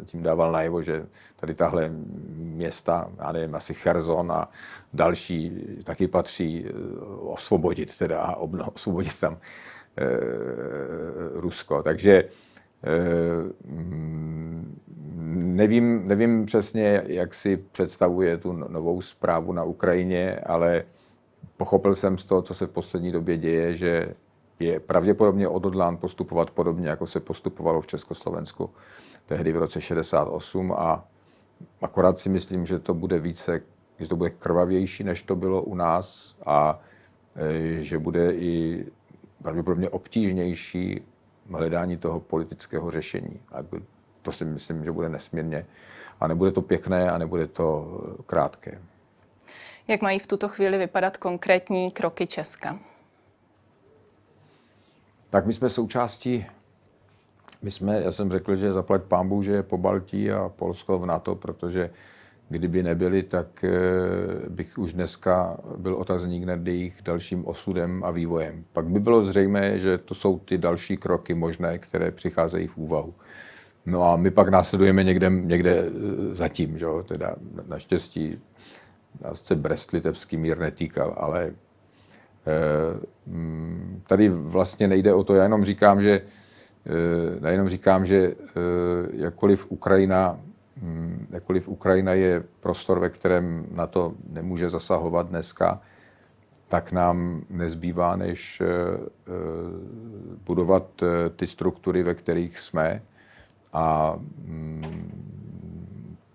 e, 0.00 0.04
tím 0.04 0.22
dával 0.22 0.52
najevo, 0.52 0.82
že 0.82 1.06
tady 1.36 1.54
tahle 1.54 1.90
města, 2.36 3.10
já 3.18 3.32
nevím, 3.32 3.54
asi 3.54 3.74
Cherson 3.74 4.32
a 4.32 4.48
další 4.92 5.52
taky 5.84 6.08
patří 6.08 6.66
e, 6.66 6.72
osvobodit 7.20 7.98
teda 7.98 8.20
a 8.20 8.36
osvobodit 8.74 9.20
tam 9.20 9.36
Rusko. 11.34 11.82
Takže 11.82 12.24
nevím, 15.34 16.08
nevím 16.08 16.46
přesně, 16.46 17.02
jak 17.06 17.34
si 17.34 17.56
představuje 17.56 18.38
tu 18.38 18.52
novou 18.52 19.00
zprávu 19.00 19.52
na 19.52 19.64
Ukrajině, 19.64 20.40
ale 20.46 20.84
pochopil 21.56 21.94
jsem 21.94 22.18
z 22.18 22.24
toho, 22.24 22.42
co 22.42 22.54
se 22.54 22.66
v 22.66 22.70
poslední 22.70 23.12
době 23.12 23.38
děje, 23.38 23.74
že 23.74 24.14
je 24.60 24.80
pravděpodobně 24.80 25.48
odhodlán 25.48 25.96
postupovat 25.96 26.50
podobně, 26.50 26.88
jako 26.88 27.06
se 27.06 27.20
postupovalo 27.20 27.80
v 27.80 27.86
Československu 27.86 28.70
tehdy 29.26 29.52
v 29.52 29.56
roce 29.56 29.80
68 29.80 30.72
a 30.72 31.04
akorát 31.82 32.18
si 32.18 32.28
myslím, 32.28 32.66
že 32.66 32.78
to 32.78 32.94
bude 32.94 33.18
více, 33.18 33.60
že 33.98 34.08
to 34.08 34.16
bude 34.16 34.30
krvavější, 34.30 35.04
než 35.04 35.22
to 35.22 35.36
bylo 35.36 35.62
u 35.62 35.74
nás 35.74 36.36
a 36.46 36.80
e, 37.36 37.84
že 37.84 37.98
bude 37.98 38.34
i 38.34 38.86
pravděpodobně 39.42 39.88
obtížnější 39.88 41.02
hledání 41.50 41.96
toho 41.96 42.20
politického 42.20 42.90
řešení. 42.90 43.40
A 43.52 43.58
to 44.22 44.32
si 44.32 44.44
myslím, 44.44 44.84
že 44.84 44.92
bude 44.92 45.08
nesmírně. 45.08 45.66
A 46.20 46.26
nebude 46.26 46.50
to 46.50 46.62
pěkné 46.62 47.10
a 47.10 47.18
nebude 47.18 47.46
to 47.46 48.00
krátké. 48.26 48.80
Jak 49.88 50.02
mají 50.02 50.18
v 50.18 50.26
tuto 50.26 50.48
chvíli 50.48 50.78
vypadat 50.78 51.16
konkrétní 51.16 51.90
kroky 51.90 52.26
Česka? 52.26 52.78
Tak 55.30 55.46
my 55.46 55.52
jsme 55.52 55.68
součástí, 55.68 56.46
my 57.62 57.70
jsme, 57.70 58.02
já 58.02 58.12
jsem 58.12 58.30
řekl, 58.30 58.56
že 58.56 58.72
zaplať 58.72 59.02
pámbu, 59.02 59.42
že 59.42 59.52
je 59.52 59.62
po 59.62 59.78
Baltí 59.78 60.30
a 60.30 60.48
Polsko 60.48 60.98
v 60.98 61.06
NATO, 61.06 61.34
protože 61.34 61.90
kdyby 62.48 62.82
nebyli, 62.82 63.22
tak 63.22 63.64
eh, 63.64 63.70
bych 64.48 64.78
už 64.78 64.92
dneska 64.92 65.56
byl 65.76 65.94
otazník 65.94 66.44
nad 66.44 66.66
jejich 66.66 67.02
dalším 67.04 67.46
osudem 67.46 68.04
a 68.04 68.10
vývojem. 68.10 68.64
Pak 68.72 68.86
by 68.86 69.00
bylo 69.00 69.24
zřejmé, 69.24 69.78
že 69.78 69.98
to 69.98 70.14
jsou 70.14 70.38
ty 70.38 70.58
další 70.58 70.96
kroky 70.96 71.34
možné, 71.34 71.78
které 71.78 72.10
přicházejí 72.10 72.66
v 72.66 72.76
úvahu. 72.76 73.14
No 73.86 74.04
a 74.04 74.16
my 74.16 74.30
pak 74.30 74.48
následujeme 74.48 75.04
někde, 75.04 75.30
někde 75.30 75.78
eh, 75.78 76.34
zatím, 76.34 76.78
že? 76.78 76.86
teda 77.04 77.36
naštěstí 77.68 78.30
nás 79.24 79.42
se 79.42 79.56
Brest-Litevský 79.56 80.38
mír 80.38 80.58
netýkal, 80.58 81.14
ale 81.16 81.52
tady 84.06 84.28
vlastně 84.28 84.88
nejde 84.88 85.14
o 85.14 85.24
to, 85.24 85.34
já 85.34 85.42
jenom 85.42 85.64
říkám, 85.64 86.00
že, 86.00 86.22
eh, 86.86 87.38
já 87.40 87.50
jenom 87.50 87.68
říkám, 87.68 88.06
že 88.06 88.16
eh, 88.16 88.34
jakkoliv 89.12 89.66
Ukrajina, 89.70 90.38
hm, 90.82 91.26
jakkoliv 91.30 91.68
Ukrajina 91.68 92.12
je 92.12 92.42
prostor, 92.60 92.98
ve 92.98 93.10
kterém 93.10 93.66
na 93.70 93.86
to 93.86 94.14
nemůže 94.28 94.68
zasahovat 94.68 95.28
dneska, 95.28 95.80
tak 96.68 96.92
nám 96.92 97.44
nezbývá, 97.50 98.16
než 98.16 98.62
budovat 100.46 101.02
ty 101.36 101.46
struktury, 101.46 102.02
ve 102.02 102.14
kterých 102.14 102.60
jsme 102.60 103.02
a 103.72 104.16
hm, 104.18 105.16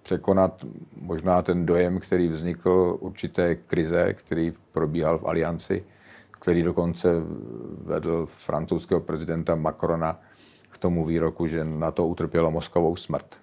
překonat 0.04 0.66
možná 1.02 1.42
ten 1.42 1.66
dojem, 1.66 2.00
který 2.00 2.28
vznikl 2.28 2.98
určité 3.00 3.56
krize, 3.56 4.14
který 4.14 4.54
probíhal 4.72 5.18
v 5.20 5.26
alianci, 5.26 5.84
který 6.42 6.64
dokonce 6.64 7.10
vedl 7.84 8.26
francouzského 8.26 9.02
prezidenta 9.02 9.56
Macrona 9.56 10.20
k 10.70 10.78
tomu 10.78 11.06
výroku, 11.06 11.48
že 11.48 11.64
na 11.64 11.92
to 11.92 12.08
utrpělo 12.08 12.52
mozkovou 12.52 12.96
smrt. 12.96 13.36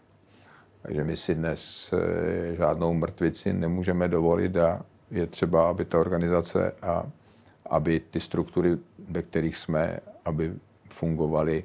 Takže 0.83 1.05
my 1.05 1.17
si 1.17 1.35
dnes 1.35 1.93
eh, 1.93 2.57
žádnou 2.57 2.95
mrtvici 2.95 3.53
nemůžeme 3.53 4.09
dovolit 4.09 4.57
a 4.57 4.83
je 5.11 5.27
třeba, 5.27 5.71
aby 5.71 5.85
ta 5.85 5.99
organizace 5.99 6.73
a 6.83 7.07
aby 7.71 8.01
ty 8.11 8.21
struktury, 8.21 8.79
ve 9.11 9.23
kterých 9.23 9.57
jsme, 9.57 10.01
aby 10.25 10.53
fungovaly 10.89 11.65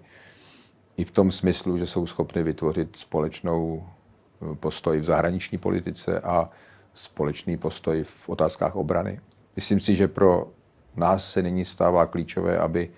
i 0.97 1.03
v 1.03 1.11
tom 1.11 1.31
smyslu, 1.31 1.77
že 1.77 1.87
jsou 1.87 2.05
schopny 2.05 2.43
vytvořit 2.43 2.95
společnou 2.95 3.83
eh, 3.83 4.55
postoj 4.55 4.99
v 4.99 5.05
zahraniční 5.05 5.57
politice 5.57 6.19
a 6.19 6.49
společný 6.93 7.57
postoj 7.57 8.03
v 8.03 8.29
otázkách 8.29 8.75
obrany. 8.75 9.19
Myslím 9.55 9.79
si, 9.79 9.95
že 9.95 10.07
pro 10.07 10.51
nás 10.95 11.31
se 11.31 11.41
nyní 11.41 11.65
stává 11.65 12.05
klíčové, 12.05 12.57
aby 12.57 12.89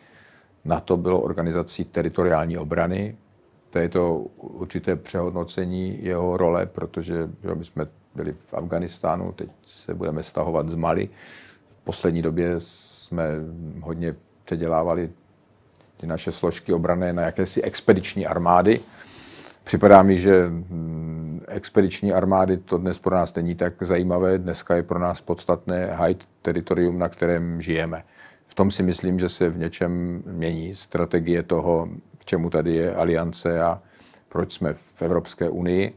NATO 0.66 0.98
bylo 0.98 1.22
organizací 1.22 1.86
teritoriální 1.86 2.58
obrany. 2.58 3.18
To 3.70 3.80
je 3.80 3.90
to 3.90 4.16
určité 4.38 4.96
přehodnocení 4.96 6.04
jeho 6.04 6.38
role, 6.38 6.66
protože 6.66 7.30
že 7.44 7.56
my 7.56 7.66
jsme 7.66 7.88
byli 8.16 8.34
v 8.34 8.54
Afganistánu, 8.54 9.32
teď 9.32 9.50
se 9.66 9.94
budeme 9.94 10.24
stahovat 10.24 10.70
z 10.70 10.76
Mali. 10.76 11.10
V 11.82 11.84
poslední 11.84 12.22
době 12.22 12.56
jsme 12.58 13.30
hodně 13.82 14.16
předělávali 14.46 15.10
ty 15.98 16.08
naše 16.08 16.32
složky 16.32 16.74
obrané 16.74 17.14
na 17.14 17.22
jakési 17.22 17.62
expediční 17.62 18.26
armády. 18.26 18.80
Připadá 19.66 20.04
mi, 20.04 20.18
že 20.18 20.48
mm, 20.50 21.42
expediční 21.48 22.14
armády 22.14 22.58
to 22.58 22.78
dnes 22.78 23.00
pro 23.00 23.16
nás 23.16 23.36
není 23.36 23.56
tak 23.56 23.84
zajímavé. 23.84 24.38
Dneska 24.38 24.76
je 24.76 24.84
pro 24.84 25.00
nás 25.00 25.22
podstatné 25.22 25.86
hajt 25.86 26.28
teritorium, 26.42 27.00
na 27.00 27.10
kterém 27.10 27.62
žijeme. 27.62 28.04
V 28.48 28.56
tom 28.56 28.72
si 28.72 28.84
myslím, 28.84 29.20
že 29.20 29.30
se 29.30 29.50
v 29.50 29.58
něčem 29.58 30.24
mění 30.26 30.76
strategie 30.76 31.44
toho, 31.44 31.90
k 32.20 32.26
čemu 32.26 32.50
tady 32.50 32.76
je 32.76 32.96
aliance 32.96 33.62
a 33.62 33.82
proč 34.30 34.54
jsme 34.54 34.74
v 34.74 35.02
Evropské 35.02 35.50
unii. 35.50 35.94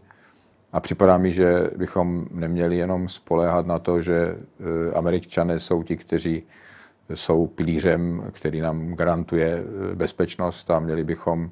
A 0.72 0.80
připadá 0.80 1.18
mi, 1.18 1.30
že 1.30 1.70
bychom 1.76 2.26
neměli 2.30 2.76
jenom 2.76 3.08
spoléhat 3.08 3.66
na 3.66 3.78
to, 3.78 4.00
že 4.00 4.16
e, 4.16 4.36
američané 4.94 5.60
jsou 5.60 5.82
ti, 5.82 5.96
kteří 5.96 6.42
jsou 7.14 7.46
pilířem, 7.46 8.22
který 8.32 8.60
nám 8.60 8.94
garantuje 8.94 9.64
e, 9.92 9.94
bezpečnost 9.94 10.70
a 10.70 10.78
měli 10.78 11.04
bychom 11.04 11.50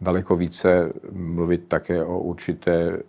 daleko 0.00 0.36
více 0.36 0.92
mluvit 1.12 1.68
také 1.68 2.04
o 2.04 2.18
určité, 2.18 2.72
e, 2.88 3.00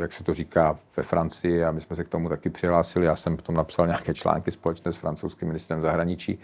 jak 0.00 0.12
se 0.12 0.24
to 0.24 0.34
říká 0.34 0.78
ve 0.96 1.02
Francii, 1.02 1.64
a 1.64 1.70
my 1.70 1.80
jsme 1.80 1.96
se 1.96 2.04
k 2.04 2.08
tomu 2.08 2.28
taky 2.28 2.50
přihlásili, 2.50 3.06
já 3.06 3.16
jsem 3.16 3.36
v 3.36 3.42
tom 3.42 3.54
napsal 3.54 3.86
nějaké 3.86 4.14
články 4.14 4.50
společně 4.50 4.92
s 4.92 4.96
francouzským 4.96 5.48
ministrem 5.48 5.80
zahraničí, 5.80 6.38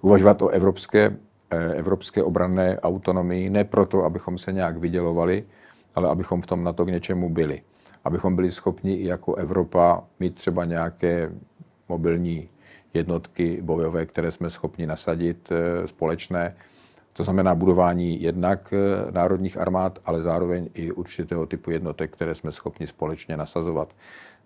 uvažovat 0.00 0.42
o 0.42 0.48
evropské, 0.48 1.16
evropské 1.74 2.22
obranné 2.22 2.80
autonomii, 2.80 3.50
ne 3.50 3.64
proto, 3.64 4.04
abychom 4.04 4.38
se 4.38 4.52
nějak 4.52 4.76
vydělovali, 4.76 5.44
ale 5.94 6.08
abychom 6.08 6.42
v 6.42 6.46
tom 6.46 6.64
na 6.64 6.72
to 6.72 6.84
k 6.84 6.90
něčemu 6.90 7.28
byli. 7.28 7.62
Abychom 8.04 8.36
byli 8.36 8.52
schopni 8.52 8.94
i 8.94 9.06
jako 9.06 9.34
Evropa 9.34 10.04
mít 10.20 10.34
třeba 10.34 10.64
nějaké 10.64 11.32
mobilní 11.88 12.48
jednotky 12.94 13.58
bojové, 13.62 14.06
které 14.06 14.30
jsme 14.30 14.50
schopni 14.50 14.86
nasadit 14.86 15.52
eh, 15.52 15.88
společné. 15.88 16.54
To 17.16 17.24
znamená 17.24 17.54
budování 17.54 18.22
jednak 18.22 18.72
eh, 18.72 19.12
národních 19.12 19.58
armád, 19.58 19.98
ale 20.04 20.22
zároveň 20.22 20.68
i 20.74 20.92
určitého 20.92 21.46
typu 21.46 21.70
jednotek, 21.70 22.12
které 22.12 22.34
jsme 22.34 22.52
schopni 22.52 22.86
společně 22.86 23.36
nasazovat. 23.36 23.94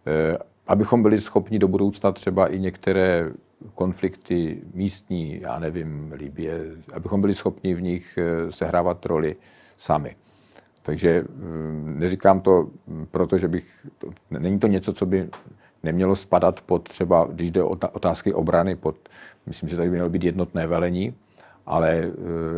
Eh, 0.06 0.38
abychom 0.66 1.02
byli 1.02 1.20
schopni 1.20 1.58
do 1.58 1.68
budoucna 1.68 2.12
třeba 2.12 2.46
i 2.46 2.58
některé 2.58 3.30
konflikty 3.74 4.62
místní, 4.74 5.40
já 5.40 5.58
nevím, 5.58 6.12
Libie, 6.12 6.60
abychom 6.94 7.20
byli 7.20 7.34
schopni 7.34 7.74
v 7.74 7.82
nich 7.82 8.18
sehrávat 8.50 9.06
roli 9.06 9.36
sami. 9.76 10.16
Takže 10.82 11.24
neříkám 11.84 12.40
to 12.40 12.68
proto, 13.10 13.38
že 13.38 13.48
bych... 13.48 13.86
To, 13.98 14.10
není 14.30 14.58
to 14.58 14.66
něco, 14.66 14.92
co 14.92 15.06
by 15.06 15.28
nemělo 15.82 16.16
spadat 16.16 16.60
pod 16.60 16.88
třeba, 16.88 17.28
když 17.30 17.50
jde 17.50 17.62
o 17.62 17.68
otázky 17.68 18.32
obrany, 18.32 18.76
pod, 18.76 18.96
myslím, 19.46 19.68
že 19.68 19.76
tady 19.76 19.88
by 19.88 19.94
mělo 19.94 20.08
být 20.08 20.24
jednotné 20.24 20.66
velení, 20.66 21.14
ale 21.68 21.90
e, 21.96 22.10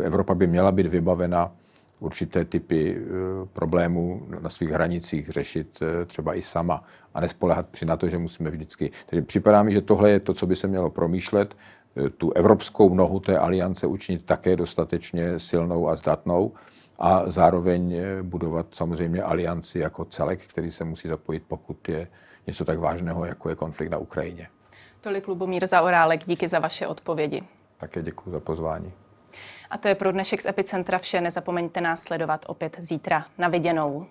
Evropa 0.03 0.33
by 0.33 0.47
měla 0.47 0.71
být 0.71 0.87
vybavena 0.87 1.51
určité 1.99 2.45
typy 2.45 2.97
e, 2.97 2.99
problémů 3.53 4.21
na 4.41 4.49
svých 4.49 4.69
hranicích 4.69 5.29
řešit 5.29 5.79
e, 5.81 6.05
třeba 6.05 6.35
i 6.35 6.41
sama 6.41 6.83
a 7.13 7.21
nespolehat 7.21 7.69
při 7.69 7.85
na 7.85 7.97
to, 7.97 8.09
že 8.09 8.17
musíme 8.17 8.49
vždycky. 8.49 8.91
Takže 9.05 9.21
připadá 9.21 9.63
mi, 9.63 9.71
že 9.71 9.81
tohle 9.81 10.11
je 10.11 10.19
to, 10.19 10.33
co 10.33 10.47
by 10.47 10.55
se 10.55 10.67
mělo 10.67 10.89
promýšlet, 10.89 11.57
tu 12.17 12.31
evropskou 12.31 12.93
nohu 12.93 13.19
té 13.19 13.37
aliance 13.37 13.87
učinit 13.87 14.23
také 14.23 14.55
dostatečně 14.55 15.39
silnou 15.39 15.87
a 15.89 15.95
zdatnou 15.95 16.51
a 17.01 17.23
zároveň 17.27 17.93
eh, 17.93 18.23
budovat 18.23 18.65
samozřejmě 18.71 19.23
alianci 19.23 19.79
jako 19.79 20.05
celek, 20.05 20.47
který 20.47 20.71
se 20.71 20.83
musí 20.83 21.07
zapojit, 21.07 21.43
pokud 21.47 21.89
je 21.89 22.07
něco 22.47 22.65
tak 22.65 22.79
vážného, 22.79 23.25
jako 23.25 23.49
je 23.49 23.55
konflikt 23.55 23.89
na 23.89 23.97
Ukrajině. 23.97 24.47
Tolik 25.01 25.27
Lubomír 25.27 25.67
Zaorálek, 25.67 26.25
díky 26.25 26.47
za 26.47 26.59
vaše 26.59 26.87
odpovědi. 26.87 27.43
Také 27.77 28.01
děkuji 28.01 28.31
za 28.31 28.39
pozvání. 28.39 28.93
A 29.71 29.77
to 29.77 29.87
je 29.87 29.95
pro 29.95 30.11
dnešek 30.11 30.41
z 30.41 30.45
Epicentra 30.45 30.97
vše. 30.97 31.21
Nezapomeňte 31.21 31.81
nás 31.81 32.03
sledovat 32.03 32.45
opět 32.47 32.75
zítra. 32.79 33.25
Na 33.37 33.47
viděnou. 33.47 34.05